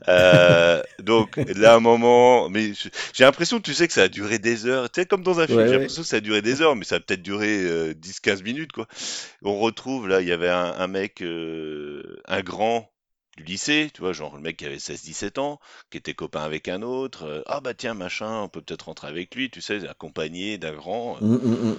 Euh, 0.09 0.83
donc 1.01 1.39
là, 1.47 1.75
un 1.77 1.81
moment, 1.81 2.49
mais 2.49 2.73
j'ai 3.13 3.25
l'impression, 3.25 3.61
tu 3.61 3.75
sais, 3.75 3.87
que 3.87 3.93
ça 3.93 4.05
a 4.05 4.09
duré 4.09 4.39
des 4.39 4.67
heures. 4.67 4.91
Tu 4.91 5.01
sais, 5.03 5.07
comme 5.07 5.23
dans 5.23 5.41
un 5.41 5.47
film, 5.47 5.61
Ouais, 5.61 5.67
j'ai 5.67 5.75
ouais. 5.75 5.75
l'impression 5.75 6.03
que 6.03 6.09
ça 6.09 6.17
a 6.17 6.21
duré 6.21 6.43
des 6.43 6.63
heures, 6.63 6.77
mais 6.77 6.85
ça 6.85 6.97
a 6.97 7.01
peut-être 7.01 7.23
duré 7.23 7.49
euh, 7.65 7.95
10-15 7.95 8.43
minutes, 8.43 8.73
quoi. 8.73 8.87
On 9.43 9.59
retrouve, 9.59 10.09
là, 10.09 10.21
il 10.23 10.29
y 10.29 10.33
avait 10.33 10.49
un, 10.51 10.73
un 10.79 10.87
mec, 10.87 11.23
euh, 11.23 12.21
un 12.27 12.43
grand 12.43 12.91
du 13.37 13.45
lycée, 13.45 13.91
tu 13.95 14.01
vois, 14.01 14.13
genre 14.15 14.35
le 14.37 14.43
mec 14.43 14.57
qui 14.59 14.67
avait 14.67 14.79
16-17 14.79 15.39
ans, 15.39 15.61
qui 15.91 15.99
était 15.99 16.15
copain 16.15 16.43
avec 16.43 16.69
un 16.69 16.83
autre. 16.83 17.25
euh, 17.25 17.43
ah 17.47 17.61
bah 17.61 17.75
tiens, 17.75 17.95
machin, 17.95 18.41
on 18.43 18.49
peut 18.49 18.63
peut-être 18.63 18.85
rentrer 18.87 19.09
avec 19.09 19.35
lui, 19.35 19.51
tu 19.51 19.61
sais, 19.61 19.87
accompagné 19.89 20.57
d'un 20.59 20.73
grand. 20.75 21.19
Mm, 21.21 21.37
mm, 21.37 21.57
mm. 21.71 21.77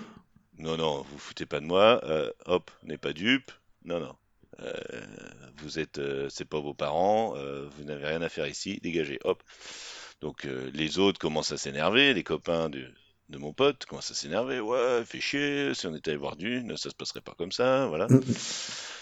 Non, 0.60 0.77
non, 0.77 1.03
vous 1.10 1.17
foutez 1.19 1.45
pas 1.45 1.60
de 1.60 1.65
moi. 1.65 2.01
hop, 2.45 2.69
n'est 2.84 2.97
pas 2.97 3.13
dupe. 3.13 3.51
Non, 3.86 3.99
non. 3.99 4.15
Euh, 4.62 4.74
vous 5.62 5.80
êtes, 5.80 6.00
euh, 6.00 6.28
c'est 6.30 6.46
pas 6.48 6.60
vos 6.60 6.74
parents. 6.74 7.34
euh, 7.38 7.67
vous 7.78 7.84
n'avez 7.84 8.06
rien 8.06 8.22
à 8.22 8.30
faire 8.30 8.48
ici. 8.48 8.80
Dégagez. 8.84 9.20
Hop. 9.24 9.41
Donc 10.22 10.48
les 10.74 10.98
autres 11.00 11.20
commencent 11.20 11.52
à 11.52 11.58
s'énerver. 11.58 12.13
Les 12.13 12.24
copains 12.24 12.70
de, 12.70 12.86
de 13.30 13.38
mon 13.38 13.54
pote 13.54 13.86
commencent 13.86 14.12
à 14.12 14.15
s'énerver. 14.15 14.60
Ouais, 14.60 15.04
fait 15.06 15.20
chier. 15.22 15.74
Si 15.76 15.86
on 15.88 15.96
était 15.96 16.12
allé 16.12 16.17
voir 16.17 16.36
Dune, 16.36 16.76
ça 16.78 16.89
se 16.89 16.96
passerait 16.96 17.22
pas 17.22 17.36
comme 17.38 17.52
ça. 17.52 17.86
Voilà. 17.88 18.08
Mm. 18.08 18.22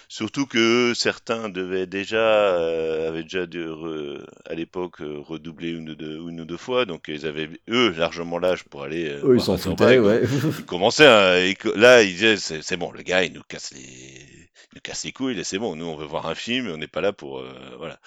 Surtout 0.08 0.46
que 0.46 0.94
certains 0.96 1.50
devaient 1.50 1.88
déjà, 1.88 2.18
euh, 2.18 3.08
avaient 3.10 3.24
déjà 3.24 3.48
dû 3.48 3.66
re- 3.66 4.24
à 4.46 4.54
l'époque 4.54 4.98
redoubler 5.00 5.70
une 5.72 5.90
ou, 5.90 5.96
deux, 5.96 6.20
une 6.30 6.42
ou 6.42 6.46
deux 6.46 6.58
fois, 6.58 6.86
donc 6.86 7.06
ils 7.08 7.26
avaient 7.26 7.50
eux 7.70 7.90
largement 7.90 8.38
l'âge 8.38 8.66
pour 8.66 8.84
aller. 8.84 9.10
euh, 9.10 9.22
Eux, 9.26 9.36
ils 9.38 9.42
s'en 9.42 9.58
foutaient, 9.58 9.98
ouais. 9.98 10.22
Il 10.60 10.66
commençait 10.66 11.08
à, 11.08 11.44
il 11.44 11.58
co- 11.58 11.74
là, 11.76 12.04
il 12.04 12.12
disait, 12.14 12.38
c'est 12.38 12.78
bon, 12.78 12.92
le 12.92 13.02
gars, 13.02 13.24
il 13.24 13.34
nous 13.34 13.42
casse 13.48 13.74
les, 13.74 14.45
casse 14.82 15.04
les 15.06 15.12
couilles, 15.14 15.44
c'est 15.46 15.60
bon, 15.60 15.76
nous, 15.76 15.86
on 15.86 15.96
veut 15.98 16.06
voir 16.06 16.28
un 16.28 16.36
film, 16.36 16.68
on 16.70 16.78
n'est 16.78 16.88
pas 16.88 17.02
là 17.02 17.14
pour, 17.14 17.40
euh, 17.40 17.76
voilà, 17.78 18.00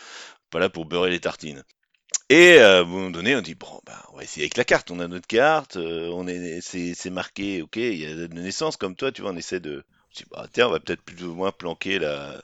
pas 0.51 0.59
là 0.61 0.69
pour 0.71 0.87
beurrer 0.87 1.11
les 1.11 1.21
tartines. 1.21 1.65
Et 2.31 2.55
euh, 2.59 2.79
à 2.79 2.83
un 2.83 2.85
moment 2.85 3.11
donné, 3.11 3.37
on 3.37 3.43
dit 3.43 3.55
bon, 3.57 3.81
bah, 3.87 4.05
on 4.13 4.17
va 4.19 4.25
essayer 4.25 4.45
avec 4.45 4.57
la 4.59 4.65
carte. 4.65 4.91
On 4.91 5.01
a 5.01 5.09
notre 5.09 5.27
carte, 5.29 5.77
euh, 5.77 6.11
on 6.15 6.27
est, 6.29 6.61
c'est, 6.63 6.95
c'est 6.95 7.11
marqué, 7.11 7.63
ok, 7.63 7.77
il 7.77 7.97
y 7.99 8.07
a 8.07 8.15
de 8.15 8.27
naissance 8.35 8.77
comme 8.79 8.97
toi, 8.97 9.13
tu 9.13 9.23
vois, 9.23 9.33
on 9.33 9.37
essaie 9.37 9.61
de. 9.61 9.85
On 9.89 10.15
dit, 10.17 10.25
bah, 10.31 10.47
tiens, 10.53 10.69
on 10.69 10.73
va 10.73 10.81
peut-être 10.81 11.03
plus 11.03 11.25
ou 11.25 11.35
moins 11.35 11.53
planquer 11.53 11.99
la. 11.99 12.41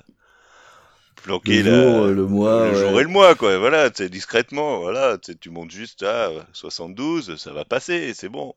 Planquer 1.23 1.63
Le 1.63 1.63
la- 1.63 1.71
jour, 1.71 2.05
euh, 2.05 2.13
le 2.13 2.27
mois, 2.27 2.67
le 2.67 2.73
ouais. 2.73 2.75
jour 2.75 3.01
et 3.01 3.03
le 3.05 3.09
mois, 3.09 3.35
quoi. 3.35 3.57
Voilà, 3.59 3.91
sais, 3.95 4.09
discrètement, 4.09 4.79
voilà, 4.81 5.19
tu 5.19 5.51
montes 5.51 5.71
juste 5.71 6.03
à 6.03 6.31
72, 6.53 7.37
ça 7.37 7.53
va 7.53 7.65
passer, 7.65 8.15
c'est 8.15 8.29
bon. 8.29 8.55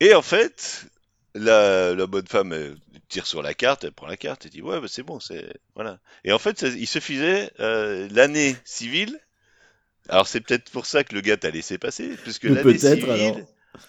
Et 0.00 0.14
en 0.14 0.22
fait, 0.22 0.86
la, 1.38 1.94
la 1.94 2.06
bonne 2.06 2.26
femme 2.26 2.52
elle 2.52 2.76
tire 3.08 3.26
sur 3.26 3.42
la 3.42 3.54
carte, 3.54 3.84
elle 3.84 3.92
prend 3.92 4.06
la 4.06 4.16
carte 4.16 4.46
et 4.46 4.50
dit 4.50 4.62
ouais, 4.62 4.80
bah, 4.80 4.86
c'est 4.88 5.02
bon, 5.02 5.20
c'est 5.20 5.54
voilà. 5.74 6.00
Et 6.24 6.32
en 6.32 6.38
fait, 6.38 6.58
ça- 6.58 6.68
il 6.68 6.86
suffisait 6.86 7.50
euh, 7.60 8.08
l'année 8.12 8.56
civile. 8.64 9.18
Alors 10.08 10.26
c'est 10.28 10.40
peut-être 10.40 10.70
pour 10.70 10.86
ça 10.86 11.04
que 11.04 11.14
le 11.14 11.20
gars 11.20 11.36
t'a 11.36 11.50
laissé 11.50 11.78
passer, 11.78 12.16
puisque 12.22 12.44
l'année 12.44 12.78
civile, 12.78 13.10
alors. 13.10 13.40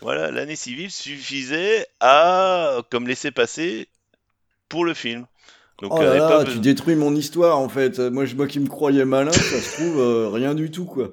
voilà, 0.02 0.32
l'année 0.32 0.56
civile 0.56 0.92
suffisait 0.92 1.88
à 2.00 2.82
comme 2.92 3.08
laisser 3.08 3.32
passer 3.32 3.88
pour 4.70 4.86
le 4.86 4.94
film. 4.94 5.26
Donc 5.82 5.94
Oh 5.94 6.02
là 6.02 6.22
pas 6.22 6.46
tu 6.46 6.60
détruis 6.60 6.96
mon 6.96 7.16
histoire 7.16 7.58
en 7.60 7.70
fait. 7.70 8.00
Moi, 8.00 8.26
je, 8.26 8.36
moi 8.36 8.48
qui 8.48 8.60
me 8.60 8.68
croyais 8.68 9.06
malin, 9.06 9.32
ça 9.32 9.40
se 9.40 9.76
trouve 9.76 10.00
euh, 10.00 10.30
rien 10.30 10.56
du 10.56 10.72
tout 10.72 10.86
quoi. 10.86 11.12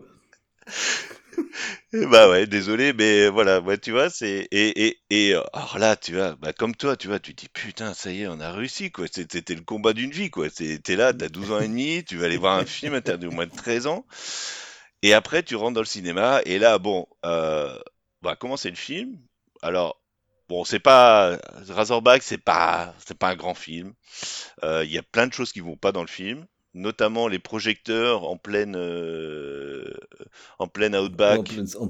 Bah 2.11 2.29
ouais, 2.31 2.47
désolé, 2.47 2.93
mais 2.93 3.29
voilà, 3.29 3.61
ouais, 3.61 3.79
tu 3.79 3.93
vois, 3.93 4.11
c'est 4.11 4.49
et 4.51 4.87
et 4.87 4.99
et 5.11 5.35
euh, 5.35 5.43
alors 5.53 5.79
là, 5.79 5.97
tu 5.97 6.15
vois, 6.15 6.35
bah 6.37 6.53
comme 6.53 6.75
toi, 6.75 6.97
tu 6.97 7.09
vois, 7.09 7.21
tu 7.21 7.33
dis 7.35 7.49
putain, 7.49 7.95
ça 7.95 8.11
y 8.13 8.23
est, 8.23 8.27
on 8.29 8.41
a 8.41 8.53
réussi 8.53 8.91
quoi. 8.91 9.07
C'est- 9.11 9.31
C'était 9.33 9.55
le 9.55 9.63
combat 9.63 9.93
d'une 9.93 10.11
vie 10.11 10.31
quoi. 10.31 10.49
C'est- 10.51 10.79
T'es 10.83 10.97
là, 10.97 11.13
t'as 11.15 11.29
12 11.29 11.51
ans 11.53 11.61
et 11.61 11.69
demi, 11.69 12.05
tu 12.05 12.17
vas 12.17 12.27
aller 12.27 12.37
voir 12.37 12.59
un 12.59 12.65
film, 12.67 13.01
t'as 13.03 13.17
au 13.19 13.31
moins 13.31 13.47
de 13.47 13.53
13 13.53 13.87
ans, 13.87 14.05
et 15.03 15.15
après 15.15 15.43
tu 15.43 15.57
rentres 15.57 15.75
dans 15.75 15.81
le 15.81 15.87
cinéma 15.87 16.41
et 16.47 16.59
là, 16.59 16.79
bon, 16.79 17.07
euh, 17.25 17.79
on 18.23 18.29
va 18.29 18.37
commencer 18.37 18.71
le 18.71 18.77
film? 18.77 19.19
Alors 19.63 20.01
bon, 20.49 20.65
c'est 20.65 20.81
pas 20.81 21.39
Razorback, 21.69 22.23
c'est 22.23 22.39
pas 22.39 22.95
c'est 23.07 23.19
pas 23.19 23.31
un 23.31 23.37
grand 23.37 23.55
film. 23.55 23.95
Euh, 24.65 24.85
Il 24.85 24.91
y 24.93 24.99
a 24.99 25.03
plein 25.03 25.27
de 25.27 25.33
choses 25.33 25.53
qui 25.53 25.61
vont 25.61 25.77
pas 25.77 25.93
dans 25.93 26.03
le 26.03 26.09
film, 26.09 26.47
notamment 26.77 27.29
les 27.29 27.39
projecteurs 27.41 28.25
en 28.25 28.37
pleine 28.37 28.77
euh, 28.77 29.93
en 30.59 30.69
pleine 30.69 30.97
outback. 30.97 31.63
En 31.79 31.83
en 31.83 31.89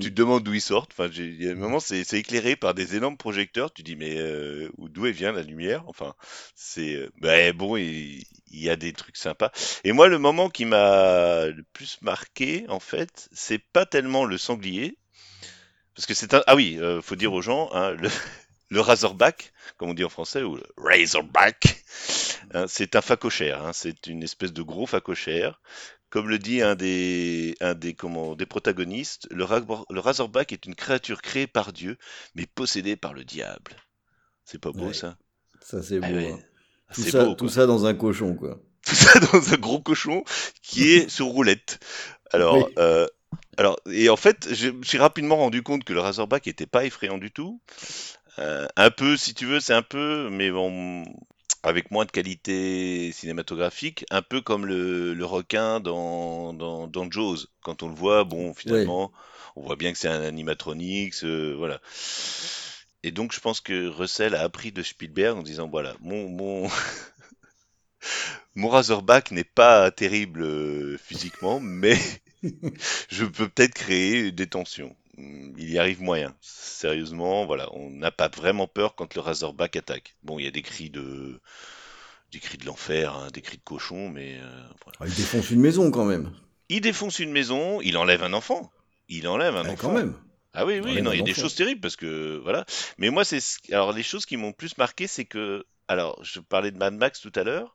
Tu 0.00 0.10
te 0.10 0.14
demandes 0.16 0.42
d'où 0.42 0.54
ils 0.54 0.60
sortent. 0.60 0.92
Enfin, 0.92 1.08
il 1.14 1.42
y 1.42 1.48
a 1.48 1.52
un 1.52 1.54
moment, 1.54 1.78
c'est 1.80 2.02
éclairé 2.14 2.56
par 2.56 2.74
des 2.74 2.96
énormes 2.96 3.16
projecteurs. 3.16 3.72
Tu 3.72 3.82
dis, 3.82 3.96
mais 3.96 4.16
euh, 4.18 4.68
où- 4.76 4.88
d'où 4.88 5.06
elle 5.06 5.12
vient 5.12 5.32
la 5.32 5.42
lumière? 5.42 5.84
Enfin, 5.88 6.14
c'est. 6.56 7.08
ben 7.20 7.52
bon, 7.56 7.76
il, 7.76 8.24
il 8.50 8.60
y 8.62 8.70
a 8.70 8.76
des 8.76 8.92
trucs 8.92 9.16
sympas. 9.16 9.50
Et 9.84 9.92
moi, 9.92 10.08
le 10.08 10.18
moment 10.18 10.48
qui 10.50 10.64
m'a 10.64 11.46
le 11.46 11.62
plus 11.72 11.98
marqué, 12.02 12.66
en 12.68 12.80
fait, 12.80 13.28
c'est 13.32 13.58
pas 13.72 13.86
tellement 13.86 14.24
le 14.24 14.36
sanglier. 14.38 14.96
Parce 15.94 16.06
que 16.06 16.14
c'est 16.14 16.34
un. 16.34 16.42
Ah 16.46 16.56
oui, 16.56 16.78
euh, 16.80 17.02
faut 17.02 17.16
dire 17.16 17.32
aux 17.32 17.42
gens, 17.42 17.70
hein, 17.72 17.92
le, 17.92 18.08
le 18.74 18.80
Razorback, 18.80 19.52
comme 19.78 19.90
on 19.90 19.94
dit 19.94 20.04
en 20.04 20.08
français, 20.10 20.42
ou 20.42 20.56
le 20.56 20.64
Razorback, 20.78 21.82
hein, 22.54 22.66
c'est 22.68 22.96
un 22.96 23.00
phacochère. 23.00 23.64
Hein, 23.64 23.72
c'est 23.72 24.06
une 24.06 24.22
espèce 24.22 24.52
de 24.52 24.62
gros 24.62 24.86
phacochère. 24.86 25.60
Comme 26.10 26.28
le 26.28 26.38
dit 26.38 26.62
un 26.62 26.76
des, 26.76 27.56
un 27.60 27.74
des, 27.74 27.94
comment, 27.94 28.36
des 28.36 28.46
protagonistes, 28.46 29.28
le, 29.32 29.44
Ra- 29.44 29.62
le 29.90 30.00
Razorback 30.00 30.52
est 30.52 30.66
une 30.66 30.76
créature 30.76 31.22
créée 31.22 31.46
par 31.48 31.72
Dieu, 31.72 31.98
mais 32.36 32.46
possédée 32.46 32.96
par 32.96 33.14
le 33.14 33.24
diable. 33.24 33.72
C'est 34.44 34.60
pas 34.60 34.72
beau 34.72 34.92
Ouais, 34.92 34.94
ça? 34.94 35.16
Ça 35.60 35.82
c'est 35.82 36.00
beau. 36.00 36.06
Ah 36.06 36.12
ouais, 36.12 36.32
hein. 36.32 36.40
Tout, 36.92 37.04
ça, 37.04 37.26
beau, 37.26 37.34
tout 37.34 37.48
ça 37.48 37.66
dans 37.66 37.86
un 37.86 37.94
cochon 37.94 38.34
quoi. 38.36 38.60
Tout 38.86 38.94
ça 38.94 39.18
dans 39.20 39.52
un 39.52 39.56
gros 39.56 39.80
cochon 39.80 40.24
qui 40.62 40.90
est 40.92 41.08
sur 41.08 41.26
roulette. 41.26 41.78
Alors, 42.32 42.70
Oui. 42.70 42.74
euh, 42.78 43.06
alors, 43.56 43.78
et 43.90 44.08
en 44.10 44.16
fait, 44.16 44.52
je 44.54 44.70
me 44.70 44.82
suis 44.84 44.98
rapidement 44.98 45.36
rendu 45.36 45.62
compte 45.62 45.84
que 45.84 45.92
le 45.92 46.00
Razorback 46.00 46.46
était 46.48 46.66
pas 46.66 46.84
effrayant 46.84 47.18
du 47.18 47.30
tout. 47.32 47.60
Euh, 48.38 48.66
un 48.76 48.90
peu, 48.90 49.16
si 49.16 49.34
tu 49.34 49.46
veux, 49.46 49.60
c'est 49.60 49.74
un 49.74 49.82
peu, 49.82 50.28
mais 50.30 50.50
bon, 50.50 51.04
avec 51.62 51.90
moins 51.90 52.04
de 52.04 52.10
qualité 52.10 53.12
cinématographique, 53.12 54.04
un 54.10 54.22
peu 54.22 54.40
comme 54.40 54.66
le, 54.66 55.14
le 55.14 55.24
requin 55.24 55.80
dans, 55.80 56.52
dans, 56.52 56.86
dans 56.88 57.10
Jaws. 57.10 57.46
Quand 57.62 57.82
on 57.82 57.88
le 57.88 57.94
voit, 57.94 58.24
bon, 58.24 58.54
finalement, 58.54 59.12
on 59.56 59.62
voit 59.62 59.76
bien 59.76 59.92
que 59.92 59.98
c'est 59.98 60.08
un 60.08 60.22
animatronics, 60.22 61.22
euh, 61.24 61.54
voilà. 61.56 61.80
Et 63.04 63.12
donc, 63.12 63.32
je 63.32 63.38
pense 63.40 63.60
que 63.60 63.86
Russell 63.86 64.34
a 64.34 64.42
appris 64.42 64.72
de 64.72 64.82
Spielberg 64.82 65.38
en 65.38 65.42
disant, 65.42 65.68
voilà, 65.68 65.94
mon, 66.00 66.28
mon, 66.28 66.68
mon 68.54 68.68
Razorback 68.68 69.30
n'est 69.30 69.44
pas 69.44 69.90
terrible 69.90 70.42
euh, 70.42 70.98
physiquement, 70.98 71.60
mais 71.60 71.98
je 73.08 73.24
peux 73.24 73.48
peut-être 73.48 73.74
créer 73.74 74.32
des 74.32 74.46
tensions. 74.46 74.94
Hmm, 75.16 75.52
Il 75.58 75.70
y 75.70 75.78
arrive 75.78 76.02
moyen. 76.02 76.34
Sérieusement, 76.40 77.46
voilà, 77.46 77.68
on 77.74 77.90
n'a 77.90 78.10
pas 78.10 78.28
vraiment 78.28 78.66
peur 78.66 78.94
quand 78.94 79.14
le 79.14 79.20
Razorback 79.20 79.76
attaque. 79.76 80.16
Bon, 80.22 80.38
il 80.38 80.44
y 80.44 80.48
a 80.48 80.50
des 80.50 80.62
cris 80.62 80.90
de, 80.90 81.40
des 82.32 82.38
cris 82.40 82.58
de 82.58 82.66
l'enfer, 82.66 83.14
hein, 83.14 83.28
des 83.32 83.40
cris 83.42 83.56
de 83.58 83.62
cochon, 83.62 84.08
mais 84.08 84.38
euh, 84.40 84.62
voilà. 84.84 84.98
Ah, 85.00 85.06
il 85.06 85.14
défonce 85.14 85.50
une 85.50 85.60
maison 85.60 85.90
quand 85.90 86.04
même. 86.04 86.32
il 86.68 86.80
défonce 86.80 87.18
une 87.20 87.30
maison, 87.32 87.80
il 87.80 87.96
enlève 87.96 88.22
un 88.24 88.32
enfant. 88.32 88.70
Il 89.08 89.28
enlève 89.28 89.54
un 89.56 89.64
Ah, 89.66 89.70
enfant. 89.72 89.88
quand 89.88 89.94
même. 89.94 90.14
Ah 90.54 90.64
oui, 90.64 90.80
oui, 90.82 91.02
non, 91.02 91.10
il 91.12 91.18
y 91.18 91.20
a 91.20 91.24
des 91.24 91.34
choses 91.34 91.54
terribles 91.56 91.80
parce 91.80 91.96
que 91.96 92.40
voilà. 92.42 92.64
Mais 92.98 93.10
moi, 93.10 93.24
c'est 93.24 93.40
ce- 93.40 93.58
alors 93.72 93.92
les 93.92 94.02
choses 94.04 94.24
qui 94.24 94.36
m'ont 94.36 94.52
plus 94.52 94.76
marqué, 94.78 95.06
c'est 95.08 95.24
que 95.24 95.64
alors 95.88 96.18
je 96.24 96.38
parlais 96.40 96.70
de 96.70 96.78
Mad 96.78 96.94
Max 96.94 97.20
tout 97.20 97.32
à 97.34 97.42
l'heure, 97.42 97.74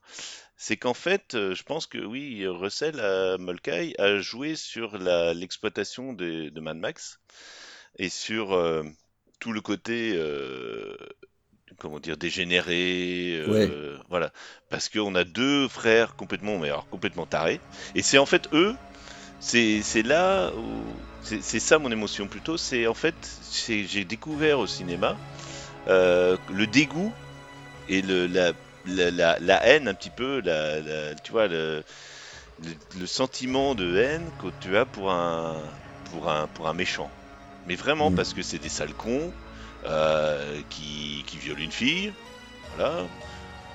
c'est 0.61 0.75
qu'en 0.75 0.93
fait, 0.93 1.35
euh, 1.35 1.55
je 1.55 1.63
pense 1.63 1.87
que 1.87 1.97
oui, 1.97 2.45
Russell 2.45 2.99
à 2.99 3.37
Mulcahy 3.37 3.95
a 3.97 4.19
joué 4.19 4.57
sur 4.57 4.97
l'exploitation 4.97 6.11
de, 6.11 6.49
de 6.49 6.59
Mad 6.59 6.75
Max 6.75 7.21
et 7.97 8.09
sur 8.09 8.53
euh, 8.53 8.83
tout 9.39 9.53
le 9.53 9.61
côté 9.61 10.11
euh, 10.15 10.97
comment 11.77 12.01
dire 12.01 12.17
dégénéré, 12.17 13.39
euh, 13.39 13.97
voilà, 14.09 14.33
parce 14.69 14.89
qu'on 14.89 15.15
a 15.15 15.23
deux 15.23 15.69
frères 15.69 16.17
complètement, 16.17 16.59
mais 16.59 16.67
alors 16.67 16.89
complètement 16.89 17.25
tarés, 17.25 17.61
et 17.95 18.01
c'est 18.01 18.17
en 18.17 18.25
fait 18.25 18.49
eux 18.51 18.75
c'est 19.39 20.03
là 20.03 20.51
où 20.51 20.83
c'est 21.23 21.41
ça 21.41 21.79
mon 21.79 21.89
émotion 21.89 22.27
plutôt. 22.27 22.57
C'est 22.57 22.85
en 22.85 22.93
fait 22.93 23.15
j'ai 23.65 24.03
découvert 24.03 24.59
au 24.59 24.67
cinéma 24.67 25.15
le 25.87 26.65
dégoût 26.65 27.13
et 27.87 28.01
le 28.01 28.27
la, 28.27 28.51
la, 28.85 29.11
la, 29.11 29.39
la 29.39 29.65
haine 29.65 29.87
un 29.87 29.93
petit 29.93 30.09
peu, 30.09 30.41
la, 30.41 30.79
la- 30.81 31.15
tu 31.15 31.31
vois 31.31 31.47
le, 31.47 31.83
le, 32.63 32.71
le 32.99 33.07
sentiment 33.07 33.75
de 33.75 33.97
haine 33.97 34.31
que 34.39 34.47
tu 34.59 34.77
as 34.77 34.85
pour 34.85 35.11
un 35.11 35.63
pour 36.05 36.29
un 36.29 36.47
pour 36.47 36.67
un 36.67 36.73
méchant. 36.73 37.11
Mais 37.65 37.75
vraiment 37.75 38.09
Mm. 38.11 38.15
parce 38.15 38.33
que 38.33 38.41
c'est 38.43 38.59
des 38.59 38.69
sales 38.69 38.93
cons 38.93 39.31
euh, 39.85 40.61
qui 40.69 41.23
qui 41.27 41.37
violent 41.37 41.61
une 41.61 41.71
fille, 41.71 42.13
voilà. 42.75 43.05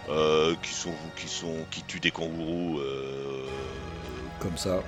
euh, 0.08 0.54
qui 0.62 0.74
sont 0.74 0.94
qui 1.16 1.28
sont 1.28 1.66
qui 1.70 1.82
tuent 1.82 2.00
des 2.00 2.10
kangourous 2.10 2.78
euh, 2.80 3.46
Comme 4.40 4.56
ça. 4.58 4.82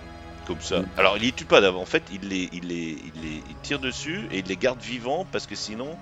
Comme 0.46 0.60
ça. 0.60 0.80
Mm. 0.80 0.86
Alors 0.96 1.16
il 1.16 1.22
les 1.24 1.32
tue 1.32 1.44
pas 1.44 1.60
d'avant. 1.60 1.80
En 1.80 1.86
fait, 1.86 2.02
il 2.12 2.28
les, 2.28 2.48
il 2.52 2.68
les, 2.68 2.98
il 3.14 3.22
les, 3.22 3.42
il 3.48 3.56
tire 3.62 3.78
dessus 3.78 4.28
et 4.30 4.38
il 4.38 4.46
les 4.46 4.56
garde 4.56 4.80
vivants 4.80 5.26
parce 5.30 5.46
que 5.46 5.54
sinon, 5.54 5.96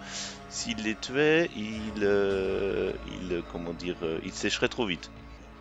s'il 0.50 0.83
les 0.83 0.94
tuait, 0.94 1.50
il, 1.57 2.02
euh, 2.02 2.92
il, 3.07 3.42
comment 3.52 3.72
dire, 3.72 3.96
euh, 4.02 4.18
il 4.24 4.33
sécherait 4.33 4.68
trop 4.68 4.87
vite. 4.87 5.11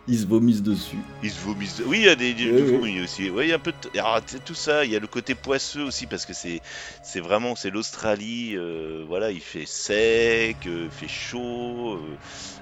Ils 0.06 0.18
se 0.18 0.26
vomissent 0.26 0.62
dessus. 0.62 0.98
Il 1.22 1.30
se 1.30 1.40
vomissent. 1.40 1.80
Oui, 1.86 2.00
il 2.00 2.04
y 2.04 2.08
a 2.10 2.14
des, 2.14 2.34
du 2.34 2.52
oui. 2.52 2.60
vomi 2.62 3.00
aussi. 3.00 3.30
Oui, 3.30 3.46
il 3.46 3.48
y 3.48 3.52
a 3.52 3.56
un 3.56 3.58
peu 3.58 3.72
de... 3.72 3.98
Alors, 3.98 4.20
sais, 4.26 4.38
tout 4.38 4.54
ça. 4.54 4.84
Il 4.84 4.90
y 4.90 4.96
a 4.96 4.98
le 4.98 5.06
côté 5.06 5.34
poisseux 5.34 5.82
aussi 5.82 6.06
parce 6.06 6.26
que 6.26 6.34
c'est, 6.34 6.60
c'est 7.02 7.20
vraiment, 7.20 7.56
c'est 7.56 7.70
l'Australie. 7.70 8.54
euh, 8.54 9.02
voilà, 9.08 9.30
il 9.30 9.40
fait 9.40 9.64
sec, 9.64 10.58
euh, 10.66 10.84
il 10.84 10.90
fait 10.90 11.08
chaud. 11.08 11.98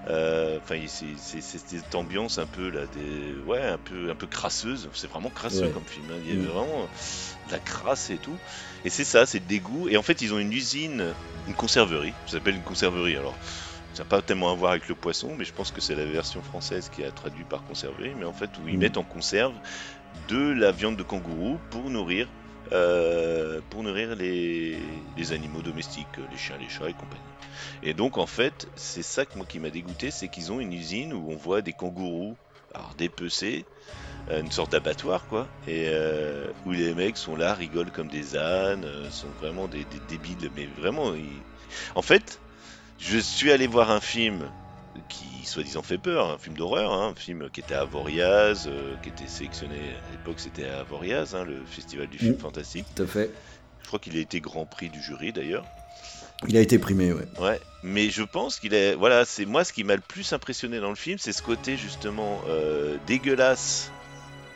euh, 0.08 0.58
Enfin, 0.62 0.76
c'est, 0.86 1.04
c'est, 1.16 1.40
c'est 1.40 1.58
cette 1.58 1.94
ambiance 1.96 2.38
un 2.38 2.46
peu 2.46 2.68
là, 2.70 2.82
des, 2.94 3.34
ouais, 3.44 3.62
un 3.62 3.78
peu, 3.78 4.08
un 4.10 4.14
peu 4.14 4.28
crasseuse. 4.28 4.88
C'est 4.94 5.10
vraiment 5.10 5.30
crasseux 5.30 5.66
Ouais. 5.66 5.70
comme 5.72 5.84
film. 5.84 6.06
hein. 6.12 6.20
Il 6.24 6.30
y 6.30 6.32
a 6.32 6.36
Mm. 6.36 6.46
vraiment 6.46 6.88
de 7.48 7.52
la 7.52 7.58
crasse 7.58 8.10
et 8.10 8.18
tout. 8.18 8.38
Et 8.84 8.90
c'est 8.90 9.04
ça, 9.04 9.26
c'est 9.26 9.40
le 9.40 9.46
dégoût. 9.46 9.88
Et 9.88 9.96
en 9.96 10.02
fait, 10.02 10.22
ils 10.22 10.32
ont 10.32 10.38
une 10.38 10.52
usine, 10.52 11.12
une 11.48 11.54
conserverie. 11.54 12.12
Ça 12.26 12.34
s'appelle 12.34 12.54
une 12.54 12.62
conserverie. 12.62 13.16
Alors. 13.16 13.36
Ça 13.94 14.02
n'a 14.04 14.06
pas 14.06 14.22
tellement 14.22 14.50
à 14.50 14.54
voir 14.54 14.72
avec 14.72 14.88
le 14.88 14.94
poisson, 14.94 15.34
mais 15.36 15.44
je 15.44 15.52
pense 15.52 15.70
que 15.70 15.80
c'est 15.82 15.94
la 15.94 16.06
version 16.06 16.42
française 16.42 16.88
qui 16.88 17.04
a 17.04 17.12
traduit 17.12 17.44
par 17.44 17.62
conserver, 17.62 18.14
mais 18.14 18.24
en 18.24 18.32
fait 18.32 18.56
où 18.58 18.68
ils 18.68 18.78
Mm. 18.78 18.78
mettent 18.78 18.96
en 18.96 19.04
conserve 19.04 19.58
de 20.28 20.38
la 20.52 20.72
viande 20.72 20.96
de 20.96 21.02
kangourou 21.02 21.60
pour 21.70 21.90
nourrir, 21.90 22.34
euh, 22.72 23.60
pour 23.70 23.82
nourrir 23.82 24.16
les, 24.16 25.10
les 25.16 25.32
animaux 25.32 25.62
domestiques, 25.62 26.16
les 26.18 26.36
chiens, 26.38 26.56
les 26.58 26.68
chats 26.70 26.88
et 26.90 26.94
compagnie. 26.94 27.34
Et 27.82 27.94
donc 27.94 28.18
en 28.18 28.26
fait, 28.26 28.70
c'est 28.76 29.02
ça 29.02 29.26
que 29.26 29.36
moi 29.36 29.46
qui 29.46 29.58
m'a 29.60 29.70
dégoûté, 29.70 30.10
c'est 30.10 30.28
qu'ils 30.30 30.52
ont 30.52 30.60
une 30.60 30.72
usine 30.72 31.12
où 31.12 31.30
on 31.30 31.36
voit 31.36 31.60
des 31.62 31.74
kangourous, 31.74 32.38
alors 32.74 32.94
dépecés, 32.94 33.66
euh, 34.30 34.40
une 34.40 34.50
sorte 34.52 34.72
d'abattoir 34.72 35.26
quoi, 35.26 35.50
et 35.66 35.86
euh, 35.88 36.52
où 36.64 36.72
les 36.72 36.94
mecs 36.94 37.18
sont 37.18 37.36
là, 37.36 37.54
rigolent 37.54 37.90
comme 37.90 38.08
des 38.08 38.36
ânes, 38.36 39.10
sont 39.10 39.32
vraiment 39.32 39.68
des, 39.68 39.84
des 39.84 40.00
débiles, 40.00 40.50
mais 40.54 40.66
vraiment, 40.66 41.14
ils... 41.14 41.46
en 41.94 42.02
fait, 42.02 42.42
je 43.02 43.18
suis 43.18 43.50
allé 43.52 43.66
voir 43.66 43.90
un 43.90 44.00
film 44.00 44.50
qui 45.08 45.44
soi-disant 45.46 45.82
fait 45.82 45.98
peur, 45.98 46.30
un 46.30 46.38
film 46.38 46.56
d'horreur, 46.56 46.92
hein, 46.92 47.08
un 47.08 47.14
film 47.14 47.48
qui 47.50 47.60
était 47.60 47.74
à 47.74 47.80
Avoriaz, 47.82 48.64
euh, 48.66 48.94
qui 49.02 49.08
était 49.08 49.26
sélectionné 49.26 49.74
à 49.76 50.12
l'époque, 50.12 50.38
c'était 50.38 50.66
à 50.66 50.80
Avoriaz, 50.80 51.34
hein, 51.34 51.44
le 51.44 51.64
festival 51.64 52.08
du 52.08 52.18
film 52.18 52.34
Mm. 52.34 52.38
fantastique. 52.38 52.86
Tout 52.94 53.02
à 53.02 53.06
fait. 53.06 53.30
Je 53.82 53.86
crois 53.88 53.98
qu'il 53.98 54.16
a 54.16 54.20
été 54.20 54.40
grand 54.40 54.66
prix 54.66 54.90
du 54.90 55.02
jury 55.02 55.32
d'ailleurs. 55.32 55.64
Il 56.48 56.56
a 56.56 56.60
été 56.60 56.78
primé, 56.78 57.12
ouais. 57.12 57.24
Ouais, 57.40 57.60
mais 57.82 58.10
je 58.10 58.22
pense 58.22 58.58
qu'il 58.58 58.74
est. 58.74 58.94
Voilà, 58.94 59.24
c'est 59.24 59.44
moi 59.46 59.64
ce 59.64 59.72
qui 59.72 59.84
m'a 59.84 59.94
le 59.94 60.02
plus 60.02 60.32
impressionné 60.32 60.80
dans 60.80 60.88
le 60.90 60.96
film, 60.96 61.18
c'est 61.18 61.32
ce 61.32 61.42
côté 61.42 61.76
justement 61.76 62.40
euh, 62.48 62.96
dégueulasse. 63.06 63.90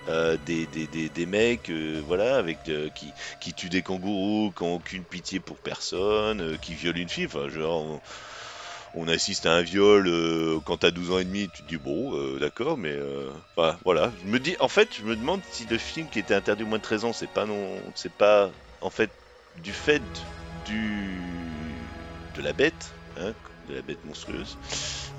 euh, 0.09 0.37
des, 0.47 0.67
des, 0.67 0.87
des, 0.87 1.09
des 1.09 1.27
mecs 1.27 1.69
euh, 1.71 2.01
voilà 2.07 2.37
avec 2.37 2.59
euh, 2.69 2.89
qui, 2.95 3.13
qui 3.41 3.53
tuent 3.55 3.69
des 3.69 3.83
kangourous 3.83 4.53
qui 4.57 4.63
ont 4.63 4.77
aucune 4.77 5.03
pitié 5.03 5.41
pour 5.41 5.57
personne 5.59 6.57
qui 6.61 6.75
violent 6.75 6.99
une 7.01 7.09
fille 7.09 7.27
enfin 7.27 7.49
genre 7.49 8.01
on, 8.97 9.09
assiste 9.09 9.47
à 9.47 9.53
un 9.53 9.63
viol 9.63 10.07
euh, 10.09 10.59
quand 10.65 10.79
t'as 10.79 10.91
12 10.91 11.11
ans 11.13 11.19
et 11.19 11.25
demi 11.25 11.49
tu 11.53 11.63
te 11.63 11.69
dis 11.69 11.77
bon 11.77 12.15
euh, 12.15 12.39
d'accord 12.39 12.77
mais 12.77 12.93
euh, 12.93 13.31
enfin, 13.57 13.77
voilà 13.85 14.13
je 14.25 14.31
me 14.31 14.39
dis 14.39 14.57
en 14.61 14.69
fait 14.69 14.89
je 14.99 15.05
me 15.05 15.15
demande 15.17 15.41
si 15.51 15.67
le 15.71 15.79
film 15.79 16.07
qui 16.11 16.19
était 16.19 16.35
interdit 16.35 16.65
au 16.65 16.67
moins 16.67 16.79
de 16.79 16.83
13 16.83 17.05
ans 17.05 17.13
c'est 17.13 17.29
pas 17.29 17.47
non 17.47 17.77
c'est 17.95 18.13
pas 18.13 18.51
en 18.81 18.91
fait 18.91 19.11
du 19.63 19.73
fait 19.73 20.03
du 20.67 21.19
de 22.37 22.43
la 22.43 22.53
bête, 22.53 22.93
hein, 23.19 23.33
de 23.71 23.75
la 23.75 23.83
bête 23.83 24.05
monstrueuse, 24.05 24.59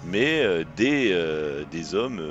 mais 0.06 0.44
des, 0.76 1.20
des 1.72 1.96
hommes 1.96 2.22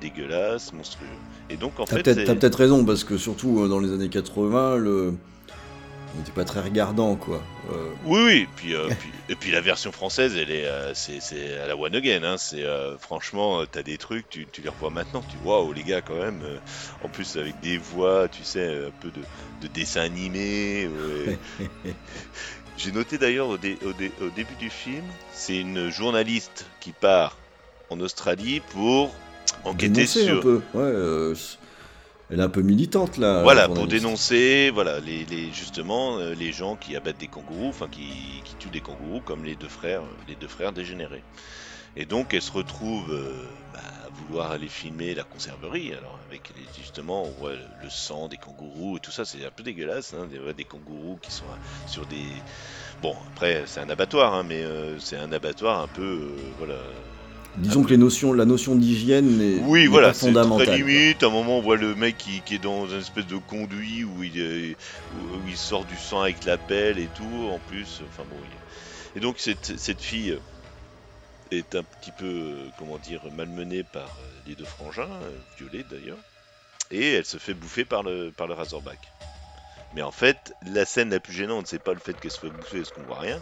dégueulasses, 0.00 0.72
monstrueux. 0.72 1.06
Et 1.50 1.56
donc 1.56 1.80
en 1.80 1.84
T'as 1.84 1.96
fait, 1.96 2.24
t'as 2.24 2.34
peut-être 2.36 2.54
raison, 2.58 2.84
parce 2.84 3.02
que 3.02 3.18
surtout 3.18 3.66
dans 3.66 3.80
les 3.80 3.92
années 3.92 4.08
80, 4.08 4.76
le... 4.76 5.14
n'était 6.16 6.32
pas 6.32 6.44
très 6.44 6.60
regardant, 6.60 7.16
quoi. 7.16 7.42
Euh, 7.72 7.88
oui, 8.04 8.20
oui, 8.24 8.32
et 8.42 8.48
puis, 8.56 8.74
euh, 8.74 8.88
puis- 8.98 9.10
et 9.28 9.34
puis 9.34 9.50
la 9.50 9.60
version 9.60 9.92
française, 9.92 10.36
elle 10.36 10.50
est, 10.50 10.66
euh, 10.66 10.94
c'est, 10.94 11.20
c'est 11.20 11.56
à 11.58 11.66
la 11.66 11.76
one 11.76 11.94
again. 11.94 12.22
Hein, 12.24 12.36
c'est 12.38 12.64
franchement, 13.00 13.64
t'as 13.70 13.82
des 13.82 13.98
trucs, 13.98 14.28
tu, 14.28 14.46
tu 14.46 14.62
les 14.62 14.68
revois 14.68 14.90
maintenant, 14.90 15.22
tu 15.28 15.36
vois, 15.42 15.62
waouh 15.62 15.72
les 15.72 15.82
gars 15.82 16.00
quand 16.02 16.18
même. 16.18 16.42
en 17.02 17.08
plus 17.08 17.36
avec 17.36 17.60
des 17.60 17.78
voix, 17.78 18.28
tu 18.28 18.44
sais, 18.44 18.86
un 18.86 18.90
peu 19.00 19.10
de, 19.10 19.20
de 19.62 19.66
dessin 19.68 20.00
animé. 20.02 20.88
J'ai 22.78 22.92
noté 22.92 23.16
d'ailleurs 23.18 23.48
au, 23.48 23.56
dé- 23.56 23.78
au 23.84 23.92
dé- 23.92 24.12
au 24.20 24.28
début 24.28 24.54
du 24.60 24.68
film, 24.70 25.04
c'est 25.32 25.56
une 25.58 25.88
journaliste 25.90 26.66
qui 26.80 26.92
part 26.92 27.38
en 27.88 28.00
Australie 28.00 28.60
pour 28.72 29.14
enquêter 29.64 29.88
dénoncer 29.94 30.24
sur. 30.24 30.38
un 30.38 30.42
peu. 30.42 30.60
Ouais, 30.74 31.34
elle 32.28 32.40
est 32.40 32.42
un 32.42 32.48
peu 32.48 32.62
militante, 32.62 33.16
là. 33.16 33.42
Voilà, 33.42 33.68
pour 33.68 33.86
dénoncer, 33.86 34.70
voilà, 34.70 34.98
les, 34.98 35.26
les- 35.26 35.52
justement 35.52 36.18
euh, 36.18 36.34
les 36.34 36.52
gens 36.52 36.76
qui 36.76 36.96
abattent 36.96 37.18
des 37.18 37.28
kangourous, 37.28 37.68
enfin 37.68 37.86
qui, 37.88 38.42
qui 38.46 38.56
tuent 38.56 38.70
des 38.70 38.80
kangourous, 38.80 39.20
comme 39.20 39.44
les 39.44 39.56
deux 39.56 39.68
frères, 39.68 40.04
euh, 40.04 40.16
les 40.26 40.36
deux 40.36 40.48
frères 40.48 40.72
dégénérés. 40.72 41.26
Et 41.96 42.06
donc 42.06 42.34
elle 42.34 42.42
se 42.42 42.52
retrouve 42.52 43.12
euh, 43.12 43.64
bah, 43.72 43.80
à 44.06 44.10
vouloir 44.10 44.52
aller 44.52 44.68
filmer 44.68 45.14
la 45.14 45.24
conserverie, 45.24 45.94
alors 45.94 46.20
avec 46.24 46.50
les- 46.56 46.68
justement 46.74 47.28
on 47.28 47.32
voit 47.32 47.54
le 47.56 47.90
sang 47.90 48.28
des 48.28 48.38
kangourous 48.38 48.98
et 48.98 49.00
tout 49.00 49.12
ça, 49.12 49.24
c'est 49.26 49.44
un 49.46 49.50
peu 49.52 49.62
dégueulasse, 49.64 50.14
hein, 50.14 50.26
des, 50.28 50.54
des 50.54 50.66
kangourous 50.66 51.18
qui 51.18 51.32
sont 51.32 51.48
sur 51.86 52.06
des... 52.06 52.44
Bon, 53.00 53.16
après 53.28 53.66
c'est 53.66 53.80
un 53.80 53.90
abattoir, 53.90 54.34
hein, 54.34 54.44
mais 54.44 54.62
euh, 54.64 54.98
c'est 55.00 55.16
un 55.18 55.32
abattoir 55.32 55.80
un 55.80 55.88
peu, 55.88 56.02
euh, 56.04 56.54
voilà, 56.56 56.76
Disons 57.58 57.82
que 57.82 57.88
les 57.90 57.96
notions, 57.96 58.32
la 58.32 58.44
notion 58.44 58.74
d'hygiène 58.74 59.38
n'est 59.38 59.60
oui, 59.64 59.86
voilà, 59.86 60.12
c'est 60.12 60.30
très 60.32 60.66
quoi. 60.66 60.76
limite. 60.76 61.22
À 61.22 61.26
un 61.26 61.30
moment, 61.30 61.58
on 61.58 61.62
voit 61.62 61.76
le 61.76 61.94
mec 61.94 62.18
qui, 62.18 62.42
qui 62.42 62.56
est 62.56 62.62
dans 62.62 62.86
une 62.86 62.98
espèce 63.00 63.26
de 63.26 63.36
conduit 63.36 64.04
où 64.04 64.22
il, 64.22 64.38
est- 64.38 64.76
où 65.14 65.48
il 65.48 65.56
sort 65.56 65.84
du 65.86 65.96
sang 65.96 66.20
avec 66.20 66.44
la 66.44 66.58
pelle 66.58 66.98
et 66.98 67.08
tout. 67.16 67.48
En 67.50 67.58
plus, 67.58 68.02
enfin 68.10 68.24
bon. 68.28 68.36
Et 69.14 69.20
donc, 69.20 69.36
cette, 69.38 69.78
cette 69.78 70.02
fille 70.02 70.38
est 71.50 71.74
un 71.74 71.82
petit 71.82 72.12
peu, 72.12 72.56
comment 72.78 72.98
dire, 72.98 73.20
malmenée 73.34 73.84
par 73.84 74.02
euh, 74.20 74.28
les 74.46 74.54
deux 74.54 74.64
frangins, 74.64 75.08
euh, 75.22 75.30
violée 75.58 75.84
d'ailleurs. 75.90 76.18
Et 76.90 77.14
elle 77.14 77.24
se 77.24 77.38
fait 77.38 77.54
bouffer 77.54 77.84
par 77.86 78.02
le, 78.02 78.32
par 78.36 78.46
le 78.46 78.54
Razorback. 78.54 78.98
Mais 79.94 80.02
en 80.02 80.10
fait, 80.12 80.52
la 80.70 80.84
scène 80.84 81.08
la 81.10 81.20
plus 81.20 81.32
gênante, 81.32 81.66
c'est 81.68 81.82
pas 81.82 81.94
le 81.94 82.00
fait 82.00 82.18
qu'elle 82.20 82.30
se 82.30 82.38
fait 82.40 82.50
bouffer 82.50 82.78
parce 82.78 82.90
qu'on 82.90 83.02
voit 83.02 83.20
rien, 83.20 83.40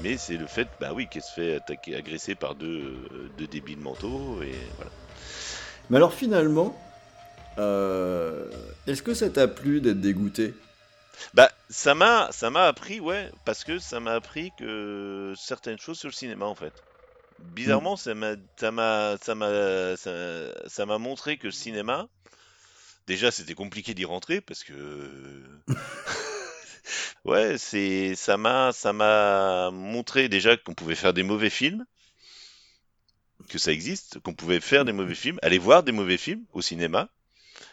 mais 0.00 0.16
c'est 0.16 0.36
le 0.36 0.46
fait, 0.46 0.68
bah 0.80 0.92
oui, 0.94 1.06
qu'elle 1.08 1.22
se 1.22 1.32
fait 1.32 1.56
attaquer, 1.56 1.96
agresser 1.96 2.34
par 2.34 2.54
deux, 2.54 3.08
euh, 3.12 3.30
deux 3.38 3.46
débiles 3.46 3.78
mentaux, 3.78 4.42
et 4.42 4.54
voilà. 4.76 4.90
Mais 5.90 5.96
alors 5.96 6.12
finalement, 6.12 6.76
euh, 7.58 8.50
est-ce 8.86 9.02
que 9.02 9.14
ça 9.14 9.30
t'a 9.30 9.48
plu 9.48 9.80
d'être 9.80 10.00
dégoûté? 10.00 10.54
Bah, 11.34 11.50
ça 11.70 11.94
m'a, 11.94 12.28
ça 12.30 12.50
m'a 12.50 12.66
appris, 12.66 13.00
ouais, 13.00 13.30
parce 13.44 13.64
que 13.64 13.78
ça 13.78 14.00
m'a 14.00 14.14
appris 14.14 14.52
que 14.58 15.32
certaines 15.36 15.78
choses 15.78 15.98
sur 15.98 16.08
le 16.08 16.14
cinéma, 16.14 16.46
en 16.46 16.54
fait. 16.54 16.72
Bizarrement, 17.38 17.96
ça 17.96 18.14
m'a, 18.14 18.34
ça 18.56 18.70
m'a, 18.70 19.16
ça 19.22 19.34
m'a, 19.34 19.96
ça, 19.96 20.10
ça 20.68 20.86
m'a 20.86 20.98
montré 20.98 21.36
que 21.36 21.46
le 21.46 21.52
cinéma, 21.52 22.08
déjà, 23.06 23.30
c'était 23.30 23.54
compliqué 23.54 23.94
d'y 23.94 24.04
rentrer 24.04 24.40
parce 24.40 24.64
que, 24.64 25.42
ouais, 27.24 27.58
c'est, 27.58 28.14
ça 28.14 28.36
m'a, 28.36 28.72
ça 28.72 28.92
m'a 28.92 29.70
montré 29.72 30.28
déjà 30.28 30.56
qu'on 30.56 30.74
pouvait 30.74 30.94
faire 30.94 31.12
des 31.12 31.22
mauvais 31.22 31.50
films, 31.50 31.84
que 33.48 33.58
ça 33.58 33.72
existe, 33.72 34.20
qu'on 34.20 34.34
pouvait 34.34 34.60
faire 34.60 34.84
des 34.84 34.92
mauvais 34.92 35.14
films, 35.14 35.38
aller 35.42 35.58
voir 35.58 35.82
des 35.82 35.92
mauvais 35.92 36.16
films 36.16 36.44
au 36.52 36.62
cinéma, 36.62 37.08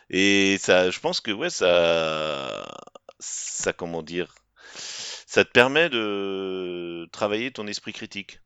et 0.09 0.57
ça, 0.59 0.89
je 0.89 0.99
pense 0.99 1.21
que, 1.21 1.31
ouais, 1.31 1.49
ça, 1.49 2.65
ça, 3.19 3.73
comment 3.73 4.03
dire, 4.03 4.35
ça 4.75 5.45
te 5.45 5.51
permet 5.51 5.89
de 5.89 7.07
travailler 7.11 7.51
ton 7.51 7.67
esprit 7.67 7.93
critique 7.93 8.39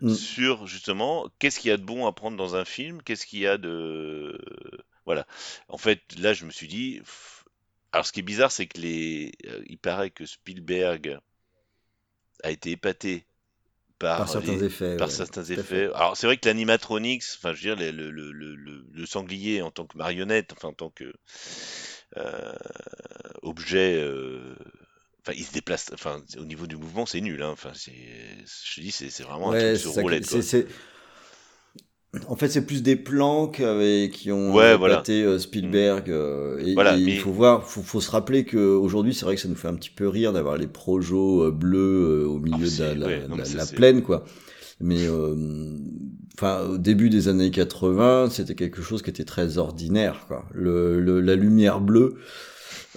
Mm. 0.00 0.12
sur 0.12 0.66
justement 0.66 1.26
qu'est-ce 1.38 1.58
qu'il 1.58 1.70
y 1.70 1.72
a 1.72 1.78
de 1.78 1.82
bon 1.82 2.06
à 2.06 2.12
prendre 2.12 2.36
dans 2.36 2.54
un 2.54 2.64
film, 2.64 3.02
qu'est-ce 3.02 3.26
qu'il 3.26 3.38
y 3.38 3.46
a 3.46 3.56
de 3.56 4.38
voilà. 5.06 5.26
En 5.68 5.78
fait, 5.78 6.02
là, 6.18 6.34
je 6.34 6.44
me 6.44 6.50
suis 6.50 6.66
dit, 6.68 7.00
alors 7.96 8.06
ce 8.06 8.12
qui 8.12 8.20
est 8.20 8.22
bizarre, 8.22 8.52
c'est 8.52 8.66
que 8.68 8.80
les, 8.80 9.32
euh, 9.46 9.62
il 9.68 9.78
paraît 9.78 10.10
que 10.10 10.26
Spielberg 10.26 11.18
a 12.42 12.50
été 12.50 12.70
épaté 12.70 13.26
par, 13.98 14.26
par 14.26 14.28
certains 14.28 14.58
les- 14.58 14.62
effets 14.62 14.98
par 14.98 15.10
ouais, 15.10 15.12
certains 15.12 15.44
effets. 15.44 15.90
Alors 15.94 16.16
c'est 16.16 16.26
vrai 16.26 16.38
que 16.38 16.46
l'animatronics, 16.48 17.24
enfin 17.36 17.54
je 17.54 17.68
veux 17.68 17.76
dire 17.76 17.92
le, 17.94 18.10
le, 18.10 18.32
le, 18.32 18.54
le, 18.56 18.86
le 18.92 19.06
sanglier 19.06 19.62
en 19.62 19.70
tant 19.72 19.86
que 19.86 19.98
marionnette, 19.98 20.52
enfin 20.54 20.68
en 20.68 20.74
tant 20.74 20.90
que 20.90 21.14
euh, 22.16 22.52
objet, 23.42 23.96
euh, 24.00 24.56
enfin 25.20 25.32
il 25.36 25.44
se 25.44 25.52
déplace, 25.52 25.90
enfin 25.92 26.22
au 26.38 26.44
niveau 26.44 26.66
du 26.66 26.76
mouvement 26.76 27.06
c'est 27.06 27.20
nul, 27.20 27.42
hein. 27.42 27.50
enfin 27.50 27.72
c'est, 27.74 27.92
je 28.64 28.80
dis 28.80 28.92
c'est 28.92 29.22
vraiment 29.22 29.50
un 29.50 29.54
Ouais, 29.54 29.56
truc 29.56 29.76
c'est 29.78 29.88
sur 29.88 29.92
roulette. 29.92 30.36
En 32.28 32.36
fait, 32.36 32.48
c'est 32.48 32.64
plus 32.66 32.82
des 32.82 32.96
plans 32.96 33.46
qu'avec- 33.48 34.12
qui 34.12 34.32
ont 34.32 34.54
Ouais, 34.54 34.72
euh, 34.72 34.76
voilà. 34.76 35.02
euh, 35.08 35.38
Spielberg. 35.38 36.10
euh, 36.10 36.58
et, 36.64 36.74
Voilà, 36.74 36.96
et 36.96 37.04
mais- 37.04 37.12
il 37.14 37.18
faut 37.18 37.32
voir, 37.32 37.64
faut, 37.64 37.82
faut 37.82 38.00
se 38.00 38.10
rappeler 38.10 38.44
que 38.44 38.56
aujourd'hui, 38.58 39.14
c'est 39.14 39.24
vrai 39.24 39.34
que 39.34 39.40
ça 39.40 39.48
nous 39.48 39.54
fait 39.54 39.68
un 39.68 39.74
petit 39.74 39.90
peu 39.90 40.08
rire 40.08 40.32
d'avoir 40.32 40.56
les 40.56 40.66
projos 40.66 41.50
bleus 41.52 42.26
au 42.26 42.38
milieu 42.38 42.66
de 42.66 42.82
la, 42.82 42.94
la- 42.94 43.06
ouais, 43.06 43.20
non, 43.28 43.36
la- 43.36 43.42
mais 43.42 43.44
ça, 43.48 43.56
la 43.58 43.66
c'est- 43.66 43.76
plaine, 43.76 44.02
quoi. 44.02 44.24
Mais 44.80 45.06
euh, 45.08 45.34
enfin, 46.36 46.60
au 46.68 46.78
début 46.78 47.08
des 47.08 47.28
années 47.28 47.50
80, 47.50 48.28
c'était 48.30 48.54
quelque 48.54 48.82
chose 48.82 49.00
qui 49.02 49.10
était 49.10 49.24
très 49.24 49.56
ordinaire, 49.58 50.24
quoi. 50.28 50.44
Le, 50.52 51.00
le- 51.00 51.20
la 51.20 51.34
lumière 51.34 51.80
bleue. 51.80 52.16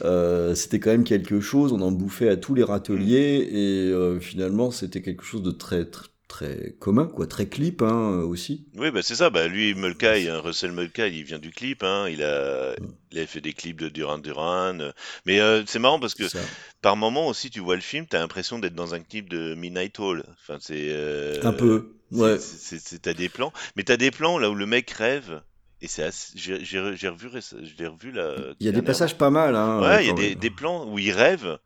euh, 0.06 0.56
c'était 0.56 0.80
quand 0.80 0.92
même 0.92 1.04
quelque 1.04 1.40
chose, 1.42 1.74
on 1.74 1.82
en 1.82 1.92
bouffait 1.92 2.30
à 2.30 2.38
tous 2.38 2.54
les 2.54 2.64
râteliers 2.64 3.48
et 3.52 3.92
euh, 3.92 4.20
finalement 4.20 4.72
c'était 4.72 5.02
quelque 5.02 5.24
chose 5.24 5.44
de 5.44 5.52
très 5.52 5.86
très, 5.86 6.08
très 6.30 6.76
commun, 6.80 7.08
quoi, 7.08 7.28
très 7.28 7.48
clip 7.50 7.82
hein, 7.82 8.20
aussi. 8.22 8.68
Oui, 8.78 8.92
bah 8.92 9.02
c'est 9.02 9.16
ça. 9.16 9.30
Bah 9.30 9.48
lui, 9.50 9.74
Mulcahy, 9.76 10.30
hein, 10.30 10.40
Russell 10.40 10.72
Mulcahy, 10.72 11.18
il 11.20 11.24
vient 11.26 11.40
du 11.40 11.52
clip. 11.52 11.84
Hein, 11.84 12.08
il 12.10 12.24
a, 12.24 12.76
Mm. 12.80 12.88
il 13.12 13.20
a 13.20 13.28
fait 13.28 13.42
des 13.42 13.52
clips 13.54 13.80
de 13.82 13.90
Duran 13.90 14.20
Duran. 14.20 14.80
euh, 14.80 14.92
Mais 15.26 15.42
euh, 15.42 15.64
c'est 15.66 15.80
marrant 15.80 16.00
parce 16.00 16.16
que 16.16 16.28
Ça. 16.30 16.40
par 16.82 16.96
moment 16.96 17.28
aussi, 17.28 17.50
tu 17.50 17.60
vois 17.60 17.76
le 17.76 17.82
film, 17.82 18.06
t'as 18.08 18.20
l'impression 18.20 18.60
d'être 18.60 18.76
dans 18.76 18.94
un 18.94 19.02
clip 19.02 19.28
de 19.28 19.56
Midnight 19.56 20.00
Hall. 20.00 20.24
Enfin, 20.42 20.60
c'est 20.62 20.88
euh, 20.92 21.42
Un 21.44 21.52
peu, 21.52 21.96
ouais. 22.12 22.38
c'est- 22.40 23.02
T'as 23.02 23.14
des 23.14 23.28
plans, 23.28 23.52
mais 23.76 23.84
t'as 23.84 23.98
des 23.98 24.12
plans 24.12 24.38
là 24.38 24.50
où 24.50 24.56
le 24.56 24.66
mec 24.66 24.90
rêve. 24.92 25.42
Et 25.82 25.88
c'est 25.88 26.04
assez- 26.04 26.34
j'ai 26.36 26.64
j'ai 26.64 26.78
re- 26.80 26.96
j'ai 26.96 27.08
revu, 27.08 27.30
je 27.32 27.78
l'ai 27.78 27.88
revu 27.88 28.12
là. 28.12 28.36
Il 28.60 28.66
y 28.66 28.70
a 28.70 28.74
des 28.74 28.82
passages 28.82 29.18
pas 29.18 29.30
mal. 29.30 29.56
Hein, 29.56 29.80
Ouais, 29.82 30.04
il 30.04 30.08
y 30.08 30.12
a 30.12 30.14
des, 30.14 30.36
des 30.36 30.50
plans 30.50 30.86
où 30.92 31.00
il 31.00 31.12
rêve. 31.12 31.58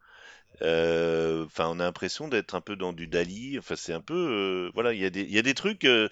Euh, 0.61 1.45
Enfin, 1.45 1.67
on 1.69 1.79
a 1.79 1.83
l'impression 1.85 2.27
d'être 2.27 2.55
un 2.55 2.61
peu 2.61 2.75
dans 2.75 2.93
du 2.93 3.07
Dali. 3.07 3.57
Enfin, 3.59 3.75
c'est 3.75 3.93
un 3.93 4.01
peu. 4.01 4.13
euh, 4.15 4.71
voilà, 4.73 4.93
il 4.93 4.99
y 5.01 5.05
a 5.05 5.09
des, 5.09 5.21
il 5.21 5.31
y 5.31 5.39
a 5.39 5.41
des 5.41 5.53
trucs. 5.53 5.85
euh, 5.85 6.09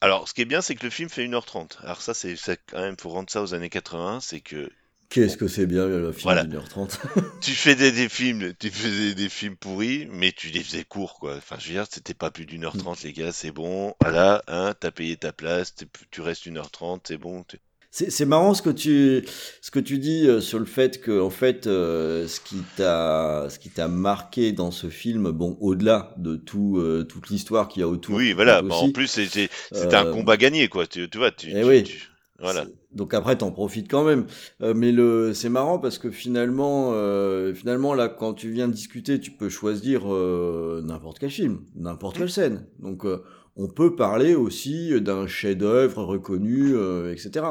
Alors, 0.00 0.28
ce 0.28 0.34
qui 0.34 0.42
est 0.42 0.44
bien, 0.44 0.60
c'est 0.60 0.74
que 0.74 0.84
le 0.84 0.90
film 0.90 1.08
fait 1.08 1.24
1h30. 1.24 1.78
Alors, 1.82 2.02
ça, 2.02 2.12
c'est 2.14 2.34
quand 2.66 2.80
même, 2.80 2.96
pour 2.96 3.12
rendre 3.12 3.30
ça 3.30 3.42
aux 3.42 3.54
années 3.54 3.70
80, 3.70 4.20
c'est 4.20 4.40
que 4.40 4.68
Qu'est-ce 5.10 5.36
que 5.36 5.48
c'est 5.48 5.66
bien 5.66 5.86
le 5.88 6.12
film 6.12 6.22
Voilà. 6.24 6.42
d'une 6.42 6.54
heure 6.54 6.68
trente? 6.68 7.00
tu 7.40 7.52
fais 7.52 7.74
des, 7.76 7.92
des 7.92 8.08
films, 8.08 8.54
tu 8.60 8.70
faisais 8.70 9.14
des 9.14 9.28
films 9.28 9.56
pourris, 9.56 10.06
mais 10.10 10.32
tu 10.32 10.48
les 10.48 10.62
faisais 10.64 10.84
courts, 10.84 11.18
quoi. 11.20 11.36
Enfin, 11.36 11.56
je 11.60 11.68
veux 11.68 11.74
dire, 11.74 11.86
c'était 11.90 12.14
pas 12.14 12.30
plus 12.30 12.46
d'une 12.46 12.64
heure 12.64 12.76
trente, 12.76 13.02
les 13.02 13.12
gars, 13.12 13.32
c'est 13.32 13.52
bon. 13.52 13.94
Voilà, 14.02 14.42
hein, 14.48 14.74
t'as 14.80 14.90
payé 14.92 15.16
ta 15.16 15.32
place, 15.32 15.74
tu 16.10 16.20
restes 16.22 16.46
une 16.46 16.58
heure 16.58 16.70
trente, 16.70 17.06
c'est 17.08 17.18
bon. 17.18 17.44
t'es- 17.44 17.60
C'est 17.90 18.10
c'est 18.10 18.26
marrant 18.26 18.52
ce 18.52 18.60
que 18.60 18.68
tu 18.70 19.24
ce 19.62 19.70
que 19.70 19.80
tu 19.80 19.98
dis 19.98 20.26
euh, 20.28 20.40
sur 20.40 20.58
le 20.58 20.66
fait 20.66 21.00
que 21.00 21.20
en 21.20 21.30
fait 21.30 21.66
euh, 21.66 22.28
ce 22.28 22.38
qui 22.38 22.56
t'a 22.76 23.46
ce 23.48 23.58
qui 23.58 23.70
t'a 23.70 23.88
marqué 23.88 24.52
dans 24.52 24.70
ce 24.70 24.88
film 24.88 25.30
bon 25.30 25.56
au-delà 25.60 26.14
de 26.18 26.36
tout 26.36 26.76
euh, 26.78 27.04
toute 27.04 27.30
l'histoire 27.30 27.66
qu'il 27.68 27.80
y 27.80 27.82
a 27.82 27.88
autour 27.88 28.16
Oui, 28.16 28.32
voilà. 28.34 28.60
Bah, 28.60 28.74
en 28.74 28.90
plus, 28.90 29.06
c'était 29.06 29.48
c'était 29.72 29.94
un 29.96 30.04
euh, 30.04 30.12
combat 30.12 30.36
gagné, 30.36 30.68
quoi. 30.68 30.86
Tu, 30.86 31.08
tu 31.08 31.16
vois, 31.18 31.30
tu, 31.30 31.48
eh 31.50 31.62
tu- 31.62 31.64
oui. 31.66 31.82
tu- 31.82 32.08
voilà. 32.40 32.66
Donc 32.92 33.14
après, 33.14 33.36
t'en 33.36 33.50
profites 33.50 33.90
quand 33.90 34.04
même. 34.04 34.26
Euh, 34.62 34.74
mais 34.74 34.92
le, 34.92 35.32
c'est 35.34 35.48
marrant 35.48 35.78
parce 35.78 35.98
que 35.98 36.10
finalement, 36.10 36.90
euh, 36.92 37.54
finalement 37.54 37.94
là, 37.94 38.08
quand 38.08 38.34
tu 38.34 38.50
viens 38.50 38.68
discuter, 38.68 39.18
tu 39.18 39.30
peux 39.30 39.48
choisir 39.48 40.02
euh, 40.12 40.82
n'importe 40.84 41.18
quel 41.18 41.30
film, 41.30 41.60
n'importe 41.74 42.18
quelle 42.18 42.30
scène. 42.30 42.66
Donc 42.80 43.04
euh, 43.06 43.22
on 43.56 43.66
peut 43.66 43.96
parler 43.96 44.34
aussi 44.34 45.00
d'un 45.00 45.26
chef-d'œuvre 45.26 46.04
reconnu, 46.04 46.74
euh, 46.76 47.12
etc. 47.12 47.46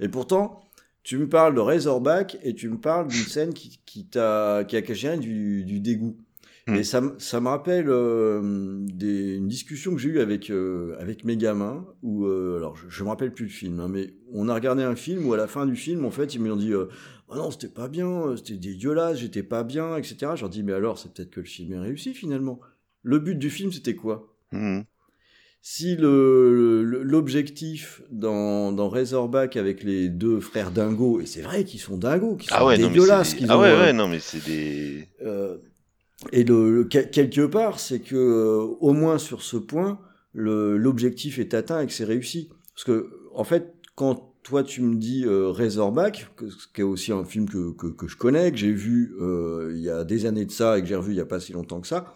Et 0.00 0.08
pourtant, 0.08 0.60
tu 1.02 1.18
me 1.18 1.28
parles 1.28 1.54
de 1.54 1.60
Razorback 1.60 2.38
et 2.42 2.54
tu 2.54 2.68
me 2.68 2.78
parles 2.78 3.08
d'une 3.08 3.18
scène 3.26 3.54
qui, 3.54 3.80
qui 3.86 4.06
t'a, 4.06 4.64
qui 4.66 4.76
a 4.76 4.82
caché 4.82 5.16
du, 5.18 5.64
du 5.64 5.80
dégoût. 5.80 6.16
Hmm. 6.66 6.74
Et 6.74 6.84
ça, 6.84 7.00
me- 7.00 7.18
ça 7.18 7.40
me 7.40 7.48
rappelle 7.48 7.86
euh, 7.88 8.78
des, 8.82 9.36
une 9.36 9.48
discussion 9.48 9.92
que 9.94 9.98
j'ai 9.98 10.10
eue 10.10 10.20
avec, 10.20 10.50
euh, 10.50 10.96
avec 11.00 11.24
mes 11.24 11.36
gamins, 11.36 11.86
où, 12.02 12.26
euh, 12.26 12.58
alors 12.58 12.76
je, 12.76 12.88
je 12.90 13.04
me 13.04 13.08
rappelle 13.08 13.32
plus 13.32 13.44
le 13.46 13.50
film, 13.50 13.80
hein, 13.80 13.88
mais 13.88 14.14
on 14.32 14.48
a 14.50 14.54
regardé 14.54 14.82
un 14.82 14.94
film 14.96 15.26
où 15.26 15.32
à 15.32 15.38
la 15.38 15.46
fin 15.46 15.64
du 15.66 15.76
film, 15.76 16.04
en 16.04 16.10
fait, 16.10 16.34
ils 16.34 16.40
m'ont 16.42 16.56
dit 16.56 16.72
Ah 17.30 17.36
non, 17.36 17.50
c'était 17.50 17.68
pas 17.68 17.88
bien, 17.88 18.36
c'était 18.36 18.56
dégueulasse, 18.58 19.18
j'étais 19.18 19.42
pas 19.42 19.64
bien, 19.64 19.96
etc. 19.96 20.36
Je 20.36 20.42
leur 20.42 20.50
dis 20.50 20.62
Mais 20.62 20.72
alors, 20.74 20.98
c'est 20.98 21.12
peut-être 21.12 21.30
que 21.30 21.40
le 21.40 21.46
film 21.46 21.72
est 21.72 21.78
réussi 21.78 22.12
finalement. 22.12 22.60
Le 23.02 23.18
but 23.18 23.36
du 23.38 23.48
film, 23.48 23.72
c'était 23.72 23.94
quoi? 23.94 24.34
Mhm. 24.52 24.84
Si 25.60 25.96
l'objectif 25.98 28.02
dans, 28.10 28.72
dans 28.72 28.88
Razorback 28.88 29.56
avec 29.56 29.82
les 29.84 30.08
deux 30.08 30.40
frères 30.40 30.70
dingos, 30.70 31.20
et 31.20 31.26
c'est 31.26 31.42
vrai 31.42 31.64
qu'ils 31.64 31.80
sont 31.80 31.96
dingos, 31.96 32.36
qu'ils 32.36 32.50
sont 32.50 32.56
Ah 32.58 32.66
ouais, 32.66 32.78
non, 32.78 32.88
mais 32.88 32.94
dégueulasses, 32.94 33.32
des- 33.32 33.36
qu'ils 33.38 33.50
ah 33.50 33.58
ouais, 33.58 33.72
ouais, 33.72 33.92
non, 33.92 34.08
mais 34.08 34.20
c'est 34.20 34.44
des. 34.44 35.08
euh, 35.24 35.56
et 36.32 36.44
le, 36.44 36.72
le- 36.74 36.84
quel- 36.84 37.10
quelque 37.10 37.46
part, 37.46 37.80
c'est 37.80 38.00
que 38.00 38.16
euh, 38.16 38.60
au 38.80 38.92
moins 38.92 39.18
sur 39.18 39.42
ce 39.42 39.56
point, 39.56 40.00
l'objectif 40.34 41.38
est 41.38 41.54
atteint 41.54 41.80
et 41.80 41.86
que 41.86 41.92
c'est 41.92 42.04
réussi. 42.04 42.48
Parce 42.74 42.84
que 42.84 43.10
en 43.34 43.44
fait, 43.44 43.74
quand 43.94 44.34
toi 44.42 44.62
tu 44.62 44.82
me 44.82 44.96
dis 44.96 45.24
euh, 45.26 45.50
Razorback, 45.50 46.28
qui 46.74 46.80
est 46.80 46.84
aussi 46.84 47.12
un 47.12 47.24
film 47.24 47.48
que, 47.48 47.72
que, 47.72 47.86
que 47.88 48.08
je 48.08 48.16
connais, 48.16 48.50
que 48.50 48.56
j'ai 48.56 48.72
vu 48.72 49.14
euh, 49.20 49.72
il 49.74 49.80
y 49.82 49.90
a 49.90 50.04
des 50.04 50.26
années 50.26 50.44
de 50.46 50.50
ça 50.50 50.78
et 50.78 50.82
que 50.82 50.88
j'ai 50.88 50.96
revu 50.96 51.12
il 51.12 51.16
y 51.16 51.20
a 51.20 51.26
pas 51.26 51.40
si 51.40 51.52
longtemps 51.52 51.80
que 51.80 51.86
ça. 51.88 52.14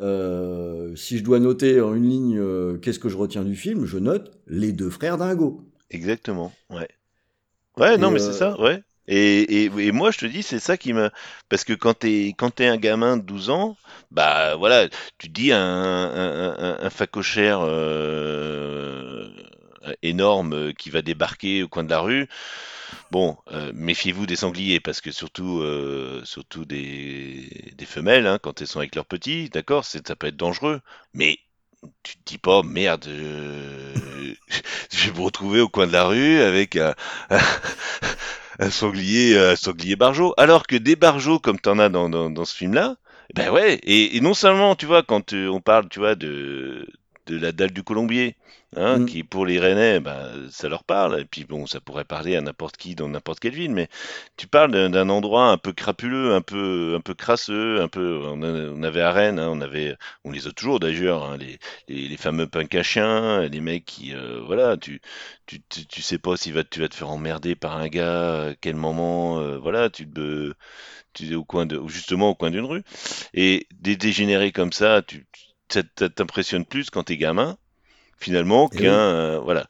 Euh, 0.00 0.94
si 0.96 1.18
je 1.18 1.24
dois 1.24 1.40
noter 1.40 1.80
en 1.80 1.94
une 1.94 2.08
ligne 2.08 2.38
euh, 2.38 2.78
qu'est-ce 2.78 2.98
que 2.98 3.08
je 3.08 3.16
retiens 3.16 3.44
du 3.44 3.56
film, 3.56 3.84
je 3.84 3.98
note 3.98 4.38
les 4.46 4.72
deux 4.72 4.90
frères 4.90 5.18
dingo. 5.18 5.64
Exactement, 5.90 6.52
ouais. 6.70 6.88
Ouais, 7.78 7.96
Et, 7.96 7.98
non, 7.98 8.10
mais 8.10 8.18
euh, 8.18 8.20
c'est 8.20 8.32
ça, 8.32 8.60
ouais. 8.60 8.82
Et, 9.08 9.64
et, 9.66 9.70
et 9.88 9.92
moi, 9.92 10.10
je 10.12 10.18
te 10.18 10.26
dis, 10.26 10.42
c'est 10.42 10.60
ça 10.60 10.76
qui 10.78 10.92
me... 10.94 11.10
Parce 11.48 11.64
que 11.64 11.74
quand 11.74 11.94
t'es 11.94 12.34
quand 12.38 12.50
t'es 12.52 12.66
un 12.66 12.76
gamin 12.78 13.16
de 13.18 13.22
12 13.24 13.50
ans, 13.50 13.76
bah 14.10 14.56
voilà, 14.56 14.88
tu 15.18 15.28
dis 15.30 15.52
un, 15.52 15.60
un, 15.60 16.56
un, 16.58 16.78
un 16.80 16.90
facochère 16.90 17.60
euh, 17.62 19.28
énorme 20.02 20.54
euh, 20.54 20.72
qui 20.72 20.90
va 20.90 21.02
débarquer 21.02 21.62
au 21.64 21.68
coin 21.68 21.84
de 21.84 21.90
la 21.90 22.00
rue. 22.00 22.28
Bon, 23.10 23.36
euh, 23.52 23.72
méfiez-vous 23.74 24.26
des 24.26 24.36
sangliers, 24.36 24.80
parce 24.80 25.00
que 25.00 25.10
surtout, 25.10 25.60
euh, 25.60 26.22
surtout 26.24 26.64
des, 26.64 27.48
femelles, 27.86 28.26
hein, 28.26 28.38
quand 28.42 28.60
elles 28.60 28.66
sont 28.66 28.80
avec 28.80 28.94
leurs 28.94 29.06
petits, 29.06 29.48
d'accord, 29.50 29.84
ça 29.84 30.00
peut 30.16 30.26
être 30.28 30.36
dangereux. 30.36 30.80
Mais 31.14 31.38
tu 32.02 32.16
te 32.16 32.22
dis 32.26 32.38
pas, 32.38 32.62
merde, 32.62 33.06
euh, 33.08 33.94
je 34.92 35.10
vais 35.10 35.18
me 35.18 35.24
retrouver 35.24 35.60
au 35.60 35.68
coin 35.68 35.86
de 35.86 35.92
la 35.92 36.04
rue 36.04 36.40
avec 36.40 36.76
un, 37.30 38.70
sanglier, 38.70 39.38
un 39.38 39.56
sanglier 39.56 39.96
barjot. 39.96 40.34
Alors 40.36 40.66
que 40.66 40.76
des 40.76 40.96
barjots 40.96 41.38
comme 41.38 41.58
t'en 41.60 41.78
as 41.78 41.88
dans, 41.88 42.08
dans, 42.08 42.44
ce 42.44 42.54
film-là, 42.54 42.96
ben 43.34 43.50
ouais, 43.50 43.74
et, 43.82 44.16
et 44.16 44.20
non 44.20 44.34
seulement, 44.34 44.74
tu 44.74 44.86
vois, 44.86 45.02
quand 45.02 45.32
euh, 45.34 45.48
on 45.48 45.60
parle, 45.60 45.88
tu 45.88 45.98
vois, 45.98 46.14
de, 46.14 46.86
de 47.28 47.38
la 47.38 47.52
dalle 47.52 47.72
du 47.72 47.82
colombier, 47.84 48.36
hein, 48.76 48.98
Mm. 48.98 49.06
qui 49.06 49.24
pour 49.24 49.46
les 49.46 49.60
Rennais, 49.60 50.00
ben, 50.00 50.48
ça 50.50 50.68
leur 50.68 50.84
parle, 50.84 51.20
et 51.20 51.24
puis 51.24 51.44
bon, 51.44 51.66
ça 51.66 51.80
pourrait 51.80 52.04
parler 52.04 52.36
à 52.36 52.40
n'importe 52.40 52.76
qui 52.76 52.94
dans 52.96 53.08
n'importe 53.08 53.40
quelle 53.40 53.54
ville, 53.54 53.72
mais 53.72 53.88
tu 54.36 54.46
parles 54.48 54.72
d'un 54.90 55.08
endroit 55.08 55.50
un 55.50 55.58
peu 55.58 55.72
crapuleux, 55.72 56.34
un 56.34 56.40
peu, 56.42 56.94
un 56.96 57.00
peu 57.00 57.14
crasseux, 57.14 57.80
un 57.80 57.88
peu, 57.88 58.20
on, 58.24 58.42
a- 58.42 58.70
on 58.72 58.82
avait 58.82 59.00
à 59.02 59.12
Rennes, 59.12 59.38
hein, 59.38 59.48
on 59.50 59.60
avait, 59.60 59.96
on 60.24 60.30
les 60.32 60.46
a 60.46 60.52
toujours 60.52 60.80
d'ailleurs, 60.80 61.24
hein, 61.24 61.36
les, 61.36 61.58
les, 61.88 62.08
les 62.08 62.16
fameux 62.16 62.46
punks 62.46 62.74
à 62.74 62.82
chiens, 62.82 63.46
les 63.48 63.60
mecs 63.60 63.84
qui, 63.84 64.14
euh, 64.14 64.40
voilà, 64.46 64.76
tu, 64.76 65.00
tu, 65.46 65.60
tu, 65.68 65.86
tu 65.86 66.02
sais 66.02 66.18
pas 66.18 66.36
si 66.36 66.52
va, 66.52 66.64
tu 66.64 66.80
vas 66.80 66.88
te 66.88 66.94
faire 66.94 67.10
emmerder 67.10 67.54
par 67.56 67.76
un 67.76 67.88
gars, 67.88 68.48
à 68.50 68.54
quel 68.60 68.76
moment, 68.76 69.38
euh, 69.40 69.58
voilà, 69.58 69.90
tu 69.90 70.08
te, 70.10 70.52
tu 71.14 71.30
es 71.32 71.34
au 71.34 71.44
coin 71.44 71.66
de, 71.66 71.80
justement 71.88 72.30
au 72.30 72.34
coin 72.34 72.50
d'une 72.50 72.64
rue, 72.64 72.82
et 73.34 73.66
des 73.72 73.96
dégénérés 73.96 74.52
comme 74.52 74.72
ça, 74.72 75.02
tu, 75.02 75.26
ça 75.72 75.82
t'impressionne 76.10 76.64
plus 76.64 76.90
quand 76.90 77.04
t'es 77.04 77.16
gamin, 77.16 77.56
finalement, 78.18 78.68
Eh 78.72 78.78
qu'un, 78.78 78.92
oui. 78.92 78.98
euh, 78.98 79.40
voilà, 79.40 79.68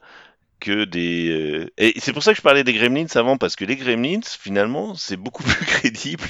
que 0.59 0.85
des, 0.85 1.29
euh, 1.29 1.71
et 1.77 1.99
c'est 1.99 2.13
pour 2.13 2.23
ça 2.23 2.33
que 2.33 2.37
je 2.37 2.43
parlais 2.43 2.63
des 2.65 2.73
Gremlins 2.73 3.07
avant, 3.15 3.37
parce 3.37 3.55
que 3.57 3.65
les 3.65 3.77
Gremlins, 3.77 4.21
finalement, 4.23 4.95
c'est 4.95 5.17
beaucoup 5.17 5.43
plus 5.45 5.65
crédible 5.65 6.25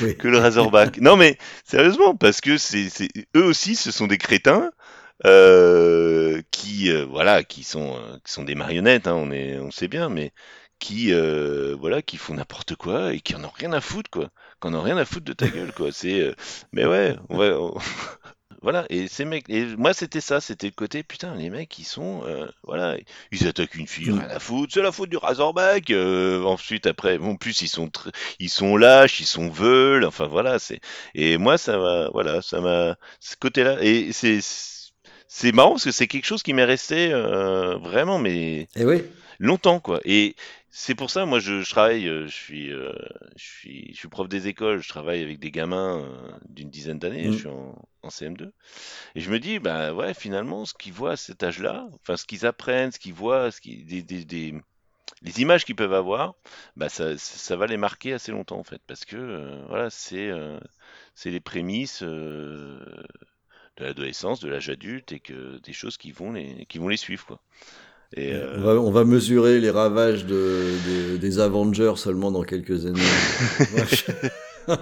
Oui. 0.00 0.18
que 0.18 0.28
le 0.28 0.38
Razorback. 0.38 0.98
non 1.00 1.16
mais 1.16 1.38
sérieusement, 1.64 2.14
parce 2.16 2.40
que 2.40 2.56
c'est, 2.58 2.88
eux 3.36 3.44
aussi, 3.44 3.76
ce 3.76 3.90
sont 3.90 4.06
des 4.06 4.18
crétins 4.18 4.70
euh, 5.26 6.42
qui, 6.50 6.92
voilà, 7.04 7.44
qui 7.44 7.64
sont, 7.64 7.98
qui 8.24 8.32
sont 8.32 8.44
des 8.44 8.54
marionnettes. 8.54 9.06
Hein, 9.08 9.14
on 9.16 9.30
est, 9.32 9.58
on 9.58 9.70
sait 9.70 9.88
bien, 9.88 10.08
mais 10.08 10.32
qui, 10.78 11.12
euh, 11.12 11.76
voilà, 11.78 12.02
qui 12.02 12.16
font 12.18 12.34
n'importe 12.34 12.76
quoi 12.76 13.14
et 13.14 13.20
qui 13.20 13.34
en 13.34 13.44
ont 13.44 13.50
rien 13.50 13.72
à 13.72 13.80
foutre, 13.80 14.10
quoi. 14.10 14.30
Qui 14.60 14.68
en 14.68 14.74
ont 14.74 14.82
rien 14.82 14.96
à 14.98 15.04
foutre 15.04 15.24
de 15.26 15.32
ta 15.32 15.50
gueule, 15.50 15.72
quoi. 15.72 15.90
C'est, 15.92 16.20
euh, 16.22 16.34
mais 16.72 16.86
ouais, 16.86 17.16
on- 17.30 17.74
Voilà, 18.60 18.86
et 18.90 19.06
ces 19.06 19.24
mecs, 19.24 19.48
et 19.48 19.64
moi 19.76 19.92
c'était 19.94 20.20
ça, 20.20 20.40
c'était 20.40 20.66
le 20.66 20.72
côté, 20.72 21.04
putain, 21.04 21.34
les 21.36 21.48
mecs 21.48 21.78
ils 21.78 21.84
sont, 21.84 22.22
euh, 22.26 22.46
voilà, 22.64 22.96
ils 23.30 23.46
attaquent 23.46 23.76
une 23.76 23.86
fille, 23.86 24.10
Mm. 24.10 24.18
rien 24.18 24.28
à 24.30 24.40
foutre, 24.40 24.72
c'est 24.74 24.82
la 24.82 24.90
faute 24.90 25.10
du 25.10 25.16
Razorback, 25.16 25.90
euh, 25.90 26.42
ensuite 26.42 26.86
après, 26.88 27.18
bon, 27.18 27.30
en 27.32 27.36
plus 27.36 27.62
ils 27.62 27.68
sont, 27.68 27.88
ils 28.40 28.48
sont 28.50 28.76
lâches, 28.76 29.20
ils 29.20 29.26
sont 29.26 29.48
veules, 29.48 30.04
enfin 30.04 30.26
voilà, 30.26 30.58
c'est, 30.58 30.80
et 31.14 31.38
moi 31.38 31.56
ça 31.56 31.78
m'a, 31.78 32.08
voilà, 32.10 32.42
ça 32.42 32.60
m'a, 32.60 32.96
ce 33.20 33.36
côté-là, 33.36 33.78
et 33.80 34.12
c'est, 34.12 34.40
c'est 35.28 35.52
marrant 35.52 35.70
parce 35.72 35.84
que 35.84 35.92
c'est 35.92 36.06
quelque 36.08 36.26
chose 36.26 36.42
qui 36.42 36.52
m'est 36.52 36.64
resté 36.64 37.12
euh, 37.12 37.76
vraiment, 37.78 38.18
mais 38.18 38.66
Et 38.76 38.84
oui. 38.84 39.02
Longtemps 39.38 39.80
quoi. 39.80 40.00
Et 40.04 40.34
c'est 40.70 40.94
pour 40.94 41.10
ça, 41.10 41.26
moi, 41.26 41.38
je, 41.40 41.62
je 41.62 41.70
travaille, 41.70 42.08
euh, 42.08 42.26
je 42.26 42.34
suis, 42.34 42.72
euh, 42.72 42.92
je 43.36 43.44
suis, 43.44 43.90
je 43.92 43.98
suis 43.98 44.08
prof 44.08 44.28
des 44.28 44.48
écoles, 44.48 44.80
je 44.82 44.88
travaille 44.88 45.22
avec 45.22 45.38
des 45.40 45.50
gamins 45.50 46.00
euh, 46.04 46.30
d'une 46.48 46.70
dizaine 46.70 46.98
d'années, 46.98 47.30
Mm. 47.30 47.32
je 47.32 47.38
suis 47.38 47.48
en, 47.48 47.74
en 48.02 48.10
CM2, 48.10 48.52
et 49.14 49.20
je 49.20 49.30
me 49.30 49.38
dis, 49.40 49.58
bah 49.58 49.94
ouais, 49.94 50.14
finalement, 50.14 50.64
ce 50.66 50.74
qu'ils 50.74 50.92
voient 50.92 51.12
à 51.12 51.16
cet 51.16 51.42
âge-là, 51.42 51.88
enfin, 52.02 52.16
ce 52.16 52.26
qu'ils 52.26 52.46
apprennent, 52.46 52.92
ce 52.92 52.98
qu'ils 52.98 53.14
voient, 53.14 53.50
ce 53.50 53.60
qui, 53.60 53.84
des, 53.84 54.02
des, 54.02 54.24
des- 54.24 54.54
les 55.22 55.40
images 55.42 55.64
qu'ils 55.66 55.76
peuvent 55.76 55.94
avoir, 55.94 56.34
bah 56.76 56.88
ça, 56.90 57.18
ça 57.18 57.56
va 57.56 57.66
les 57.66 57.76
marquer 57.78 58.12
assez 58.14 58.32
longtemps 58.32 58.58
en 58.58 58.64
fait, 58.64 58.82
parce 58.86 59.04
que 59.06 59.16
euh, 59.16 59.64
voilà, 59.68 59.90
c'est, 59.90 60.30
c'est 61.14 61.30
les 61.30 61.40
prémices 61.40 62.02
de 63.78 63.84
l'adolescence, 63.84 64.40
de 64.40 64.48
l'âge 64.48 64.68
adulte, 64.70 65.12
et 65.12 65.20
que 65.20 65.58
des 65.60 65.72
choses 65.72 65.96
qui 65.96 66.12
vont 66.12 66.32
les, 66.32 66.66
qui 66.66 66.78
vont 66.78 66.88
les 66.88 66.96
suivre 66.96 67.24
quoi. 67.26 67.40
Et, 68.16 68.32
euh, 68.32 68.56
On, 68.56 68.60
va, 68.62 68.74
on 68.80 68.90
va 68.90 69.04
mesurer 69.04 69.60
les 69.60 69.70
ravages 69.70 70.24
de, 70.26 70.62
des- 70.86 71.18
des 71.18 71.38
Avengers 71.40 71.92
seulement 71.96 72.30
dans 72.30 72.42
quelques 72.42 72.86
années. 72.86 73.00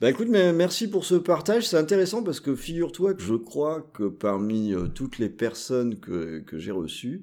bah 0.00 0.10
écoute, 0.10 0.28
mais 0.30 0.52
merci 0.52 0.88
pour 0.88 1.04
ce 1.04 1.14
partage. 1.14 1.66
C'est 1.68 1.76
intéressant 1.76 2.22
parce 2.22 2.40
que 2.40 2.54
figure-toi 2.54 3.14
que 3.14 3.22
je 3.22 3.34
crois 3.34 3.90
que 3.94 4.04
parmi 4.08 4.72
euh, 4.74 4.86
toutes 4.88 5.18
les 5.18 5.28
personnes 5.28 5.98
que, 6.00 6.40
que 6.40 6.58
j'ai 6.58 6.70
reçues, 6.72 7.22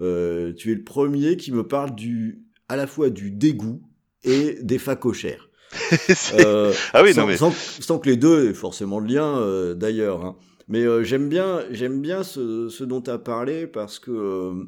euh, 0.00 0.52
tu 0.52 0.72
es 0.72 0.74
le 0.74 0.84
premier 0.84 1.36
qui 1.36 1.52
me 1.52 1.66
parle 1.66 1.94
du, 1.94 2.42
à 2.68 2.76
la 2.76 2.86
fois 2.86 3.10
du 3.10 3.30
dégoût 3.30 3.82
et 4.24 4.58
des 4.62 4.78
facochères. 4.78 5.48
Euh, 6.38 6.72
ah 6.94 7.02
oui, 7.02 7.12
sans, 7.14 7.22
non 7.22 7.26
mais 7.26 7.36
sans- 7.36 7.52
sans 7.52 7.98
que 7.98 8.08
les 8.08 8.16
deux 8.16 8.48
aient 8.48 8.54
forcément 8.54 9.00
de 9.00 9.12
lien 9.12 9.74
d'ailleurs. 9.74 10.24
hein. 10.24 10.36
Mais 10.68 10.84
euh, 10.84 11.02
j'aime 11.02 11.28
bien, 11.28 11.64
j'aime 11.70 12.00
bien 12.00 12.22
ce, 12.22 12.84
dont 12.84 13.00
tu 13.00 13.10
as 13.10 13.18
parlé 13.18 13.66
parce 13.66 13.98
que 13.98 14.10
euh, 14.10 14.64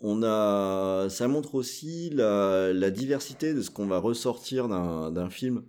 on 0.00 0.22
a, 0.22 1.08
ça 1.10 1.28
montre 1.28 1.54
aussi 1.54 2.10
la, 2.10 2.90
diversité 2.90 3.54
de 3.54 3.62
ce 3.62 3.70
qu'on 3.70 3.86
va 3.86 3.98
ressortir 3.98 4.68
d'un 4.68 5.30
film. 5.30 5.64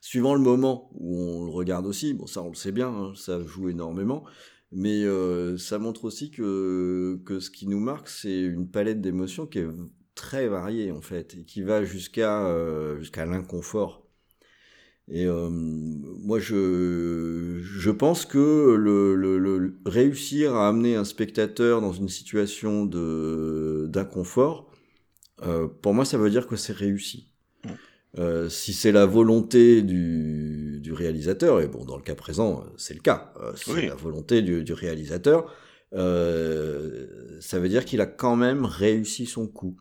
Suivant 0.00 0.34
le 0.34 0.40
moment 0.40 0.90
où 0.94 1.18
on 1.20 1.44
le 1.44 1.50
regarde 1.50 1.86
aussi, 1.86 2.14
bon 2.14 2.26
ça 2.26 2.42
on 2.42 2.50
le 2.50 2.54
sait 2.54 2.72
bien, 2.72 2.88
hein, 2.88 3.12
ça 3.16 3.44
joue 3.44 3.68
énormément, 3.68 4.24
mais 4.70 5.02
euh, 5.04 5.58
ça 5.58 5.78
montre 5.78 6.04
aussi 6.04 6.30
que, 6.30 7.20
que 7.26 7.40
ce 7.40 7.50
qui 7.50 7.66
nous 7.66 7.80
marque 7.80 8.08
c'est 8.08 8.40
une 8.40 8.70
palette 8.70 9.00
d'émotions 9.00 9.46
qui 9.46 9.58
est 9.58 9.66
très 10.14 10.46
variée 10.46 10.92
en 10.92 11.00
fait 11.00 11.34
et 11.34 11.44
qui 11.44 11.62
va 11.62 11.84
jusqu'à 11.84 12.96
jusqu'à 12.98 13.26
l'inconfort. 13.26 14.07
Et 15.10 15.26
euh, 15.26 15.48
moi, 15.50 16.38
je, 16.38 17.60
je 17.62 17.90
pense 17.90 18.26
que 18.26 18.74
le, 18.78 19.14
le, 19.14 19.38
le- 19.38 19.78
réussir 19.86 20.54
à 20.54 20.68
amener 20.68 20.96
un 20.96 21.04
spectateur 21.04 21.80
dans 21.80 21.92
une 21.92 22.08
situation 22.10 22.84
de 22.86 23.86
d'inconfort, 23.90 24.70
euh, 25.42 25.68
pour 25.68 25.94
moi, 25.94 26.04
ça 26.04 26.18
veut 26.18 26.30
dire 26.30 26.46
que 26.48 26.56
c'est 26.56 26.74
réussi. 26.74 27.30
Mm. 27.64 27.78
Euh, 28.18 28.48
si 28.48 28.72
c'est 28.72 28.92
la 28.92 29.06
volonté 29.06 29.82
du, 29.82 30.80
du 30.82 30.92
réalisateur, 30.92 31.60
et 31.60 31.68
bon, 31.68 31.84
dans 31.84 31.96
le 31.96 32.02
cas 32.02 32.14
présent, 32.14 32.64
c'est 32.76 32.94
le 32.94 33.00
cas, 33.00 33.32
euh, 33.40 33.52
c'est 33.56 33.72
Oui. 33.72 33.86
la 33.86 33.94
volonté 33.94 34.42
du, 34.42 34.64
du 34.64 34.72
réalisateur, 34.72 35.52
euh, 35.94 37.38
ça 37.40 37.58
veut 37.58 37.68
dire 37.68 37.84
qu'il 37.84 38.00
a 38.00 38.06
quand 38.06 38.36
même 38.36 38.64
réussi 38.64 39.26
son 39.26 39.46
coup. 39.46 39.76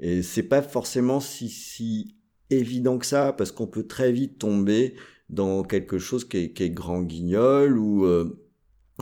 Et 0.00 0.22
c'est 0.22 0.42
pas 0.44 0.62
forcément 0.62 1.20
si, 1.20 1.48
si 1.48 2.13
évident 2.50 2.98
que 2.98 3.06
ça, 3.06 3.32
parce 3.32 3.52
qu'on 3.52 3.66
peut 3.66 3.86
très 3.86 4.12
vite 4.12 4.38
tomber 4.38 4.94
dans 5.30 5.62
quelque 5.62 5.98
chose 5.98 6.24
qui 6.28 6.36
est, 6.38 6.52
qui 6.52 6.64
est 6.64 6.70
grand 6.70 7.02
guignol 7.02 7.78
ou 7.78 8.04
euh, 8.04 8.40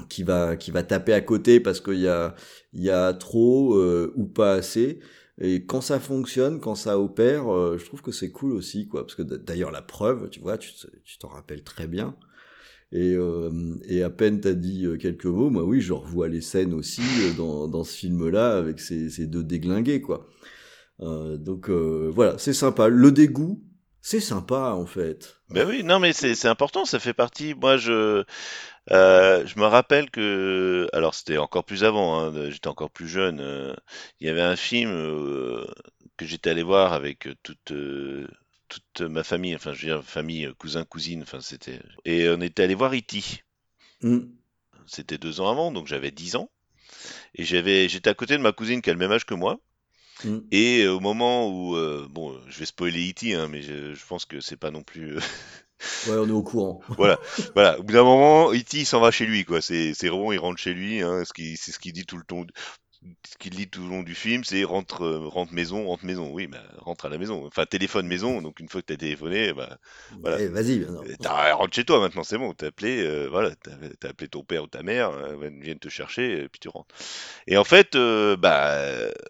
qui 0.08 0.22
va 0.22 0.56
qui 0.56 0.70
va 0.70 0.82
taper 0.82 1.12
à 1.12 1.20
côté 1.20 1.60
parce 1.60 1.80
qu'il 1.80 2.00
y 2.00 2.08
a 2.08 2.34
il 2.72 2.82
y 2.82 2.90
a 2.90 3.12
trop 3.14 3.74
euh, 3.76 4.12
ou 4.16 4.26
pas 4.26 4.54
assez. 4.54 5.00
Et 5.40 5.64
quand 5.66 5.80
ça 5.80 5.98
fonctionne, 5.98 6.60
quand 6.60 6.74
ça 6.74 6.98
opère, 6.98 7.52
euh, 7.52 7.78
je 7.78 7.84
trouve 7.86 8.02
que 8.02 8.12
c'est 8.12 8.30
cool 8.30 8.52
aussi, 8.52 8.86
quoi. 8.86 9.02
Parce 9.02 9.14
que 9.14 9.22
d'ailleurs 9.22 9.70
la 9.72 9.82
preuve, 9.82 10.28
tu 10.30 10.40
vois, 10.40 10.58
tu 10.58 10.70
t'en 11.18 11.28
rappelles 11.28 11.64
très 11.64 11.86
bien. 11.88 12.16
Et, 12.92 13.14
euh, 13.14 13.76
et 13.88 14.02
à 14.02 14.10
peine 14.10 14.40
t'as 14.40 14.52
dit 14.52 14.84
euh, 14.84 14.98
quelques 14.98 15.24
mots, 15.24 15.48
moi 15.48 15.64
oui, 15.64 15.80
je 15.80 15.94
revois 15.94 16.28
les 16.28 16.42
scènes 16.42 16.74
aussi 16.74 17.00
euh, 17.22 17.32
dans, 17.38 17.66
dans 17.66 17.84
ce 17.84 17.96
film-là 17.96 18.58
avec 18.58 18.80
ces, 18.80 19.08
ces 19.08 19.26
deux 19.26 19.42
déglingués, 19.42 20.02
quoi. 20.02 20.28
Euh, 21.02 21.36
donc 21.36 21.68
euh, 21.68 22.10
voilà, 22.14 22.38
c'est 22.38 22.52
sympa. 22.54 22.88
Le 22.88 23.12
dégoût, 23.12 23.62
c'est 24.00 24.20
sympa 24.20 24.72
en 24.72 24.86
fait. 24.86 25.36
Ben 25.50 25.68
oui, 25.68 25.82
non, 25.84 25.98
mais 26.00 26.12
c'est 26.14 26.46
important, 26.48 26.84
ça 26.86 26.98
fait 26.98 27.12
partie. 27.12 27.54
Moi, 27.54 27.76
je, 27.76 28.24
euh, 28.90 29.46
je 29.46 29.58
me 29.58 29.66
rappelle 29.66 30.10
que, 30.10 30.88
alors 30.92 31.14
c'était 31.14 31.38
encore 31.38 31.64
plus 31.64 31.84
avant, 31.84 32.18
hein, 32.20 32.50
j'étais 32.50 32.68
encore 32.68 32.90
plus 32.90 33.08
jeune. 33.08 33.40
euh, 33.40 33.74
il 34.20 34.26
y 34.26 34.30
avait 34.30 34.40
un 34.42 34.56
film 34.56 34.90
euh, 34.90 35.66
que 36.16 36.24
j'étais 36.26 36.50
allé 36.50 36.62
voir 36.62 36.92
avec 36.94 37.28
toute 37.42 37.72
toute 38.68 39.00
ma 39.02 39.22
famille, 39.22 39.54
enfin, 39.54 39.72
je 39.74 39.86
veux 39.86 39.92
dire 39.94 40.04
famille, 40.04 40.50
cousin, 40.58 40.84
cousine, 40.84 41.22
enfin 41.22 41.40
c'était. 41.40 41.80
Et 42.06 42.28
on 42.30 42.40
était 42.40 42.62
allé 42.62 42.74
voir 42.74 42.94
E.T. 42.94 43.20
Hmm. 44.02 44.20
C'était 44.86 45.18
deux 45.18 45.40
ans 45.40 45.50
avant, 45.50 45.70
donc 45.72 45.86
j'avais 45.86 46.10
10 46.10 46.36
ans. 46.36 46.50
Et 47.34 47.44
j'avais, 47.44 47.88
j'étais 47.88 48.10
à 48.10 48.14
côté 48.14 48.36
de 48.36 48.42
ma 48.42 48.52
cousine 48.52 48.82
qui 48.82 48.90
a 48.90 48.92
le 48.94 48.98
même 48.98 49.12
âge 49.12 49.26
que 49.26 49.34
moi. 49.34 49.60
Mm. 50.24 50.52
Et 50.52 50.82
euh, 50.84 50.94
au 50.94 51.00
moment 51.00 51.48
où, 51.48 51.76
euh, 51.76 52.06
bon, 52.10 52.38
je 52.48 52.58
vais 52.60 52.66
spoiler 52.66 53.10
E.T., 53.10 53.34
hein, 53.34 53.48
mais 53.48 53.62
je, 53.62 53.94
je 53.94 54.06
pense 54.06 54.24
que 54.24 54.40
c'est 54.40 54.56
pas 54.56 54.70
non 54.70 54.82
plus. 54.82 55.16
euh, 55.16 55.20
Ouais, 56.04 56.16
on 56.16 56.28
est 56.28 56.32
au 56.32 56.42
courant. 56.42 56.80
voilà, 56.96 57.18
voilà. 57.54 57.78
Au 57.78 57.82
bout 57.82 57.92
d'un 57.92 58.04
moment, 58.04 58.52
E.T. 58.52 58.78
il 58.78 58.86
s'en 58.86 59.00
va 59.00 59.10
chez 59.10 59.26
lui, 59.26 59.44
quoi. 59.44 59.60
C'est, 59.60 59.94
c'est 59.94 60.06
il 60.06 60.38
rentre 60.38 60.60
chez 60.60 60.74
lui. 60.74 61.00
Hein, 61.02 61.24
ce 61.24 61.32
qui, 61.32 61.56
c'est 61.56 61.72
ce 61.72 61.78
qu'il 61.78 61.92
dit 61.92 62.06
tout 62.06 62.16
le 62.16 62.24
temps. 62.24 62.44
Ce 63.26 63.36
qu'il 63.36 63.54
dit 63.54 63.68
tout 63.68 63.82
le 63.82 63.88
long 63.88 64.02
du 64.02 64.14
film, 64.14 64.44
c'est 64.44 64.62
rentre, 64.64 65.02
euh, 65.04 65.26
rentre 65.28 65.52
maison, 65.52 65.86
rentre 65.86 66.04
maison. 66.04 66.30
Oui, 66.32 66.46
bah, 66.46 66.62
rentre 66.78 67.06
à 67.06 67.08
la 67.08 67.18
maison. 67.18 67.46
Enfin, 67.46 67.66
téléphone 67.66 68.06
maison. 68.06 68.42
Donc 68.42 68.60
une 68.60 68.68
fois 68.68 68.80
que 68.80 68.86
t'as 68.86 68.96
téléphoné, 68.96 69.52
bah, 69.52 69.78
Voilà. 70.20 70.40
Eh, 70.40 70.48
vas-y. 70.48 70.80
maintenant. 70.80 71.02
euh, 71.02 71.54
rentre 71.54 71.74
chez 71.74 71.84
toi 71.84 72.00
maintenant, 72.00 72.22
c'est 72.24 72.38
bon. 72.38 72.52
T'as 72.54 72.68
appelé, 72.68 73.02
euh, 73.04 73.26
voilà, 73.28 73.50
t'as 74.00 74.08
appelé 74.08 74.28
ton 74.28 74.44
père 74.44 74.64
ou 74.64 74.66
ta 74.68 74.82
mère, 74.82 75.10
euh, 75.10 75.36
ils 75.50 75.62
viennent 75.62 75.78
te 75.78 75.88
chercher, 75.88 76.44
et 76.44 76.48
puis 76.48 76.60
tu 76.60 76.68
rentres. 76.68 76.94
Et 77.46 77.56
en 77.56 77.64
fait, 77.64 77.94
euh, 77.96 78.36
bah, 78.36 78.78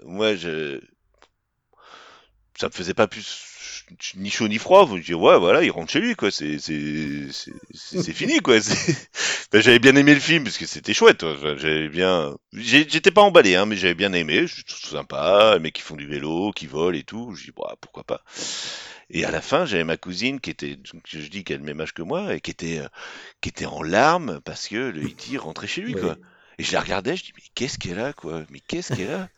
moi, 0.05 0.35
je, 0.35 0.81
ça 2.59 2.67
me 2.69 2.73
faisait 2.73 2.95
pas 2.95 3.07
plus 3.09 3.52
ni 4.17 4.31
chaud 4.31 4.49
ni 4.49 4.59
froid. 4.59 4.89
Je 4.97 5.03
dis 5.03 5.15
ouais, 5.15 5.39
voilà, 5.39 5.63
il 5.63 5.71
rentre 5.71 5.93
chez 5.93 6.01
lui, 6.01 6.15
quoi. 6.15 6.31
C'est, 6.31 6.59
fini, 8.13 8.41
quoi. 8.41 8.59
Ben, 9.53 9.61
j'avais 9.61 9.79
bien 9.79 9.95
aimé 9.97 10.15
le 10.15 10.21
film 10.21 10.45
parce 10.45 10.57
que 10.57 10.65
c'était 10.65 10.95
chouette. 10.95 11.27
J'avais 11.59 11.91
bien, 11.91 12.35
j'étais 12.55 13.11
pas 13.11 13.21
emballé, 13.21 13.55
hein, 13.55 13.67
mais 13.67 13.77
j'avais 13.77 13.95
bien 13.95 14.15
aimé. 14.15 14.47
Je 14.47 14.63
trouve 14.65 14.99
sympa, 14.99 15.53
les 15.55 15.61
mecs 15.61 15.75
qui 15.75 15.83
font 15.83 15.95
du 15.97 16.07
vélo, 16.07 16.53
qui 16.53 16.67
volent 16.67 16.97
et 16.97 17.03
tout. 17.03 17.35
Je 17.35 17.45
dis 17.45 17.53
bah, 17.55 17.77
pourquoi 17.79 18.03
pas. 18.05 18.23
Et 19.11 19.27
à 19.27 19.31
la 19.31 19.43
fin, 19.43 19.67
j'avais 19.67 19.85
ma 19.85 19.99
cousine 19.99 20.41
qui 20.41 20.49
était, 20.49 20.79
je 21.07 21.29
dis 21.29 21.45
qu'elle 21.45 21.57
a 21.57 21.59
le 21.59 21.67
même 21.67 21.81
âge 21.83 21.93
que 21.93 22.01
moi, 22.01 22.35
et 22.35 22.41
qui 22.41 22.51
était, 22.51 22.79
euh, 22.79 22.89
qui 23.43 23.51
était 23.51 23.67
en 23.67 23.83
larmes 23.83 24.41
parce 24.43 24.69
que 24.69 24.77
le 24.77 25.03
E.T. 25.03 25.37
rentrait 25.37 25.67
chez 25.67 25.83
lui, 25.83 25.95
Ouais. 25.95 26.01
quoi. 26.01 26.17
Et 26.59 26.65
je 26.65 26.73
la 26.73 26.81
regardais, 26.81 27.17
je 27.17 27.25
dis, 27.25 27.33
mais 27.37 27.43
qu'est-ce 27.55 27.79
qu'elle 27.79 27.99
a, 28.01 28.15
quoi? 28.15 28.45
Mais 28.51 28.61
qu'est-ce 28.61 28.95
qu'elle 28.95 29.13
a? 29.13 29.29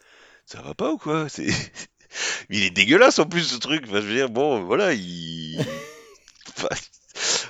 Ça 0.47 0.63
va 0.63 0.75
pas 0.75 0.93
ou 0.93 0.99
quoi? 0.99 1.29
C'est, 1.29 1.49
il 2.51 2.65
est 2.65 2.71
dégueulasse 2.71 3.19
en 3.19 3.27
plus, 3.27 3.43
ce 3.43 3.57
truc. 3.59 3.85
Enfin, 3.87 4.01
je 4.01 4.07
veux 4.07 4.15
dire, 4.15 4.31
bon, 4.31 4.63
voilà, 4.65 4.93
il, 4.93 5.59
Enfin, 6.57 6.69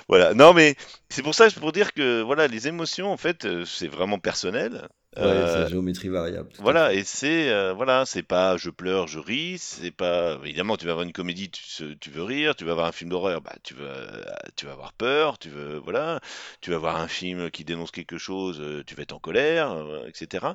voilà. 0.07 0.33
Non, 0.33 0.53
mais 0.53 0.75
c'est 1.09 1.21
pour 1.23 1.35
ça, 1.35 1.49
c'est 1.49 1.59
pour 1.59 1.71
dire 1.71 1.93
que, 1.93 2.21
voilà, 2.21 2.47
les 2.47 2.67
émotions, 2.67 3.11
en 3.11 3.17
fait, 3.17 3.45
euh, 3.45 3.65
c'est 3.65 3.87
vraiment 3.87 4.19
personnel. 4.19 4.87
Ouais, 5.17 5.23
Euh, 5.23 5.69
géométrie 5.69 6.09
variable. 6.09 6.49
voilà, 6.59 6.93
et 6.93 7.05
c'est 7.05 7.49
euh, 7.49 7.71
voilà, 7.71 8.05
c'est 8.05 8.21
pas 8.21 8.57
je 8.57 8.69
pleure, 8.69 9.07
je 9.07 9.17
ris, 9.17 9.57
c'est 9.59 9.91
pas 9.91 10.37
évidemment 10.43 10.75
tu 10.75 10.85
vas 10.87 10.93
voir 10.93 11.05
une 11.05 11.13
comédie, 11.13 11.49
tu, 11.49 12.09
veux 12.09 12.23
rire, 12.23 12.53
tu 12.53 12.65
vas 12.65 12.73
voir 12.73 12.87
un 12.87 12.91
film 12.91 13.11
d'horreur, 13.11 13.39
bah 13.39 13.55
tu 13.63 13.75
vas 13.75 13.95
tu 14.57 14.65
vas 14.65 14.73
avoir 14.73 14.91
peur, 14.91 15.37
tu 15.37 15.47
veux 15.47 15.77
voilà, 15.77 16.19
tu 16.59 16.71
vas 16.71 16.77
voir 16.79 16.97
un 16.97 17.07
film 17.07 17.49
qui 17.49 17.63
dénonce 17.63 17.91
quelque 17.91 18.17
chose, 18.17 18.59
euh, 18.59 18.83
tu 18.85 18.93
vas 18.95 19.03
être 19.03 19.13
en 19.13 19.19
colère, 19.19 19.71
euh, 19.71 20.05
etc. 20.07 20.47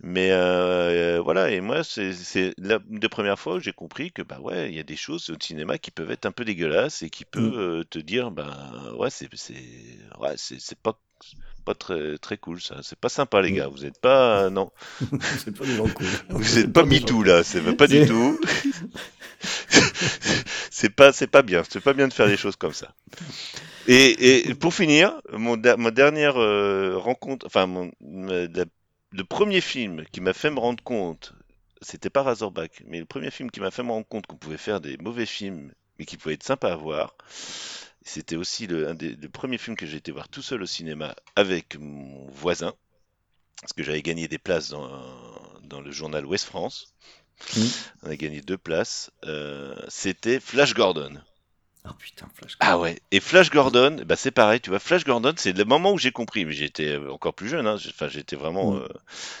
Mais 0.00 0.30
euh, 0.30 1.16
euh, 1.18 1.20
voilà, 1.20 1.50
et 1.50 1.60
moi 1.60 1.82
c'est 1.82 2.54
la 2.58 2.78
une 2.88 3.00
des 3.00 3.08
premières 3.08 3.38
fois 3.38 3.56
où 3.56 3.60
j'ai 3.60 3.72
compris 3.72 4.12
que 4.12 4.22
bah 4.22 4.38
ouais, 4.40 4.70
il 4.70 4.76
y 4.76 4.78
a 4.78 4.84
des 4.84 4.94
choses 4.96 5.28
au 5.30 5.34
cinéma 5.40 5.76
qui 5.78 5.90
peuvent 5.90 6.10
être 6.12 6.26
un 6.26 6.30
peu 6.32 6.44
dégueulasses 6.44 7.02
et 7.02 7.10
qui 7.10 7.24
peuvent 7.24 7.58
Mm. 7.58 7.58
euh, 7.58 7.84
te 7.84 7.98
dire 7.98 8.30
bah 8.30 8.92
ouais, 8.96 9.10
c'est 9.10 9.28
ouais, 10.20 10.34
c'est 10.36 10.78
pas 10.80 11.00
pas 11.64 11.74
très 11.74 12.18
très 12.18 12.38
cool 12.38 12.60
ça, 12.62 12.80
c'est 12.82 12.98
pas 12.98 13.08
sympa 13.10 13.42
les 13.42 13.52
Mm. 13.52 13.54
gars, 13.54 13.68
vous 13.68 13.84
êtes 13.86 14.00
pas 14.00 14.50
non 14.50 14.70
c'est 15.36 15.56
pas 15.56 15.66
des 15.66 15.76
gens 15.76 15.90
cool. 15.90 16.18
vous 16.30 16.58
êtes 16.58 16.72
pas 16.72 16.84
des 16.84 17.00
MeToo 17.00 17.22
là, 17.22 17.44
c'est 17.44 17.72
pas 17.74 17.88
du 17.88 18.02
tout. 18.02 18.38
c'est 20.70 20.90
pas, 20.94 21.12
c'est 21.12 21.26
pas 21.26 21.42
bien, 21.42 21.62
c'est 21.68 21.80
pas 21.80 21.92
bien 21.94 22.08
de 22.08 22.12
faire 22.12 22.26
les 22.26 22.36
choses 22.36 22.56
comme 22.56 22.72
ça. 22.72 22.94
Et, 23.86 24.48
et 24.50 24.54
pour 24.54 24.74
finir, 24.74 25.20
mon, 25.32 25.56
ma 25.78 25.90
dernière 25.90 26.36
euh, 26.40 26.96
rencontre, 26.98 27.46
enfin 27.46 27.66
mon, 27.66 27.90
ma- 28.00 28.46
la- 28.48 28.64
le 29.10 29.24
premier 29.24 29.60
film 29.60 30.04
qui 30.12 30.20
m'a 30.20 30.32
fait 30.32 30.50
me 30.50 30.58
rendre 30.58 30.82
compte, 30.82 31.32
c'était 31.80 32.10
pas 32.10 32.22
Razorback, 32.22 32.82
mais 32.86 32.98
le 32.98 33.06
premier 33.06 33.30
film 33.30 33.50
qui 33.50 33.60
m'a 33.60 33.70
fait 33.70 33.82
me 33.82 33.90
rendre 33.90 34.06
compte 34.06 34.26
qu'on 34.26 34.36
pouvait 34.36 34.56
faire 34.58 34.80
des 34.80 34.96
mauvais 34.98 35.26
films, 35.26 35.72
mais 35.98 36.04
qui 36.04 36.16
pouvaient 36.16 36.34
être 36.34 36.42
sympas 36.42 36.72
à 36.72 36.76
voir. 36.76 37.14
C'était 38.02 38.36
aussi 38.36 38.66
le, 38.66 38.88
un 38.88 38.94
des 38.94 39.14
le 39.14 39.28
premier 39.28 39.58
film 39.58 39.76
que 39.76 39.86
j'ai 39.86 39.98
été 39.98 40.12
voir 40.12 40.28
tout 40.28 40.42
seul 40.42 40.62
au 40.62 40.66
cinéma 40.66 41.14
avec 41.36 41.76
mon 41.78 42.26
voisin, 42.30 42.74
parce 43.60 43.72
que 43.72 43.82
j'avais 43.82 44.02
gagné 44.02 44.28
des 44.28 44.38
places 44.38 44.70
dans, 44.70 44.88
dans 45.62 45.80
le 45.80 45.90
journal 45.90 46.24
Ouest 46.24 46.44
France. 46.44 46.94
Mm. 47.56 47.66
On 48.02 48.10
a 48.10 48.16
gagné 48.16 48.40
deux 48.40 48.58
places. 48.58 49.10
Euh, 49.24 49.76
c'était 49.88 50.40
Flash 50.40 50.74
Gordon. 50.74 51.20
Ah 51.90 51.94
putain, 51.98 52.28
Flash. 52.34 52.52
Ah 52.60 52.78
ouais. 52.78 53.00
Et 53.12 53.20
Flash 53.20 53.50
Gordon, 53.50 54.02
bah 54.04 54.16
c'est 54.16 54.30
pareil, 54.30 54.60
tu 54.60 54.70
vois. 54.70 54.78
Flash 54.78 55.04
Gordon, 55.04 55.32
c'est 55.36 55.56
le 55.56 55.64
moment 55.64 55.92
où 55.92 55.98
j'ai 55.98 56.12
compris, 56.12 56.44
mais 56.44 56.52
j'étais 56.52 56.88
euh, 56.96 57.10
encore 57.12 57.32
plus 57.34 57.48
jeune. 57.48 57.66
Hein. 57.66 57.76
Enfin, 57.88 58.08
j'étais 58.08 58.36
vraiment 58.36 58.72
Mm. 58.72 58.76
euh, 58.82 58.88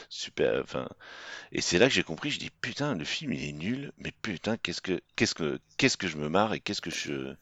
super. 0.08 0.60
Enfin, 0.62 0.88
et 1.52 1.60
c'est 1.60 1.78
là 1.78 1.88
que 1.88 1.92
j'ai 1.94 2.02
compris. 2.02 2.30
Je 2.30 2.38
dis 2.38 2.50
putain, 2.60 2.94
le 2.94 3.04
film 3.04 3.32
il 3.32 3.44
est 3.44 3.52
nul, 3.52 3.92
mais 3.98 4.12
putain, 4.22 4.56
qu'est-ce 4.56 4.80
que, 4.80 5.00
qu'est-ce 5.16 5.34
que, 5.34 5.60
qu'est-ce 5.76 5.96
que 5.96 6.08
je 6.08 6.16
me 6.16 6.28
marre 6.28 6.54
et 6.54 6.60
qu'est-ce 6.60 6.80
que 6.80 6.90
je. 6.90 7.34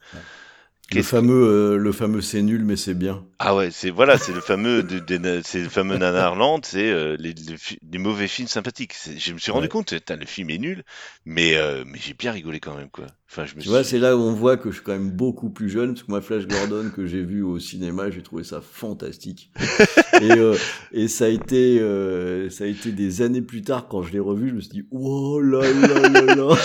Le 0.95 1.03
fameux, 1.03 1.49
euh, 1.49 1.77
le 1.79 1.91
fameux 1.91 2.21
c'est 2.21 2.43
nul 2.43 2.65
mais 2.65 2.77
c'est 2.77 2.95
bien. 2.95 3.25
Ah 3.41 3.57
ouais, 3.57 3.71
c'est 3.73 3.91
voilà, 3.91 4.19
c'est 4.19 4.33
le 4.33 4.41
fameux, 4.41 4.85
de- 4.85 5.19
na- 5.19 5.43
c'est 5.43 5.61
le 5.63 5.69
fameux 5.69 5.99
nanarland, 5.99 6.61
c'est 6.65 6.91
euh, 6.91 7.17
les, 7.19 7.33
les 7.35 7.57
les 7.91 7.99
mauvais 7.99 8.29
films 8.29 8.47
sympathiques. 8.47 8.95
Je 9.19 9.33
me 9.33 9.39
suis 9.39 9.51
rendu 9.51 9.65
Ouais. 9.65 9.69
compte, 9.69 9.93
le 9.93 10.27
film 10.27 10.49
est 10.51 10.59
nul, 10.59 10.85
mais 11.25 11.57
euh, 11.57 11.83
mais 11.87 11.99
j'ai 12.01 12.15
bien 12.15 12.31
rigolé 12.31 12.61
quand 12.61 12.77
même 12.77 12.89
quoi. 12.89 13.07
Enfin, 13.29 13.47
je 13.47 13.57
me 13.57 13.61
Tu 13.61 13.69
vois, 13.69 13.83
c'est 13.83 13.99
là 13.99 14.17
où 14.17 14.21
on 14.21 14.33
voit 14.33 14.57
que 14.57 14.71
je 14.71 14.77
suis 14.77 14.85
quand 14.85 14.93
même 14.93 15.11
beaucoup 15.11 15.51
plus 15.51 15.69
jeune, 15.69 15.95
parce 15.95 16.05
que 16.05 16.11
moi, 16.13 16.21
Flash 16.21 16.47
Gordon, 16.47 16.91
que 16.95 17.05
j'ai 17.07 17.23
vu 17.25 17.43
au 17.43 17.59
cinéma, 17.59 18.09
j'ai 18.11 18.23
trouvé 18.23 18.45
ça 18.45 18.61
fantastique. 18.61 19.51
et, 20.23 20.31
euh, 20.31 20.55
et 20.93 21.09
ça 21.09 21.25
a 21.25 21.29
été, 21.29 21.81
euh, 21.81 22.49
ça 22.49 22.63
a 22.63 22.67
été 22.69 22.93
des 22.93 23.23
années 23.23 23.43
plus 23.43 23.63
tard, 23.63 23.89
quand 23.89 24.03
je 24.05 24.13
l'ai 24.13 24.21
revu, 24.21 24.51
je 24.51 24.55
me 24.55 24.61
suis 24.61 24.71
dit, 24.71 24.87
oh 24.93 25.41
là 25.41 25.63
là 25.63 26.09
là 26.09 26.35
là. 26.37 26.57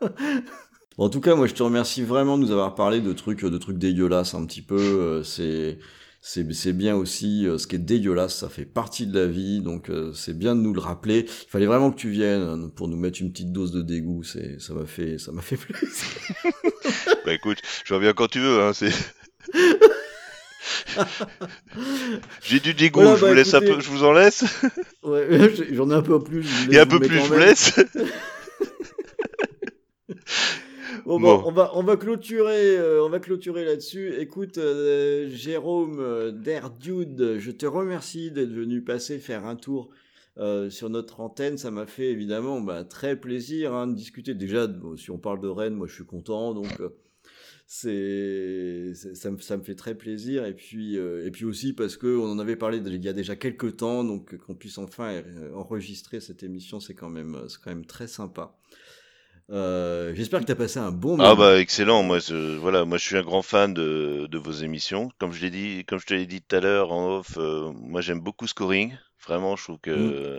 En 0.98 1.08
tout 1.10 1.20
cas, 1.20 1.34
moi, 1.36 1.46
je 1.46 1.54
te 1.54 1.62
remercie 1.62 2.02
vraiment 2.02 2.36
de 2.38 2.42
nous 2.44 2.50
avoir 2.50 2.74
parlé 2.74 3.00
de 3.00 3.12
trucs, 3.12 3.44
de 3.44 3.58
trucs 3.58 3.78
dégueulasses 3.78 4.34
un 4.34 4.44
petit 4.44 4.62
peu. 4.62 4.76
euh, 4.80 5.22
C'est, 5.22 5.78
c'est, 6.20 6.52
c'est 6.52 6.72
bien 6.72 6.96
aussi. 6.96 7.46
euh, 7.46 7.56
Ce 7.56 7.66
qui 7.68 7.76
est 7.76 7.78
dégueulasse, 7.78 8.36
ça 8.36 8.48
fait 8.48 8.64
partie 8.64 9.06
de 9.06 9.16
la 9.18 9.26
vie, 9.28 9.60
donc 9.60 9.90
euh, 9.90 10.12
c'est 10.12 10.36
bien 10.36 10.56
de 10.56 10.60
nous 10.60 10.74
le 10.74 10.80
rappeler. 10.80 11.20
Il 11.28 11.48
fallait 11.50 11.66
vraiment 11.66 11.92
que 11.92 11.96
tu 12.00 12.10
viennes 12.10 12.42
hein, 12.42 12.70
pour 12.74 12.88
nous 12.88 12.96
mettre 12.96 13.20
une 13.20 13.30
petite 13.30 13.52
dose 13.52 13.70
de 13.70 13.82
dégoût. 13.82 14.24
C'est, 14.24 14.60
ça 14.60 14.74
m'a 14.74 14.86
fait, 14.86 15.18
ça 15.18 15.30
m'a 15.30 15.40
fait 15.42 15.56
plaisir. 15.56 16.06
Bah 17.24 17.32
écoute, 17.32 17.58
je 17.84 17.94
reviens 17.94 18.12
quand 18.12 18.28
tu 18.28 18.40
veux, 18.40 18.60
hein, 18.60 18.72
c'est. 18.72 18.92
J'ai 22.42 22.60
du 22.60 22.74
dégoût, 22.74 23.00
Voilà, 23.00 23.16
je 23.16 23.20
bah, 23.22 23.28
vous 23.28 23.34
laisse 23.34 23.54
un 23.54 23.60
peu, 23.60 23.78
je 23.80 23.88
vous 23.88 24.02
en 24.04 24.12
laisse. 24.12 24.44
Ouais, 25.04 25.28
j'en 25.72 25.90
ai 25.90 25.94
un 25.94 26.02
peu 26.02 26.20
plus. 26.22 26.42
je 26.42 26.70
Et 26.72 26.78
un 26.80 26.86
peu 26.86 26.98
plus, 26.98 27.16
je 27.18 27.24
vous 27.24 27.38
laisse. 27.38 27.74
Bon, 31.08 31.18
Bon. 31.18 31.42
on 31.46 31.52
va 31.52 31.70
on 31.74 31.82
va 31.82 31.96
clôturer 31.96 32.76
euh, 32.76 33.02
on 33.02 33.08
va 33.08 33.18
clôturer 33.18 33.64
là-dessus. 33.64 34.12
Écoute 34.18 34.58
euh, 34.58 35.30
Jérôme 35.30 36.00
euh, 36.00 36.32
Dare 36.32 36.68
Dude, 36.70 37.38
je 37.38 37.50
te 37.50 37.64
remercie 37.64 38.30
d'être 38.30 38.52
venu 38.52 38.82
passer 38.82 39.18
faire 39.18 39.46
un 39.46 39.56
tour 39.56 39.88
sur 40.68 40.90
notre 40.90 41.20
antenne. 41.20 41.56
Ça 41.56 41.70
m'a 41.70 41.86
fait 41.86 42.10
évidemment 42.10 42.60
bah, 42.60 42.84
très 42.84 43.16
plaisir 43.16 43.72
hein, 43.72 43.86
de 43.86 43.94
discuter. 43.94 44.34
Déjà, 44.34 44.68
si 44.98 45.10
on 45.10 45.16
parle 45.16 45.40
de 45.40 45.48
Rennes, 45.48 45.74
moi 45.76 45.86
je 45.86 45.94
suis 45.94 46.04
content, 46.04 46.52
donc 46.52 46.68
c'est 47.66 48.92
ça 48.94 49.30
me 49.30 49.38
ça 49.38 49.56
me 49.56 49.62
fait 49.62 49.76
très 49.76 49.94
plaisir. 49.94 50.44
Et 50.44 50.52
puis 50.52 50.96
et 50.96 51.30
puis 51.30 51.46
aussi 51.46 51.72
parce 51.72 51.96
que 51.96 52.18
on 52.18 52.30
en 52.30 52.38
avait 52.38 52.56
parlé 52.56 52.82
il 52.84 53.02
y 53.02 53.08
a 53.08 53.14
déjà 53.14 53.34
quelques 53.34 53.78
temps, 53.78 54.04
donc 54.04 54.36
qu'on 54.36 54.54
puisse 54.54 54.76
enfin 54.76 55.22
enregistrer 55.54 56.20
cette 56.20 56.42
émission, 56.42 56.80
c'est 56.80 56.94
quand 56.94 57.10
même 57.10 57.46
c'est 57.48 57.62
quand 57.62 57.70
même 57.70 57.86
très 57.86 58.08
sympa. 58.08 58.58
Euh, 59.50 60.14
J'espère 60.14 60.40
que 60.40 60.44
tu 60.46 60.52
as 60.52 60.56
passé 60.56 60.78
un 60.78 60.90
bon 60.92 61.16
moment. 61.16 61.24
Ah 61.30 61.34
bah 61.34 61.58
excellent, 61.60 62.02
moi 62.04 62.18
je, 62.20 62.56
voilà, 62.56 62.84
moi 62.84 62.96
je 62.98 63.04
suis 63.04 63.16
un 63.16 63.22
grand 63.22 63.42
fan 63.42 63.74
de, 63.74 64.26
de 64.30 64.38
vos 64.38 64.52
émissions. 64.52 65.10
Comme 65.18 65.32
je 65.32 65.40
l'ai 65.42 65.50
dit, 65.50 65.84
comme 65.84 65.98
je 65.98 66.06
te 66.06 66.14
l'ai 66.14 66.26
dit 66.26 66.40
tout 66.42 66.54
à 66.56 66.60
l'heure 66.60 66.92
en 66.92 67.18
off, 67.18 67.36
euh, 67.38 67.72
moi 67.74 68.00
j'aime 68.00 68.20
beaucoup 68.20 68.46
scoring. 68.46 68.96
Vraiment, 69.26 69.56
je 69.56 69.64
trouve 69.64 69.78
que. 69.80 70.00
Mm. 70.00 70.38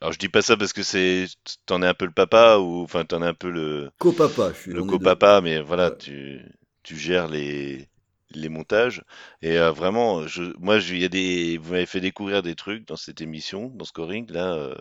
Alors 0.00 0.12
je 0.12 0.18
dis 0.18 0.28
pas 0.30 0.42
ça 0.42 0.56
parce 0.56 0.72
que 0.72 0.82
c'est, 0.82 1.26
t'en 1.66 1.82
es 1.82 1.86
un 1.86 1.94
peu 1.94 2.06
le 2.06 2.12
papa 2.12 2.58
ou 2.58 2.82
enfin 2.82 3.04
t'en 3.04 3.22
es 3.22 3.26
un 3.26 3.34
peu 3.34 3.50
le, 3.50 3.90
Copapa, 3.98 4.52
je 4.54 4.58
suis 4.58 4.72
le 4.72 4.84
copapa, 4.84 5.40
mais 5.42 5.60
voilà, 5.62 5.90
Ouais. 5.90 5.96
tu, 5.98 6.42
tu 6.84 6.96
gères 6.96 7.28
les, 7.28 7.88
les 8.32 8.48
montages. 8.50 9.02
Et 9.42 9.58
euh, 9.58 9.72
vraiment, 9.72 10.26
je, 10.28 10.44
moi, 10.58 10.78
je- 10.80 10.94
y 10.96 11.04
a 11.04 11.08
des, 11.10 11.58
vous 11.58 11.72
m'avez 11.72 11.86
fait 11.86 12.00
découvrir 12.00 12.42
des 12.42 12.54
trucs 12.56 12.86
dans 12.88 12.96
cette 12.96 13.20
émission, 13.22 13.68
dans 13.74 13.84
Scoring, 13.86 14.30
là, 14.32 14.54
euh, 14.54 14.74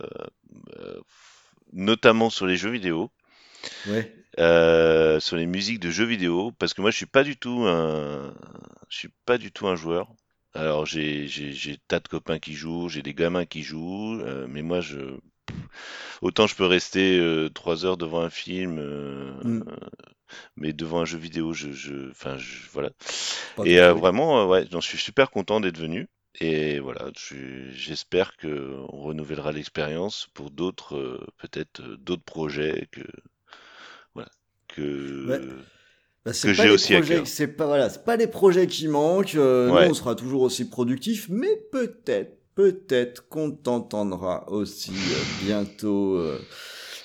euh, 0.79 0.99
notamment 1.73 2.29
sur 2.29 2.45
les 2.47 2.57
jeux 2.57 2.71
vidéo. 2.71 3.11
Ouais. 3.85 4.25
euh, 4.39 5.19
sur 5.19 5.37
les 5.37 5.45
musiques 5.45 5.79
de 5.79 5.89
jeux 5.91 6.05
vidéo, 6.05 6.51
parce 6.59 6.73
que 6.73 6.81
moi, 6.81 6.91
je 6.91 6.97
suis 6.97 7.05
pas 7.05 7.23
du 7.23 7.37
tout 7.37 7.65
un, 7.67 8.33
je 8.89 8.97
suis 8.97 9.09
pas 9.25 9.37
du 9.37 9.51
tout 9.51 9.67
un 9.67 9.75
joueur. 9.75 10.13
Alors, 10.53 10.85
j'ai, 10.85 11.27
j'ai, 11.27 11.53
j'ai 11.53 11.77
tas 11.87 11.99
de 11.99 12.07
copains 12.07 12.39
qui 12.39 12.53
jouent, 12.53 12.89
j'ai 12.89 13.01
des 13.01 13.13
gamins 13.13 13.45
qui 13.45 13.61
jouent, 13.63 14.19
euh, 14.21 14.47
mais 14.49 14.61
moi, 14.61 14.81
je, 14.81 15.17
autant 16.21 16.47
je 16.47 16.55
peux 16.55 16.65
rester 16.65 17.17
euh, 17.19 17.49
trois 17.49 17.85
heures 17.85 17.97
devant 17.97 18.21
un 18.21 18.29
film. 18.29 18.77
euh, 18.79 19.33
Mm. 19.43 19.69
mais 20.55 20.73
devant 20.73 21.01
un 21.01 21.05
jeu 21.05 21.17
vidéo, 21.17 21.53
je, 21.53 21.71
je, 21.71 22.09
enfin, 22.11 22.37
je, 22.37 22.67
voilà. 22.71 22.89
Pas 23.55 23.65
Et 23.65 23.79
vraiment, 23.79 24.47
ouais, 24.47 24.65
j'en 24.71 24.81
suis 24.81 24.97
super 24.97 25.31
content 25.31 25.59
d'être 25.59 25.77
venu. 25.77 26.07
Et 26.41 26.79
voilà, 26.79 27.11
je- 27.17 27.71
j'espère 27.71 28.35
que 28.37 28.77
on 28.91 29.01
renouvellera 29.03 29.51
l'expérience 29.51 30.27
pour 30.33 30.51
d'autres, 30.51 31.25
peut-être 31.37 31.81
d'autres 31.97 32.23
projets 32.23 32.87
que, 32.91 33.01
que. 34.75 35.27
Ouais. 35.29 35.41
Bah, 36.25 36.31
que 36.31 36.53
j'ai 36.53 36.69
aussi 36.71 36.95
à 36.95 37.01
cœur. 37.01 37.27
c'est 37.27 37.47
pas 37.47 37.67
voilà, 37.67 37.87
pas 37.89 38.15
les 38.17 38.25
projets 38.27 38.65
qui 38.65 38.87
manquent. 38.87 39.35
euh, 39.35 39.69
Ouais. 39.71 39.85
Nous, 39.85 39.91
on 39.91 39.93
sera 39.93 40.15
toujours 40.15 40.41
aussi 40.41 40.67
productifs, 40.67 41.27
mais 41.29 41.55
peut-être, 41.71 42.37
peut-être 42.55 43.27
qu'on 43.29 43.51
t'entendra 43.51 44.49
aussi 44.51 44.89
euh, 44.91 45.45
bientôt 45.45 46.19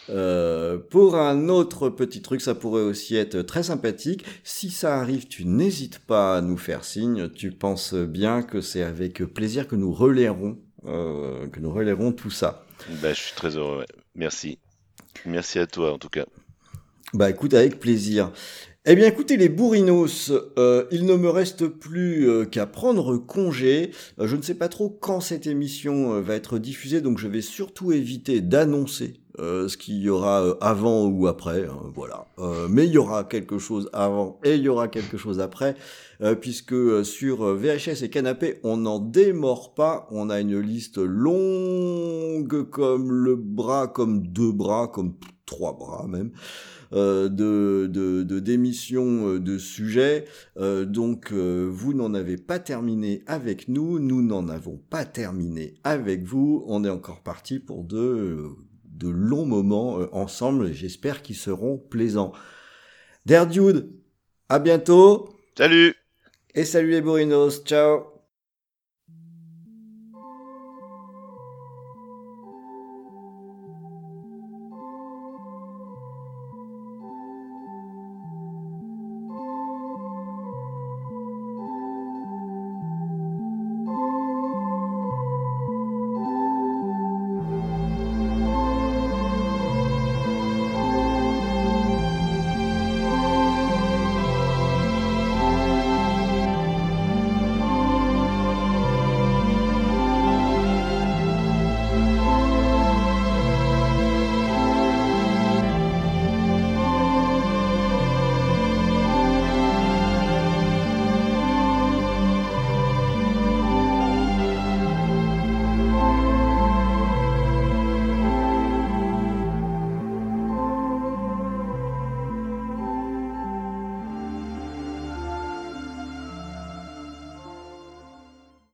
euh, 0.09 0.79
pour 0.91 1.17
un 1.17 1.51
autre 1.51 1.91
petit 1.91 2.23
truc. 2.23 2.41
Ça 2.41 2.55
pourrait 2.55 2.83
aussi 2.83 3.15
être 3.17 3.43
très 3.43 3.63
sympathique. 3.65 4.25
Si 4.43 4.71
ça 4.71 4.99
arrive, 4.99 5.27
tu 5.29 5.45
n'hésites 5.45 5.99
pas 5.99 6.39
à 6.39 6.41
nous 6.41 6.57
faire 6.57 6.83
signe. 6.85 7.29
Tu 7.29 7.53
penses 7.53 7.93
bien 7.95 8.43
que 8.43 8.63
c'est 8.63 8.83
avec 8.83 9.23
plaisir 9.35 9.69
que 9.69 9.77
nous 9.77 9.93
relayerons, 9.93 10.59
que 10.83 11.61
nous 11.61 11.71
relayerons 11.73 12.13
tout 12.13 12.31
ça. 12.31 12.65
Bah, 13.03 13.13
je 13.13 13.21
suis 13.21 13.35
très 13.35 13.57
heureux. 13.59 13.81
ouais. 13.81 13.87
Merci, 14.15 14.59
merci 15.27 15.59
à 15.59 15.67
toi 15.67 15.93
en 15.93 15.99
tout 15.99 16.09
cas. 16.09 16.25
Bah 17.13 17.29
écoute, 17.29 17.55
avec 17.55 17.81
plaisir. 17.81 18.31
Eh 18.87 18.95
bien 18.95 19.09
écoutez 19.09 19.37
les 19.37 19.49
bourrinos, 19.49 20.33
euh, 20.59 20.85
il 20.93 21.07
ne 21.07 21.17
me 21.17 21.29
reste 21.29 21.67
plus 21.67 22.29
euh, 22.31 22.45
qu'à 22.45 22.67
prendre 22.67 23.17
congé. 23.19 23.91
Euh, 24.21 24.29
je 24.29 24.37
ne 24.37 24.43
sais 24.43 24.55
pas 24.55 24.69
trop 24.69 24.89
quand 24.89 25.21
cette 25.21 25.49
émission 25.49 26.21
va 26.21 26.37
être 26.37 26.59
diffusée, 26.59 27.01
donc 27.01 27.19
je 27.19 27.27
vais 27.27 27.41
surtout 27.43 27.91
éviter 27.91 28.41
d'annoncer 28.41 29.15
ce 29.39 29.75
qu'il 29.79 29.97
y 29.97 30.11
aura 30.11 30.55
avant 30.61 31.07
ou 31.07 31.27
après. 31.27 31.65
hein, 31.65 31.93
voilà. 31.95 32.27
Mais 32.69 32.87
il 32.87 32.93
y 32.93 32.99
aura 32.99 33.25
quelque 33.25 33.57
chose 33.59 33.89
avant 33.95 34.39
et 34.45 34.57
il 34.57 34.61
y 34.61 34.69
aura 34.69 34.89
quelque 34.89 35.17
chose 35.17 35.41
après, 35.41 35.77
puisque 36.43 37.05
sur 37.07 37.55
VHS 37.57 38.03
et 38.03 38.11
Canapé, 38.11 38.61
on 38.65 38.77
n'en 38.77 38.99
démord 38.99 39.73
pas. 39.73 40.07
On 40.11 40.29
a 40.29 40.41
une 40.41 40.61
liste 40.61 40.99
longue 40.99 42.69
comme 42.69 43.11
le 43.13 43.35
bras, 43.35 43.89
comme 43.89 44.27
deux 44.27 44.53
bras, 44.53 44.89
comme 44.89 45.15
trois 45.47 45.73
bras 45.73 46.07
même 46.07 46.33
de, 46.93 47.87
de, 47.87 48.23
de 48.23 48.39
démissions 48.41 49.29
euh, 49.35 49.41
de 49.41 49.59
sujets. 49.59 50.25
Euh, 50.57 50.85
donc 50.85 51.33
euh, 51.33 51.69
vous 51.71 51.95
n'en 51.95 52.15
avez 52.15 52.37
pas 52.37 52.59
terminé 52.59 53.23
avec 53.27 53.69
nous, 53.69 53.99
nous 53.99 54.23
n'en 54.23 54.49
avons 54.49 54.77
pas 54.91 55.05
terminé 55.05 55.75
avec 55.85 56.25
vous. 56.25 56.65
On 56.67 56.85
est 56.85 56.91
encore 56.91 57.23
parti 57.23 57.59
pour 57.59 57.85
de, 57.85 58.45
de 58.85 59.09
longs 59.09 59.47
moments 59.47 60.01
euh, 60.01 60.09
ensemble. 60.13 60.73
J'espère 60.73 61.23
qu'ils 61.23 61.37
seront 61.37 61.79
plaisants. 61.79 62.33
Derdude, 63.27 63.91
à 64.49 64.59
bientôt 64.59 65.29
Salut! 65.57 65.95
et 66.55 66.65
salut 66.65 66.91
les 66.91 67.01
bourrinos, 67.03 67.63
ciao 67.65 68.20